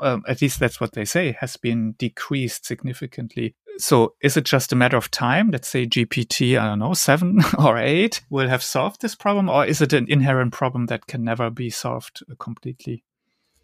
um, 0.00 0.22
at 0.28 0.40
least 0.40 0.60
that's 0.60 0.80
what 0.80 0.92
they 0.92 1.04
say 1.04 1.36
has 1.40 1.56
been 1.56 1.94
decreased 1.98 2.64
significantly. 2.64 3.56
So 3.78 4.14
is 4.22 4.36
it 4.36 4.44
just 4.44 4.72
a 4.72 4.76
matter 4.76 4.96
of 4.96 5.10
time? 5.10 5.50
Let's 5.50 5.68
say 5.68 5.84
gpt 5.86 6.58
i 6.58 6.64
don't 6.64 6.78
know 6.78 6.94
7 6.94 7.40
or 7.58 7.76
8 7.76 8.22
will 8.30 8.48
have 8.48 8.62
solved 8.62 9.02
this 9.02 9.14
problem 9.14 9.48
or 9.48 9.66
is 9.66 9.80
it 9.82 9.92
an 9.92 10.06
inherent 10.08 10.52
problem 10.52 10.86
that 10.86 11.06
can 11.06 11.24
never 11.24 11.50
be 11.50 11.70
solved 11.70 12.22
completely 12.38 13.02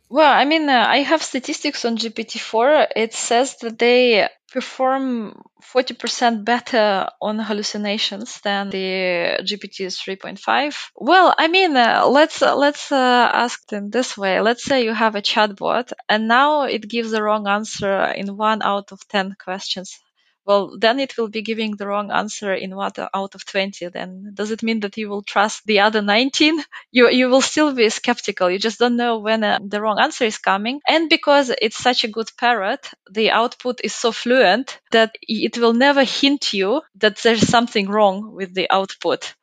well, 0.09 0.33
I 0.33 0.45
mean, 0.45 0.69
uh, 0.69 0.85
I 0.89 0.99
have 0.99 1.23
statistics 1.23 1.85
on 1.85 1.97
GPT-4. 1.97 2.89
It 2.97 3.13
says 3.15 3.57
that 3.59 3.79
they 3.79 4.29
perform 4.53 5.43
40% 5.63 6.45
better 6.45 7.09
on 7.21 7.39
hallucinations 7.39 8.41
than 8.43 8.71
the 8.71 9.39
GPT 9.43 9.87
3.5. 9.87 10.91
Well, 10.95 11.35
I 11.37 11.49
mean, 11.49 11.77
uh, 11.77 12.07
let's 12.09 12.41
uh, 12.41 12.57
let's 12.57 12.93
uh, 12.93 13.31
ask 13.33 13.67
them 13.69 13.91
this 13.91 14.17
way. 14.17 14.41
Let's 14.41 14.65
say 14.65 14.85
you 14.85 14.95
have 14.95 15.17
a 15.17 15.23
chatbot 15.23 15.93
and 16.09 16.29
now 16.29 16.63
it 16.63 16.89
gives 16.89 17.11
the 17.11 17.23
wrong 17.23 17.49
answer 17.49 18.05
in 18.05 18.37
one 18.37 18.63
out 18.63 18.93
of 18.93 19.07
10 19.09 19.37
questions 19.43 19.99
well, 20.47 20.79
then 20.79 21.01
it 21.01 21.17
will 21.19 21.29
be 21.29 21.43
giving 21.43 21.77
the 21.77 21.87
wrong 21.87 22.11
answer 22.11 22.55
in 22.55 22.75
what 22.75 22.99
out 22.99 23.35
of 23.35 23.45
20. 23.45 23.89
Then 23.89 24.31
does 24.33 24.51
it 24.53 24.63
mean 24.63 24.81
that 24.81 24.97
you 24.97 25.09
will 25.09 25.23
trust 25.23 25.67
the 25.67 25.81
other 25.81 26.03
19? 26.03 26.63
You, 26.93 27.11
you 27.11 27.29
will 27.29 27.41
still 27.41 27.75
be 27.75 27.89
skeptical. 27.91 28.51
You 28.51 28.59
just 28.59 28.79
don't 28.79 28.97
know 28.97 29.19
when 29.19 29.43
uh, 29.43 29.59
the 29.63 29.81
wrong 29.81 29.99
answer 29.99 30.25
is 30.25 30.39
coming. 30.39 30.81
And 30.89 31.09
because 31.09 31.51
it's 31.61 31.77
such 31.77 32.05
a 32.05 32.09
good 32.09 32.31
parrot, 32.39 32.89
the 33.11 33.33
output 33.33 33.81
is 33.83 33.95
so 33.95 34.13
fluent 34.13 34.79
that 34.93 35.17
it 35.21 35.59
will 35.59 35.75
never 35.75 36.05
hint 36.05 36.53
you 36.53 36.83
that 36.97 37.19
there's 37.19 37.47
something 37.49 37.89
wrong 37.89 38.33
with 38.33 38.55
the 38.55 38.71
output 38.71 39.35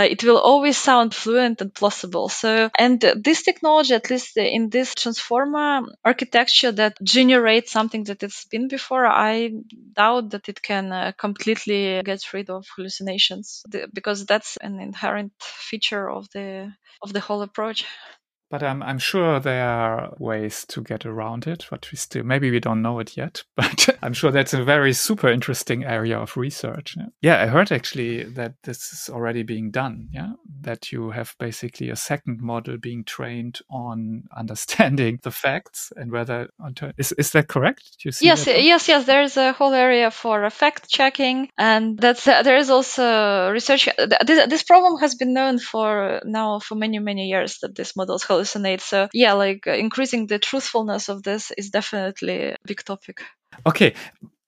uh, 0.00 0.04
it 0.04 0.24
will 0.24 0.38
always 0.38 0.76
sound 0.78 1.14
fluent 1.14 1.60
and 1.60 1.74
plausible. 1.74 2.28
So, 2.28 2.70
and 2.78 3.00
this 3.00 3.42
technology, 3.42 3.94
at 3.94 4.10
least 4.10 4.36
in 4.36 4.70
this 4.70 4.94
transformer 4.94 5.82
architecture 6.04 6.72
that 6.72 6.96
generates 7.02 7.72
something 7.72 8.04
that 8.04 8.22
it's 8.22 8.44
been 8.46 8.68
before, 8.68 9.06
I 9.06 9.50
doubt 9.94 10.30
that 10.30 10.48
it 10.48 10.62
can 10.62 10.92
uh, 10.92 11.12
completely 11.18 12.02
get 12.02 12.32
rid 12.32 12.48
of 12.50 12.66
hallucinations 12.74 13.62
because 13.92 14.24
that's 14.26 14.56
an 14.56 14.80
inherent 14.80 15.32
feature 15.40 16.08
of 16.10 16.28
the 16.30 16.72
of 17.02 17.12
the 17.12 17.20
whole 17.20 17.42
approach. 17.42 17.84
But 18.52 18.62
I'm, 18.62 18.82
I'm 18.82 18.98
sure 18.98 19.40
there 19.40 19.66
are 19.66 20.14
ways 20.18 20.66
to 20.68 20.82
get 20.82 21.06
around 21.06 21.46
it, 21.46 21.66
but 21.70 21.90
we 21.90 21.96
still, 21.96 22.22
maybe 22.22 22.50
we 22.50 22.60
don't 22.60 22.82
know 22.82 22.98
it 22.98 23.16
yet, 23.16 23.44
but 23.56 23.88
I'm 24.02 24.12
sure 24.12 24.30
that's 24.30 24.52
a 24.52 24.62
very 24.62 24.92
super 24.92 25.28
interesting 25.28 25.84
area 25.84 26.18
of 26.18 26.36
research. 26.36 26.94
Yeah. 26.98 27.06
yeah, 27.22 27.42
I 27.42 27.46
heard 27.46 27.72
actually 27.72 28.24
that 28.24 28.56
this 28.64 28.92
is 28.92 29.08
already 29.08 29.42
being 29.42 29.70
done. 29.70 30.10
Yeah, 30.12 30.32
that 30.60 30.92
you 30.92 31.12
have 31.12 31.34
basically 31.38 31.88
a 31.88 31.96
second 31.96 32.42
model 32.42 32.76
being 32.76 33.04
trained 33.04 33.60
on 33.70 34.24
understanding 34.36 35.18
the 35.22 35.30
facts 35.30 35.90
and 35.96 36.12
whether, 36.12 36.50
is, 36.98 37.12
is 37.12 37.30
that 37.30 37.48
correct? 37.48 37.96
Do 38.02 38.08
you 38.08 38.12
see 38.12 38.26
yes, 38.26 38.46
yes, 38.46 38.86
yes. 38.86 39.06
There's 39.06 39.38
a 39.38 39.54
whole 39.54 39.72
area 39.72 40.10
for 40.10 40.50
fact 40.50 40.90
checking 40.90 41.48
and 41.56 41.98
that's, 41.98 42.28
uh, 42.28 42.42
there 42.42 42.58
is 42.58 42.68
also 42.68 43.50
research. 43.50 43.88
This, 44.26 44.46
this 44.48 44.62
problem 44.62 45.00
has 45.00 45.14
been 45.14 45.32
known 45.32 45.58
for 45.58 46.20
now 46.26 46.58
for 46.58 46.74
many, 46.74 46.98
many 46.98 47.28
years 47.28 47.56
that 47.62 47.74
this 47.74 47.96
models 47.96 48.26
is 48.41 48.41
hallucinate. 48.42 48.80
So 48.80 49.08
yeah, 49.12 49.32
like 49.34 49.66
uh, 49.66 49.72
increasing 49.72 50.26
the 50.26 50.38
truthfulness 50.38 51.08
of 51.08 51.22
this 51.22 51.50
is 51.56 51.70
definitely 51.70 52.50
a 52.50 52.56
big 52.66 52.84
topic. 52.84 53.22
Okay, 53.66 53.94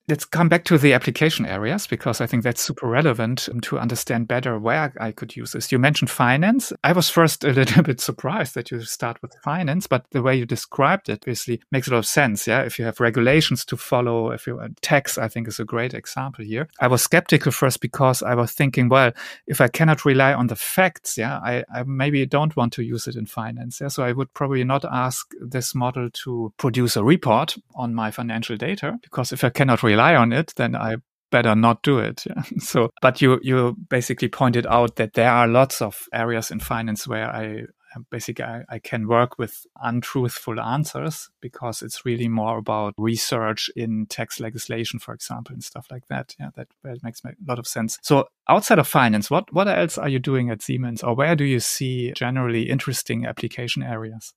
Let's 0.07 0.23
come 0.23 0.49
back 0.49 0.65
to 0.65 0.77
the 0.77 0.93
application 0.93 1.47
areas 1.47 1.87
because 1.87 2.21
I 2.21 2.27
think 2.27 2.43
that's 2.43 2.61
super 2.61 2.87
relevant 2.87 3.49
um, 3.51 3.59
to 3.61 3.79
understand 3.79 4.27
better 4.27 4.59
where 4.59 4.93
I 4.99 5.11
could 5.11 5.35
use 5.35 5.53
this. 5.53 5.71
You 5.71 5.79
mentioned 5.79 6.11
finance. 6.11 6.71
I 6.83 6.91
was 6.91 7.09
first 7.09 7.43
a 7.43 7.51
little 7.53 7.81
bit 7.81 7.99
surprised 7.99 8.53
that 8.53 8.69
you 8.69 8.81
start 8.81 9.19
with 9.23 9.35
finance, 9.43 9.87
but 9.87 10.05
the 10.11 10.21
way 10.21 10.35
you 10.35 10.45
described 10.45 11.09
it 11.09 11.23
obviously 11.23 11.59
makes 11.71 11.87
a 11.87 11.91
lot 11.91 11.97
of 11.97 12.05
sense. 12.05 12.45
Yeah. 12.45 12.61
If 12.61 12.77
you 12.77 12.85
have 12.85 12.99
regulations 12.99 13.65
to 13.65 13.77
follow, 13.77 14.29
if 14.29 14.45
you 14.45 14.59
uh, 14.59 14.67
tax, 14.81 15.17
I 15.17 15.27
think 15.27 15.47
is 15.47 15.59
a 15.59 15.65
great 15.65 15.95
example 15.95 16.45
here. 16.45 16.69
I 16.79 16.87
was 16.87 17.01
skeptical 17.01 17.51
first 17.51 17.81
because 17.81 18.21
I 18.21 18.35
was 18.35 18.51
thinking, 18.51 18.89
well, 18.89 19.11
if 19.47 19.59
I 19.59 19.69
cannot 19.69 20.05
rely 20.05 20.35
on 20.35 20.45
the 20.47 20.55
facts, 20.55 21.17
yeah, 21.17 21.39
I, 21.39 21.63
I 21.73 21.81
maybe 21.81 22.23
don't 22.27 22.55
want 22.55 22.73
to 22.73 22.83
use 22.83 23.07
it 23.07 23.15
in 23.15 23.25
finance. 23.25 23.81
Yeah. 23.81 23.87
So 23.87 24.03
I 24.03 24.11
would 24.11 24.31
probably 24.35 24.63
not 24.65 24.85
ask 24.85 25.31
this 25.41 25.73
model 25.73 26.11
to 26.25 26.53
produce 26.57 26.95
a 26.95 27.03
report 27.03 27.57
on 27.73 27.95
my 27.95 28.11
financial 28.11 28.55
data 28.55 28.99
because 29.01 29.31
if 29.31 29.43
I 29.43 29.49
cannot 29.49 29.81
rely 29.81 29.94
rely 29.95 30.15
on 30.15 30.33
it, 30.33 30.53
then 30.55 30.75
I 30.75 30.97
better 31.31 31.55
not 31.55 31.81
do 31.83 31.99
it. 31.99 32.23
Yeah. 32.25 32.43
So, 32.59 32.89
but 33.01 33.21
you 33.21 33.39
you 33.43 33.75
basically 33.89 34.29
pointed 34.29 34.65
out 34.67 34.95
that 34.95 35.13
there 35.13 35.31
are 35.31 35.47
lots 35.47 35.81
of 35.81 36.07
areas 36.13 36.51
in 36.51 36.59
finance 36.59 37.07
where 37.07 37.29
I 37.29 37.65
basically 38.09 38.43
I, 38.45 38.63
I, 38.69 38.79
can 38.79 39.07
work 39.07 39.37
with 39.37 39.65
untruthful 39.81 40.59
answers 40.59 41.29
because 41.41 41.81
it's 41.81 42.05
really 42.05 42.27
more 42.27 42.57
about 42.57 42.93
research 42.97 43.69
in 43.75 44.05
tax 44.07 44.39
legislation, 44.39 44.99
for 44.99 45.13
example, 45.13 45.53
and 45.53 45.63
stuff 45.63 45.87
like 45.89 46.07
that. 46.09 46.35
Yeah, 46.39 46.49
that, 46.55 46.67
that 46.83 47.03
makes 47.03 47.23
a 47.23 47.33
lot 47.47 47.59
of 47.59 47.67
sense. 47.67 47.97
So 48.01 48.27
outside 48.49 48.79
of 48.79 48.87
finance, 48.87 49.29
what 49.29 49.53
what 49.53 49.67
else 49.67 49.97
are 49.97 50.09
you 50.09 50.19
doing 50.19 50.49
at 50.49 50.61
Siemens, 50.61 51.03
or 51.03 51.15
where 51.15 51.35
do 51.35 51.43
you 51.43 51.59
see 51.59 52.11
generally 52.15 52.69
interesting 52.69 53.25
application 53.25 53.83
areas? 53.83 54.33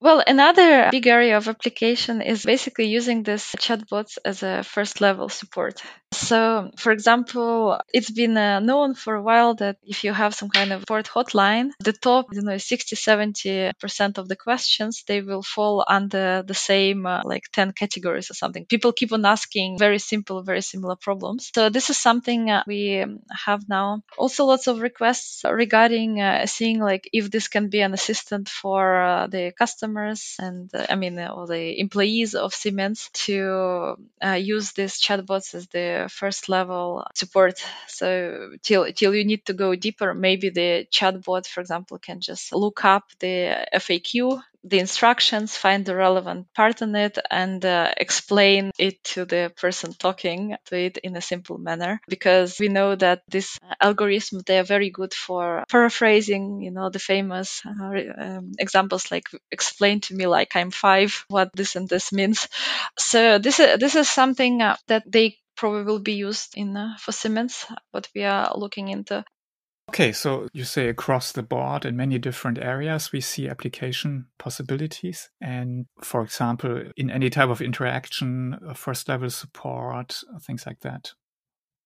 Well, 0.00 0.22
another 0.24 0.90
big 0.92 1.08
area 1.08 1.36
of 1.36 1.48
application 1.48 2.22
is 2.22 2.44
basically 2.44 2.86
using 2.86 3.24
this 3.24 3.54
chatbots 3.56 4.16
as 4.24 4.44
a 4.44 4.62
first 4.62 5.00
level 5.00 5.28
support. 5.28 5.82
So, 6.12 6.70
for 6.76 6.90
example, 6.92 7.80
it's 7.92 8.10
been 8.10 8.36
uh, 8.36 8.60
known 8.60 8.94
for 8.94 9.16
a 9.16 9.22
while 9.22 9.54
that 9.56 9.76
if 9.82 10.04
you 10.04 10.12
have 10.12 10.34
some 10.34 10.48
kind 10.48 10.72
of 10.72 10.80
support 10.80 11.06
hotline, 11.06 11.70
the 11.80 11.92
top, 11.92 12.28
you 12.32 12.40
know, 12.40 12.56
60, 12.56 12.96
70% 12.96 14.18
of 14.18 14.28
the 14.28 14.36
questions, 14.36 15.04
they 15.06 15.20
will 15.20 15.42
fall 15.42 15.84
under 15.86 16.42
the 16.46 16.54
same 16.54 17.04
uh, 17.04 17.22
like 17.24 17.44
10 17.52 17.72
categories 17.72 18.30
or 18.30 18.34
something. 18.34 18.64
People 18.66 18.92
keep 18.92 19.12
on 19.12 19.24
asking 19.26 19.78
very 19.78 19.98
simple, 19.98 20.42
very 20.42 20.62
similar 20.62 20.96
problems. 20.96 21.50
So 21.54 21.68
this 21.68 21.90
is 21.90 21.98
something 21.98 22.50
uh, 22.50 22.62
we 22.66 23.00
um, 23.00 23.20
have 23.44 23.68
now. 23.68 24.02
Also 24.16 24.46
lots 24.46 24.66
of 24.66 24.80
requests 24.80 25.44
regarding 25.44 26.20
uh, 26.20 26.46
seeing 26.46 26.78
like 26.78 27.10
if 27.12 27.30
this 27.30 27.48
can 27.48 27.68
be 27.68 27.80
an 27.80 27.92
assistant 27.92 28.48
for 28.48 29.02
uh, 29.02 29.26
the 29.26 29.52
customers 29.88 30.36
and 30.38 30.70
uh, 30.74 30.86
I 30.88 30.94
mean, 30.96 31.18
all 31.18 31.46
the 31.46 31.80
employees 31.80 32.34
of 32.34 32.54
Siemens 32.54 33.10
to 33.26 33.96
use 34.36 34.72
these 34.72 35.00
chatbots 35.00 35.54
as 35.54 35.66
the 35.68 36.08
first 36.10 36.48
level 36.48 37.06
support. 37.14 37.64
So 37.86 38.50
till 38.62 38.92
till 38.92 39.14
you 39.14 39.24
need 39.24 39.46
to 39.46 39.54
go 39.54 39.74
deeper, 39.74 40.14
maybe 40.14 40.50
the 40.50 40.86
chatbot, 40.92 41.46
for 41.46 41.60
example, 41.60 41.98
can 41.98 42.20
just 42.20 42.52
look 42.52 42.84
up 42.84 43.04
the 43.20 43.66
FAQ 43.74 44.40
the 44.64 44.78
instructions, 44.78 45.56
find 45.56 45.84
the 45.84 45.94
relevant 45.94 46.46
part 46.54 46.82
in 46.82 46.94
it, 46.94 47.18
and 47.30 47.64
uh, 47.64 47.92
explain 47.96 48.70
it 48.78 49.02
to 49.04 49.24
the 49.24 49.52
person 49.56 49.92
talking 49.92 50.56
to 50.66 50.76
it 50.76 50.98
in 50.98 51.16
a 51.16 51.20
simple 51.20 51.58
manner. 51.58 52.00
Because 52.08 52.58
we 52.58 52.68
know 52.68 52.94
that 52.96 53.22
these 53.30 53.58
algorithms 53.82 54.44
they 54.46 54.58
are 54.58 54.64
very 54.64 54.90
good 54.90 55.14
for 55.14 55.64
paraphrasing. 55.68 56.60
You 56.62 56.70
know 56.70 56.90
the 56.90 56.98
famous 56.98 57.62
uh, 57.64 58.00
um, 58.18 58.52
examples 58.58 59.10
like 59.10 59.28
explain 59.50 60.00
to 60.02 60.14
me 60.14 60.26
like 60.26 60.54
I'm 60.56 60.70
five 60.70 61.24
what 61.28 61.50
this 61.54 61.76
and 61.76 61.88
this 61.88 62.12
means. 62.12 62.48
So 62.98 63.38
this 63.38 63.60
is 63.60 63.78
this 63.78 63.94
is 63.94 64.08
something 64.08 64.62
uh, 64.62 64.76
that 64.88 65.04
they 65.10 65.38
probably 65.56 65.84
will 65.84 65.98
be 66.00 66.14
used 66.14 66.56
in 66.56 66.76
uh, 66.76 66.96
for 66.98 67.12
Siemens, 67.12 67.66
what 67.90 68.08
we 68.14 68.24
are 68.24 68.52
looking 68.56 68.88
into. 68.88 69.24
Okay, 69.88 70.12
so 70.12 70.48
you 70.52 70.64
say 70.64 70.88
across 70.88 71.32
the 71.32 71.42
board 71.42 71.86
in 71.86 71.96
many 71.96 72.18
different 72.18 72.58
areas, 72.58 73.10
we 73.10 73.22
see 73.22 73.48
application 73.48 74.26
possibilities. 74.38 75.30
And 75.40 75.86
for 76.02 76.22
example, 76.22 76.84
in 76.96 77.10
any 77.10 77.30
type 77.30 77.48
of 77.48 77.62
interaction, 77.62 78.58
uh, 78.66 78.74
first 78.74 79.08
level 79.08 79.30
support, 79.30 80.20
things 80.42 80.66
like 80.66 80.80
that. 80.80 81.12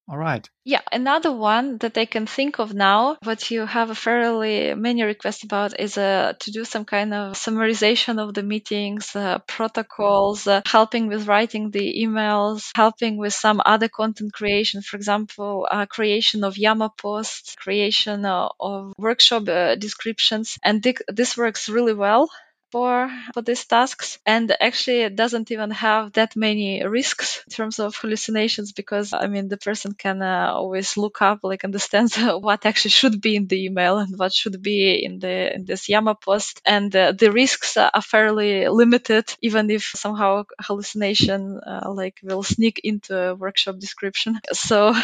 All 0.08 0.18
right. 0.18 0.48
Yeah, 0.64 0.82
another 0.92 1.32
one 1.32 1.78
that 1.78 1.96
I 1.98 2.04
can 2.04 2.26
think 2.26 2.60
of 2.60 2.72
now, 2.74 3.16
what 3.24 3.50
you 3.50 3.66
have 3.66 3.90
a 3.90 3.94
fairly 3.96 4.74
many 4.74 5.02
requests 5.02 5.42
about 5.42 5.78
is 5.80 5.96
uh, 5.98 6.34
to 6.38 6.50
do 6.52 6.64
some 6.64 6.84
kind 6.84 7.12
of 7.12 7.32
summarization 7.34 8.18
of 8.20 8.34
the 8.34 8.42
meetings, 8.42 9.16
uh, 9.16 9.38
protocols, 9.40 10.46
uh, 10.46 10.62
helping 10.66 11.08
with 11.08 11.26
writing 11.26 11.70
the 11.70 12.04
emails, 12.04 12.70
helping 12.76 13.16
with 13.16 13.32
some 13.34 13.60
other 13.64 13.88
content 13.88 14.32
creation, 14.32 14.82
for 14.82 14.96
example, 14.96 15.66
uh, 15.70 15.86
creation 15.86 16.44
of 16.44 16.58
Yammer 16.58 16.90
posts, 16.96 17.54
creation 17.56 18.24
uh, 18.24 18.48
of 18.60 18.92
workshop 18.98 19.48
uh, 19.48 19.74
descriptions. 19.76 20.58
And 20.62 20.82
th- 20.82 21.02
this 21.08 21.36
works 21.36 21.68
really 21.68 21.94
well 21.94 22.28
for 22.72 23.10
for 23.34 23.42
these 23.42 23.64
tasks 23.66 24.18
and 24.26 24.54
actually 24.60 25.02
it 25.02 25.14
doesn't 25.16 25.50
even 25.50 25.70
have 25.70 26.12
that 26.14 26.34
many 26.36 26.84
risks 26.84 27.42
in 27.46 27.52
terms 27.52 27.78
of 27.78 27.94
hallucinations 27.96 28.72
because 28.72 29.12
i 29.12 29.26
mean 29.26 29.48
the 29.48 29.56
person 29.58 29.92
can 29.92 30.22
uh, 30.22 30.50
always 30.54 30.96
look 30.96 31.20
up 31.22 31.40
like 31.42 31.64
understand 31.64 32.10
what 32.40 32.66
actually 32.66 32.90
should 32.90 33.20
be 33.20 33.36
in 33.36 33.46
the 33.46 33.64
email 33.66 33.98
and 33.98 34.18
what 34.18 34.32
should 34.32 34.62
be 34.62 35.04
in 35.04 35.18
the 35.18 35.54
in 35.54 35.64
this 35.64 35.88
yammer 35.88 36.14
post. 36.14 36.60
And 36.64 36.94
uh, 36.94 37.12
the 37.12 37.30
risks 37.32 37.76
are 37.76 37.90
fairly 38.02 38.68
limited 38.68 39.24
even 39.42 39.70
if 39.70 39.82
somehow 39.96 40.44
hallucination 40.60 41.60
uh, 41.66 41.90
like 41.92 42.18
will 42.22 42.42
sneak 42.42 42.80
into 42.84 43.16
a 43.16 43.34
workshop 43.34 43.78
description. 43.78 44.40
So 44.52 44.94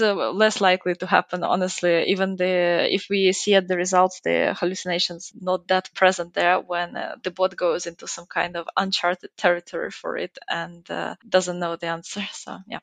uh, 0.00 0.30
less 0.32 0.60
likely 0.60 0.94
to 0.94 1.06
happen 1.06 1.42
honestly 1.42 2.04
even 2.08 2.36
the 2.36 2.86
if 2.92 3.06
we 3.08 3.32
see 3.32 3.54
at 3.54 3.68
the 3.68 3.76
results 3.76 4.20
the 4.24 4.54
hallucinations 4.58 5.32
not 5.40 5.66
that 5.68 5.92
present 5.94 6.34
there 6.34 6.60
when 6.60 6.96
uh, 6.96 7.16
the 7.22 7.30
bot 7.30 7.56
goes 7.56 7.86
into 7.86 8.06
some 8.06 8.26
kind 8.26 8.56
of 8.56 8.68
uncharted 8.76 9.30
territory 9.36 9.90
for 9.90 10.16
it 10.16 10.36
and 10.48 10.90
uh, 10.90 11.14
doesn't 11.28 11.58
know 11.58 11.76
the 11.76 11.86
answer 11.86 12.26
so 12.32 12.58
yeah. 12.66 12.80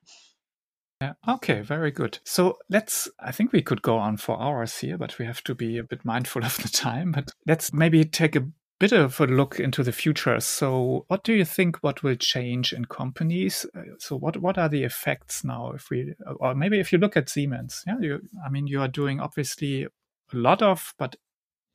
Okay, 1.28 1.60
very 1.60 1.92
good. 1.92 2.20
So 2.24 2.60
let's, 2.70 3.10
I 3.20 3.34
think 3.34 3.52
we 3.52 3.62
could 3.62 3.82
go 3.82 3.98
on 3.98 4.16
for 4.16 4.42
hours 4.42 4.78
here, 4.78 4.98
but 4.98 5.20
we 5.20 5.26
have 5.26 5.44
to 5.44 5.56
be 5.56 5.78
a 5.78 5.84
bit 5.84 6.06
mindful 6.06 6.46
of 6.46 6.56
the 6.58 6.70
time. 6.70 7.12
But 7.12 7.32
let's 7.46 7.74
maybe 7.74 8.06
take 8.06 8.36
a 8.38 8.48
bit 8.80 8.92
of 8.92 9.20
a 9.20 9.26
look 9.26 9.60
into 9.60 9.84
the 9.84 9.92
future. 9.92 10.40
So, 10.40 11.06
what 11.08 11.24
do 11.24 11.34
you 11.34 11.46
think? 11.46 11.78
What 11.78 12.04
will 12.04 12.16
change 12.16 12.74
in 12.74 12.86
companies? 12.86 13.66
Uh, 13.76 13.82
so, 14.00 14.18
what 14.18 14.38
what 14.38 14.58
are 14.58 14.70
the 14.70 14.84
effects 14.84 15.44
now? 15.44 15.72
If 15.72 15.90
we, 15.90 16.14
or 16.40 16.56
maybe 16.56 16.80
if 16.80 16.92
you 16.92 16.98
look 16.98 17.16
at 17.18 17.30
Siemens, 17.30 17.84
yeah, 17.88 17.96
you, 18.00 18.20
I 18.46 18.50
mean, 18.50 18.68
you 18.68 18.82
are 18.82 18.88
doing 18.88 19.20
obviously 19.20 19.84
a 19.84 19.90
lot 20.34 20.62
of, 20.62 20.94
but 20.98 21.16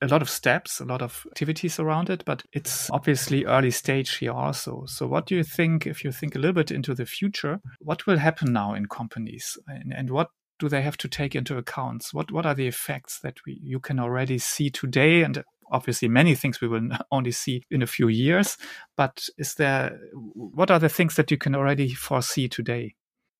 a 0.01 0.07
lot 0.07 0.22
of 0.22 0.30
steps, 0.30 0.80
a 0.80 0.84
lot 0.84 1.03
of 1.03 1.26
activities 1.26 1.80
around 1.80 2.09
it, 2.09 2.24
but 2.24 2.44
it's 2.53 2.90
obviously 2.90 3.44
early 3.44 3.70
stage 3.70 4.16
here 4.16 4.32
also. 4.32 4.84
So, 4.86 5.07
what 5.07 5.26
do 5.26 5.34
you 5.34 5.44
think, 5.44 5.86
if 5.86 6.05
you 6.05 6.12
think 6.12 6.34
a 6.34 6.38
little 6.38 6.55
bit 6.55 6.70
into 6.70 6.94
the 6.94 7.07
future, 7.07 7.61
what 7.80 8.07
will 8.07 8.18
happen 8.18 8.53
now 8.53 8.74
in 8.74 8.86
companies 8.86 9.57
and, 9.66 9.92
and 9.92 10.11
what 10.11 10.28
do 10.59 10.68
they 10.68 10.82
have 10.82 10.96
to 10.99 11.09
take 11.09 11.34
into 11.34 11.57
account? 11.57 12.07
What 12.12 12.30
what 12.32 12.46
are 12.46 12.55
the 12.55 12.66
effects 12.66 13.20
that 13.20 13.38
we 13.46 13.61
you 13.62 13.80
can 13.80 13.99
already 13.99 14.38
see 14.38 14.70
today 14.70 15.22
and 15.22 15.42
obviously 15.71 16.09
many 16.09 16.35
things 16.35 16.61
we 16.61 16.69
will 16.69 16.89
only 17.11 17.33
see 17.33 17.62
in 17.71 17.83
a 17.83 17.87
few 17.87 18.09
years 18.09 18.57
but 18.97 19.29
is 19.39 19.55
there 19.55 19.99
what 20.35 20.71
are 20.71 20.79
the 20.79 20.89
things 20.89 21.16
that 21.16 21.31
you 21.31 21.39
can 21.39 21.55
already 21.55 21.95
foresee 21.95 22.49
today 22.49 22.95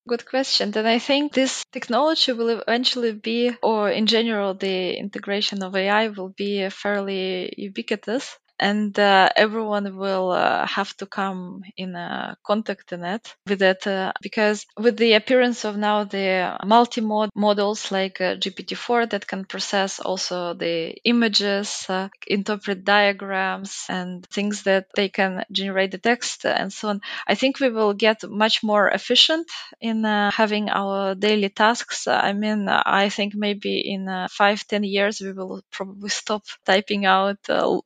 Good 0.09 0.24
question. 0.24 0.70
Then 0.70 0.87
I 0.87 0.99
think 0.99 1.35
this 1.35 1.64
technology 1.70 2.33
will 2.33 2.49
eventually 2.49 3.12
be, 3.12 3.55
or 3.62 3.91
in 3.91 4.07
general, 4.07 4.55
the 4.55 4.97
integration 4.97 5.62
of 5.62 5.76
AI 5.76 6.09
will 6.09 6.31
be 6.31 6.66
fairly 6.70 7.53
ubiquitous 7.59 8.39
and 8.59 8.98
uh, 8.98 9.28
everyone 9.36 9.96
will 9.96 10.30
uh, 10.30 10.66
have 10.66 10.96
to 10.96 11.06
come 11.06 11.62
in 11.76 11.96
contact 12.44 12.92
in 12.92 13.04
it 13.04 13.34
with 13.46 13.62
it 13.62 13.86
uh, 13.86 14.12
because 14.22 14.66
with 14.76 14.96
the 14.96 15.14
appearance 15.14 15.64
of 15.64 15.76
now 15.76 16.04
the 16.04 16.56
multi-mod 16.64 17.30
models 17.34 17.92
like 17.92 18.20
uh, 18.20 18.34
GPT-4 18.36 19.11
that 19.11 19.26
can 19.26 19.44
process 19.44 20.00
also 20.00 20.54
the 20.54 20.96
images, 21.04 21.86
uh, 21.88 22.09
interpret 22.26 22.84
diagrams 22.84 23.84
and 23.88 24.26
things 24.26 24.64
that 24.64 24.86
they 24.94 25.09
can 25.09 25.44
generate 25.52 25.92
the 25.92 25.98
text 25.98 26.44
and 26.44 26.72
so 26.72 26.88
on. 26.88 27.00
I 27.26 27.34
think 27.34 27.61
we 27.61 27.70
will 27.70 27.94
get 27.94 28.28
much 28.28 28.62
more 28.62 28.88
efficient 28.88 29.46
in 29.80 30.04
having 30.04 30.68
our 30.70 31.14
daily 31.14 31.48
tasks. 31.48 32.06
I 32.06 32.32
mean, 32.32 32.68
I 32.68 33.09
think 33.09 33.34
maybe 33.34 33.80
in 33.80 34.26
five, 34.30 34.66
ten 34.66 34.84
years 34.84 35.20
we 35.20 35.32
will 35.32 35.62
probably 35.70 36.11
stop 36.11 36.42
typing 36.64 37.06
out 37.06 37.38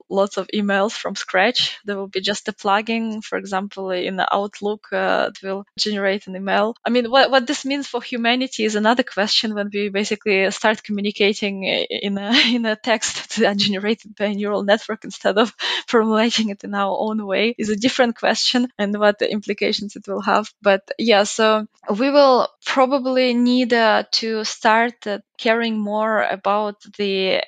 lots 0.08 0.36
of 0.36 0.48
emails 0.62 0.92
from 0.92 1.16
scratch. 1.16 1.78
There 1.84 1.96
will 1.96 2.08
be 2.08 2.20
just 2.20 2.48
a 2.48 2.52
plugin, 2.52 3.22
for 3.22 3.38
example, 3.38 3.90
in 3.90 4.20
Outlook 4.30 4.88
uh, 4.92 5.30
that 5.30 5.42
will 5.42 5.66
generate 5.78 6.26
an 6.26 6.36
email. 6.36 6.76
I 6.84 6.90
mean, 6.90 7.10
what, 7.10 7.30
what 7.30 7.46
this 7.46 7.64
means 7.64 7.86
for 7.86 8.02
humanity 8.02 8.64
is 8.64 8.76
another 8.76 9.02
question 9.02 9.54
when 9.54 9.70
we 9.72 9.88
basically 9.88 10.50
start 10.50 10.82
communicating 10.82 11.64
in 11.64 12.18
a, 12.18 12.32
in 12.54 12.66
a 12.66 12.76
text 12.76 13.40
generated 13.56 14.14
by 14.16 14.26
a 14.26 14.34
neural 14.34 14.62
network 14.62 15.04
instead 15.04 15.38
of 15.38 15.54
formulating 15.86 16.50
it 16.50 16.64
in 16.64 16.74
our 16.74 16.96
own 16.98 17.26
way 17.26 17.54
is 17.58 17.70
a 17.70 17.76
different 17.76 18.16
question 18.16 18.68
and 18.78 18.98
what 18.98 19.18
the 19.18 19.30
implications 19.30 19.96
it 19.96 20.06
will 20.06 20.20
have. 20.22 20.52
But 20.62 20.90
yeah, 20.98 21.24
so 21.24 21.66
we 21.88 22.10
will 22.10 22.48
probably 22.64 23.34
need 23.34 23.72
uh, 23.72 24.04
to 24.12 24.44
start 24.44 25.06
uh, 25.06 25.18
caring 25.38 25.78
more 25.78 26.22
about 26.22 26.82
the 26.96 27.42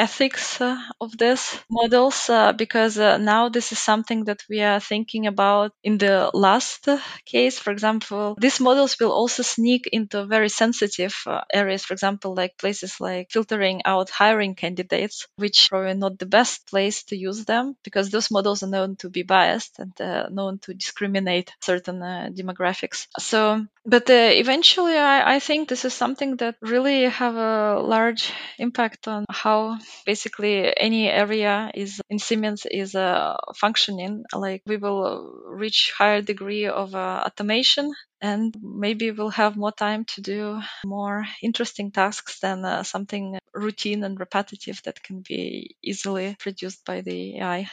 ethics 0.00 0.60
uh, 0.62 0.78
of 0.98 1.16
these 1.18 1.58
models 1.70 2.30
uh, 2.30 2.52
because 2.52 2.98
uh, 2.98 3.18
now 3.18 3.50
this 3.50 3.70
is 3.70 3.78
something 3.78 4.24
that 4.24 4.42
we 4.48 4.62
are 4.62 4.80
thinking 4.80 5.26
about 5.26 5.72
in 5.84 5.98
the 5.98 6.30
last 6.32 6.88
case. 7.26 7.58
For 7.58 7.70
example, 7.70 8.34
these 8.40 8.60
models 8.60 8.96
will 8.98 9.12
also 9.12 9.42
sneak 9.42 9.88
into 9.92 10.24
very 10.24 10.48
sensitive 10.48 11.14
uh, 11.26 11.42
areas, 11.52 11.84
for 11.84 11.92
example, 11.92 12.34
like 12.34 12.56
places 12.56 12.98
like 12.98 13.30
filtering 13.30 13.82
out 13.84 14.08
hiring 14.08 14.54
candidates, 14.54 15.26
which 15.36 15.68
probably 15.68 15.94
not 15.94 16.18
the 16.18 16.26
best 16.38 16.66
place 16.66 17.04
to 17.04 17.16
use 17.16 17.44
them 17.44 17.76
because 17.84 18.08
those 18.08 18.30
models 18.30 18.62
are 18.62 18.70
known 18.70 18.96
to 18.96 19.10
be 19.10 19.22
biased 19.22 19.78
and 19.78 19.92
uh, 20.00 20.28
known 20.30 20.58
to 20.60 20.72
discriminate 20.72 21.52
certain 21.60 22.02
uh, 22.02 22.30
demographics. 22.32 23.06
So, 23.18 23.66
but 23.84 24.04
eventually, 24.08 24.96
I, 24.96 25.36
I 25.36 25.38
think 25.40 25.68
this 25.68 25.84
is 25.84 25.92
something 25.92 26.36
that 26.36 26.56
really 26.62 27.04
have 27.04 27.34
a 27.34 27.80
large 27.80 28.32
impact 28.58 29.06
on 29.06 29.24
how 29.28 29.78
basically 30.06 30.72
any 30.76 31.08
area 31.08 31.70
is 31.74 32.00
in 32.10 32.18
Siemens 32.18 32.66
is 32.70 32.94
uh, 32.94 33.36
functioning. 33.56 34.24
Like 34.34 34.62
we 34.66 34.76
will 34.76 35.42
reach 35.46 35.92
higher 35.96 36.22
degree 36.22 36.66
of 36.66 36.94
uh, 36.94 37.22
automation 37.26 37.92
and 38.20 38.54
maybe 38.62 39.10
we'll 39.10 39.30
have 39.30 39.56
more 39.56 39.72
time 39.72 40.04
to 40.14 40.20
do 40.20 40.60
more 40.84 41.24
interesting 41.42 41.90
tasks 41.90 42.40
than 42.40 42.64
uh, 42.64 42.82
something 42.82 43.38
routine 43.54 44.04
and 44.04 44.18
repetitive 44.20 44.80
that 44.84 45.02
can 45.02 45.22
be 45.26 45.76
easily 45.82 46.36
produced 46.38 46.84
by 46.84 47.00
the 47.00 47.38
AI. 47.38 47.70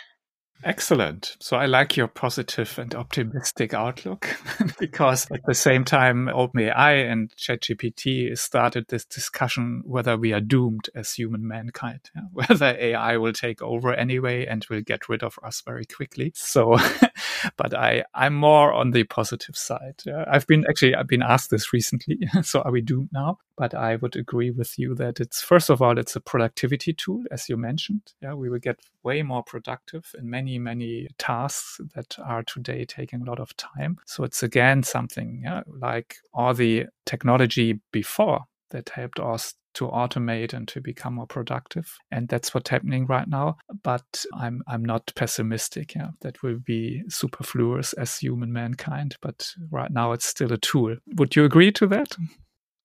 Excellent. 0.64 1.38
So 1.39 1.55
I 1.55 1.68
like 1.68 1.95
your 1.95 2.08
positive 2.08 2.80
and 2.80 2.93
optimistic 2.95 3.74
outlook 3.74 4.36
because 4.80 5.30
at 5.32 5.45
the 5.45 5.53
same 5.53 5.86
time, 5.86 6.28
OpenAI 6.28 7.10
and 7.10 7.32
ChatGPT 7.36 8.38
started 8.38 8.88
this 8.88 9.05
discussion 9.05 9.84
whether 9.86 10.18
we 10.18 10.34
are 10.34 10.41
doomed 10.41 10.89
as 10.95 11.14
human 11.14 11.47
mankind, 11.47 12.10
whether 12.34 12.76
AI 12.80 13.18
will 13.18 13.34
take 13.34 13.62
over 13.62 13.93
anyway 13.93 14.45
and 14.45 14.66
will 14.70 14.82
get 14.82 15.08
rid 15.08 15.24
of 15.24 15.38
us 15.43 15.62
very 15.62 15.86
quickly. 15.86 16.32
So, 16.36 16.78
but 17.58 17.74
I, 17.76 18.03
I'm 18.14 18.36
more 18.36 18.74
on 18.74 18.91
the 18.91 19.03
positive 19.03 19.55
side. 19.55 20.01
I've 20.28 20.47
been 20.47 20.66
actually, 20.68 20.95
I've 20.95 21.08
been 21.08 21.24
asked 21.24 21.51
this 21.51 21.72
recently. 21.72 22.28
so 22.41 22.62
are 22.62 22.72
we 22.72 22.82
doomed 22.82 23.10
now? 23.14 23.38
But 23.58 23.74
I 23.74 23.95
would 23.95 24.16
agree 24.16 24.51
with 24.51 24.78
you 24.78 24.93
that 24.95 25.20
it's, 25.20 25.41
first 25.41 25.70
of 25.70 25.82
all, 25.82 25.97
it's 25.97 26.16
a 26.16 26.20
productivity 26.20 26.93
tool, 26.93 27.24
as 27.32 27.49
you 27.49 27.58
mentioned. 27.58 28.14
Yeah. 28.22 28.34
We 28.34 28.49
will 28.49 28.60
get 28.60 28.80
way 29.03 29.24
more 29.24 29.41
productive 29.43 30.14
in 30.18 30.30
many 30.30 30.46
many, 30.47 30.59
many 30.59 31.07
tasks 31.17 31.81
that 31.93 32.17
are 32.23 32.43
today 32.43 32.85
taking 32.85 33.21
a 33.21 33.25
lot 33.25 33.39
of 33.39 33.55
time. 33.57 33.97
So 34.05 34.23
it's 34.23 34.43
again 34.43 34.83
something 34.83 35.41
yeah, 35.43 35.63
like 35.67 36.15
all 36.33 36.53
the 36.53 36.85
technology 37.05 37.79
before 37.91 38.45
that 38.71 38.89
helped 38.89 39.19
us 39.19 39.53
to 39.73 39.87
automate 39.87 40.53
and 40.53 40.67
to 40.69 40.81
become 40.81 41.15
more 41.15 41.27
productive. 41.27 41.97
And 42.11 42.27
that's 42.27 42.53
what's 42.53 42.69
happening 42.69 43.05
right 43.05 43.27
now. 43.27 43.57
But 43.83 44.25
I'm 44.33 44.61
I'm 44.67 44.83
not 44.83 45.11
pessimistic. 45.15 45.95
Yeah, 45.95 46.11
that 46.21 46.41
will 46.41 46.59
be 46.59 47.03
superfluous 47.09 47.93
as 47.93 48.17
human 48.17 48.53
mankind. 48.53 49.17
But 49.21 49.49
right 49.69 49.91
now 49.91 50.13
it's 50.13 50.25
still 50.25 50.53
a 50.53 50.57
tool. 50.57 50.95
Would 51.17 51.35
you 51.35 51.43
agree 51.43 51.71
to 51.73 51.87
that? 51.87 52.15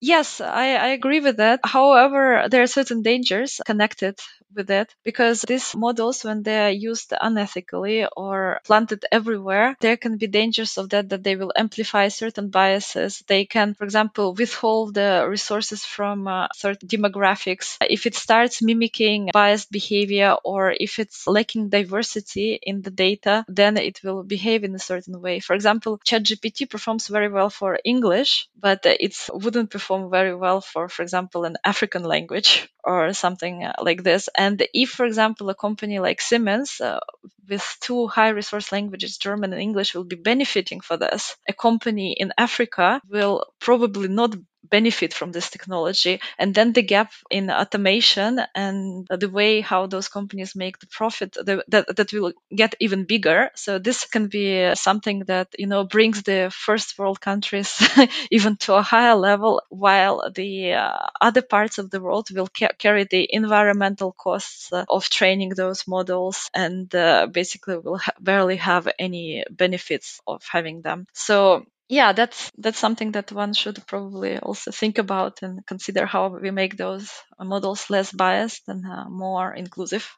Yes, 0.05 0.41
I, 0.41 0.75
I 0.75 0.87
agree 0.89 1.21
with 1.21 1.37
that. 1.37 1.61
However, 1.63 2.49
there 2.51 2.63
are 2.63 2.67
certain 2.67 3.03
dangers 3.03 3.61
connected 3.65 4.19
with 4.53 4.69
it 4.69 4.93
because 5.05 5.43
these 5.43 5.77
models, 5.77 6.25
when 6.25 6.43
they 6.43 6.59
are 6.67 6.71
used 6.71 7.11
unethically 7.13 8.09
or 8.17 8.61
planted 8.65 9.05
everywhere, 9.13 9.77
there 9.81 9.97
can 9.97 10.17
be 10.19 10.27
dangers 10.27 10.77
of 10.77 10.89
that, 10.91 11.09
that 11.11 11.23
they 11.23 11.37
will 11.37 11.53
amplify 11.57 12.09
certain 12.09 12.51
biases. 12.51 13.23
They 13.29 13.45
can, 13.47 13.75
for 13.75 13.85
example, 13.85 14.35
withhold 14.35 14.95
the 14.95 15.25
resources 15.29 15.85
from 15.85 16.27
uh, 16.27 16.49
certain 16.53 16.89
demographics. 16.89 17.77
If 17.81 18.05
it 18.05 18.17
starts 18.17 18.61
mimicking 18.61 19.31
biased 19.33 19.71
behavior 19.71 20.37
or 20.43 20.73
if 20.73 20.99
it's 20.99 21.29
lacking 21.29 21.69
diversity 21.69 22.59
in 22.61 22.83
the 22.83 22.91
data, 22.91 23.45
then 23.47 23.77
it 23.77 24.01
will 24.03 24.25
behave 24.25 24.65
in 24.65 24.75
a 24.75 24.81
certain 24.81 25.21
way. 25.21 25.39
For 25.39 25.55
example, 25.55 26.01
ChatGPT 26.05 26.69
performs 26.69 27.07
very 27.07 27.29
well 27.29 27.51
for 27.51 27.79
English, 27.85 28.49
but 28.61 28.81
it 28.85 29.17
wouldn't 29.33 29.71
perform 29.71 29.92
very 29.99 30.35
well 30.35 30.61
for, 30.61 30.89
for 30.89 31.03
example, 31.03 31.45
an 31.45 31.57
African 31.65 32.05
language 32.05 32.69
or 32.85 33.13
something 33.13 33.65
uh, 33.65 33.75
like 33.81 34.03
this. 34.03 34.29
And 34.37 34.67
if, 34.75 34.91
for 34.91 35.07
example, 35.07 35.51
a 35.51 35.55
company 35.55 35.99
like 35.99 36.21
Siemens 36.21 36.81
uh, 36.81 37.01
with 37.49 37.65
two 37.81 38.07
high 38.07 38.31
resource 38.31 38.73
languages, 38.73 39.19
German 39.19 39.53
and 39.53 39.63
English, 39.63 39.95
will 39.95 40.05
be 40.05 40.17
benefiting 40.17 40.81
for 40.81 40.97
this, 40.97 41.37
a 41.49 41.53
company 41.53 42.17
in 42.19 42.33
Africa 42.39 43.01
will 43.09 43.45
probably 43.61 44.09
not 44.09 44.35
benefit 44.69 45.13
from 45.15 45.33
this 45.33 45.51
technology. 45.51 46.21
And 46.39 46.55
then 46.55 46.73
the 46.73 46.83
gap 46.83 47.13
in 47.31 47.51
automation 47.51 48.41
and 48.55 49.07
the 49.09 49.29
way 49.29 49.61
how 49.61 49.87
those 49.87 50.09
companies 50.09 50.55
make 50.55 50.79
the 50.79 50.87
profit 50.87 51.33
the, 51.33 51.65
that, 51.69 51.97
that 51.97 52.13
will 52.13 52.33
get 52.55 52.75
even 52.81 53.05
bigger. 53.05 53.51
So 53.55 53.79
this 53.79 54.05
can 54.07 54.29
be 54.29 54.75
something 54.75 55.21
that, 55.27 55.49
you 55.59 55.67
know, 55.67 55.85
brings 55.85 56.23
the 56.23 56.51
first 56.53 56.99
world 56.99 57.21
countries 57.21 57.81
even 58.31 58.57
to 58.59 58.75
a 58.75 58.83
higher 58.83 59.15
level 59.15 59.63
while 59.69 60.31
the 60.35 60.75
uh, 60.75 61.07
other 61.21 61.43
parts 61.43 61.79
of 61.79 61.91
the 61.91 62.01
world 62.01 62.29
will 62.31 62.49
ca- 62.57 62.75
carry 62.79 63.05
the 63.05 63.27
environmental 63.33 64.13
costs 64.13 64.73
uh, 64.73 64.85
of 64.89 65.09
training 65.09 65.51
those 65.51 65.87
models 65.87 66.51
and 66.55 66.95
uh, 66.95 67.27
basically 67.27 67.79
will 67.79 67.99
ha- 67.99 68.13
barely 68.21 68.57
have 68.57 68.89
any 68.99 69.45
benefits 69.51 70.21
of 70.27 70.43
having 70.51 70.83
them. 70.83 71.07
So 71.13 71.65
yeah, 71.93 72.15
that's 72.15 72.51
that's 72.57 72.79
something 72.79 73.13
that 73.13 73.33
one 73.33 73.53
should 73.53 73.87
probably 73.87 74.39
also 74.39 74.71
think 74.71 74.97
about 74.97 75.43
and 75.43 75.61
consider 75.67 76.07
how 76.07 76.29
we 76.29 76.51
make 76.51 76.79
those 76.79 77.11
models 77.39 77.91
less 77.91 78.11
biased 78.11 78.63
and 78.67 78.83
uh, 78.87 79.11
more 79.11 79.53
inclusive. 79.53 80.09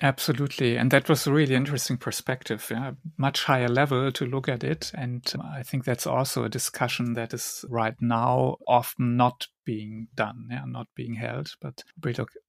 Absolutely. 0.00 0.78
And 0.78 0.90
that 0.92 1.10
was 1.10 1.26
a 1.26 1.32
really 1.32 1.54
interesting 1.54 1.98
perspective, 1.98 2.66
yeah, 2.70 2.92
much 3.18 3.44
higher 3.44 3.68
level 3.68 4.10
to 4.12 4.24
look 4.24 4.48
at 4.48 4.64
it. 4.64 4.92
And 4.94 5.22
I 5.44 5.62
think 5.62 5.84
that's 5.84 6.06
also 6.06 6.44
a 6.44 6.48
discussion 6.48 7.12
that 7.12 7.34
is 7.34 7.66
right 7.68 7.96
now 8.00 8.56
often 8.66 9.18
not 9.18 9.46
being 9.70 10.08
done, 10.16 10.48
yeah, 10.50 10.64
not 10.66 10.88
being 10.96 11.14
held. 11.14 11.54
But 11.60 11.84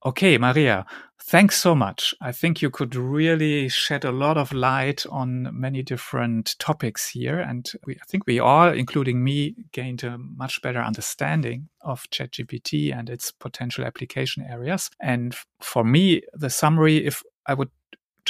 okay, 0.03 0.39
Maria, 0.39 0.87
thanks 1.21 1.55
so 1.55 1.75
much. 1.75 2.15
I 2.19 2.31
think 2.31 2.63
you 2.63 2.71
could 2.71 2.95
really 2.95 3.69
shed 3.69 4.03
a 4.05 4.11
lot 4.11 4.37
of 4.37 4.51
light 4.51 5.05
on 5.11 5.49
many 5.51 5.83
different 5.83 6.55
topics 6.57 7.09
here. 7.09 7.39
And 7.39 7.71
we, 7.85 7.93
I 7.93 8.05
think 8.09 8.25
we 8.25 8.39
all, 8.39 8.69
including 8.69 9.23
me, 9.23 9.55
gained 9.71 10.03
a 10.03 10.17
much 10.17 10.63
better 10.63 10.81
understanding 10.81 11.69
of 11.81 12.09
ChatGPT 12.09 12.91
and 12.97 13.07
its 13.07 13.31
potential 13.31 13.85
application 13.85 14.43
areas. 14.49 14.89
And 14.99 15.35
for 15.59 15.83
me, 15.83 16.23
the 16.33 16.49
summary, 16.49 17.05
if 17.05 17.21
I 17.45 17.53
would 17.53 17.69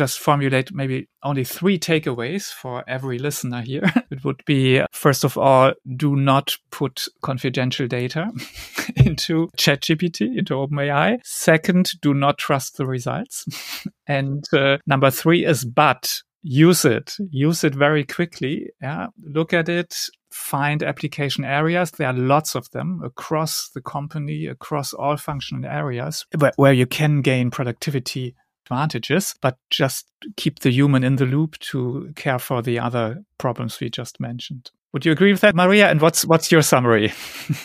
just 0.02 0.20
formulate 0.20 0.74
maybe 0.74 1.08
only 1.22 1.44
three 1.44 1.78
takeaways 1.78 2.46
for 2.46 2.84
every 2.90 3.20
listener 3.20 3.62
here. 3.62 3.84
it 4.10 4.24
would 4.24 4.44
be 4.48 4.82
first 4.92 5.24
of 5.24 5.38
all, 5.38 5.74
do 5.96 6.16
not 6.16 6.58
put 6.72 7.06
confidential 7.22 7.86
data 7.86 8.32
into 8.96 9.48
ChatGPT, 9.56 10.40
into 10.40 10.56
OpenAI. 10.56 11.20
Second, 11.24 11.92
do 12.02 12.16
not 12.16 12.40
trust 12.40 12.78
the 12.78 12.88
results. 12.88 13.46
and 14.08 14.44
uh, 14.54 14.80
number 14.88 15.12
three 15.12 15.46
is 15.46 15.64
but 15.64 16.12
use 16.42 16.84
it, 16.84 17.14
use 17.30 17.64
it 17.64 17.76
very 17.76 18.04
quickly. 18.04 18.72
Yeah. 18.82 19.08
Look 19.24 19.54
at 19.54 19.70
it, 19.70 19.96
find 20.32 20.82
application 20.82 21.46
areas. 21.46 21.92
There 21.92 22.08
are 22.08 22.14
lots 22.14 22.56
of 22.56 22.72
them 22.72 23.02
across 23.06 23.70
the 23.76 23.82
company, 23.82 24.48
across 24.48 24.94
all 24.94 25.18
functional 25.18 25.70
areas 25.70 26.26
where, 26.36 26.54
where 26.56 26.74
you 26.74 26.88
can 26.88 27.22
gain 27.22 27.52
productivity 27.52 28.34
advantages, 28.72 29.36
but 29.42 29.58
just 29.70 30.10
keep 30.38 30.60
the 30.60 30.72
human 30.72 31.04
in 31.04 31.18
the 31.18 31.26
loop 31.26 31.60
to 31.60 32.12
care 32.16 32.40
for 32.40 32.62
the 32.62 32.80
other 32.80 33.24
problems 33.38 33.80
we 33.80 33.90
just 33.90 34.20
mentioned. 34.20 34.72
Would 34.94 35.06
you 35.06 35.14
agree 35.14 35.32
with 35.32 35.42
that, 35.42 35.56
Maria? 35.56 35.90
And 35.90 36.02
what's 36.02 36.26
what's 36.26 36.52
your 36.52 36.62
summary? 36.62 37.14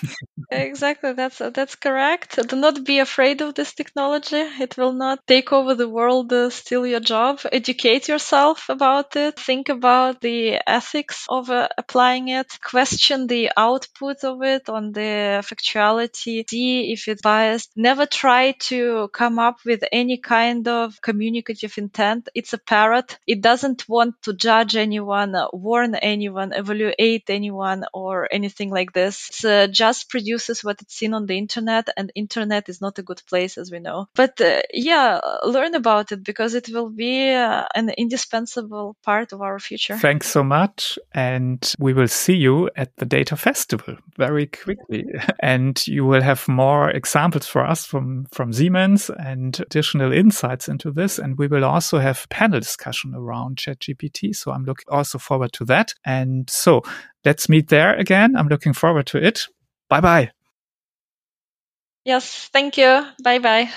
exactly, 0.50 1.12
that's 1.12 1.38
that's 1.38 1.74
correct. 1.74 2.38
Do 2.48 2.54
not 2.54 2.84
be 2.84 3.00
afraid 3.00 3.40
of 3.40 3.54
this 3.54 3.74
technology. 3.74 4.36
It 4.36 4.76
will 4.76 4.92
not 4.92 5.26
take 5.26 5.52
over 5.52 5.74
the 5.74 5.88
world, 5.88 6.32
uh, 6.32 6.50
steal 6.50 6.86
your 6.86 7.00
job. 7.00 7.40
Educate 7.50 8.06
yourself 8.06 8.68
about 8.68 9.16
it. 9.16 9.40
Think 9.40 9.68
about 9.68 10.20
the 10.20 10.60
ethics 10.68 11.26
of 11.28 11.50
uh, 11.50 11.66
applying 11.76 12.28
it. 12.28 12.46
Question 12.62 13.26
the 13.26 13.50
output 13.56 14.22
of 14.22 14.42
it 14.42 14.68
on 14.68 14.92
the 14.92 15.42
factuality. 15.42 16.48
See 16.48 16.92
if 16.92 17.08
it's 17.08 17.22
biased. 17.22 17.72
Never 17.74 18.06
try 18.06 18.52
to 18.70 19.08
come 19.12 19.40
up 19.40 19.58
with 19.64 19.82
any 19.90 20.18
kind 20.18 20.68
of 20.68 21.00
communicative 21.02 21.76
intent. 21.76 22.28
It's 22.36 22.52
a 22.52 22.58
parrot. 22.58 23.18
It 23.26 23.40
doesn't 23.40 23.88
want 23.88 24.22
to 24.22 24.32
judge 24.32 24.76
anyone, 24.76 25.34
warn 25.52 25.96
anyone, 25.96 26.52
evaluate 26.52 27.15
anyone 27.28 27.84
or 27.92 28.28
anything 28.30 28.70
like 28.70 28.92
this. 28.92 29.44
It 29.44 29.48
uh, 29.48 29.66
just 29.72 30.08
produces 30.08 30.62
what 30.62 30.80
it's 30.82 30.94
seen 30.94 31.14
on 31.14 31.26
the 31.26 31.38
internet, 31.38 31.88
and 31.96 32.12
internet 32.14 32.68
is 32.68 32.80
not 32.80 32.98
a 32.98 33.02
good 33.02 33.22
place, 33.28 33.58
as 33.58 33.70
we 33.70 33.80
know. 33.80 34.08
But 34.14 34.40
uh, 34.40 34.62
yeah, 34.72 35.20
learn 35.44 35.74
about 35.74 36.12
it 36.12 36.22
because 36.22 36.54
it 36.54 36.68
will 36.68 36.90
be 36.90 37.32
uh, 37.32 37.64
an 37.74 37.90
indispensable 37.90 38.96
part 39.02 39.32
of 39.32 39.42
our 39.42 39.58
future. 39.58 39.96
Thanks 39.96 40.28
so 40.28 40.42
much, 40.42 40.98
and 41.12 41.72
we 41.78 41.92
will 41.92 42.08
see 42.08 42.36
you 42.36 42.70
at 42.76 42.96
the 42.96 43.06
Data 43.06 43.36
Festival 43.36 43.96
very 44.16 44.46
quickly, 44.46 45.04
and 45.40 45.86
you 45.86 46.04
will 46.04 46.22
have 46.22 46.46
more 46.48 46.90
examples 46.90 47.46
for 47.46 47.64
us 47.64 47.84
from 47.84 48.26
from 48.32 48.52
Siemens 48.52 49.10
and 49.10 49.58
additional 49.60 50.12
insights 50.12 50.68
into 50.68 50.90
this, 50.90 51.18
and 51.18 51.38
we 51.38 51.46
will 51.46 51.64
also 51.64 51.98
have 51.98 52.28
panel 52.28 52.60
discussion 52.60 53.14
around 53.14 53.56
ChatGPT. 53.56 54.34
So 54.34 54.52
I'm 54.52 54.64
looking 54.64 54.86
also 54.88 55.18
forward 55.18 55.52
to 55.54 55.64
that. 55.66 55.94
And 56.04 56.48
so 56.48 56.82
let's 57.24 57.48
meet 57.48 57.68
there 57.68 57.94
again. 57.94 58.36
I'm 58.36 58.48
looking 58.48 58.72
forward 58.72 59.06
to 59.08 59.18
it. 59.18 59.48
Bye 59.88 60.00
bye. 60.00 60.30
Yes, 62.04 62.48
thank 62.52 62.78
you. 62.78 63.04
Bye 63.22 63.40
bye. 63.40 63.70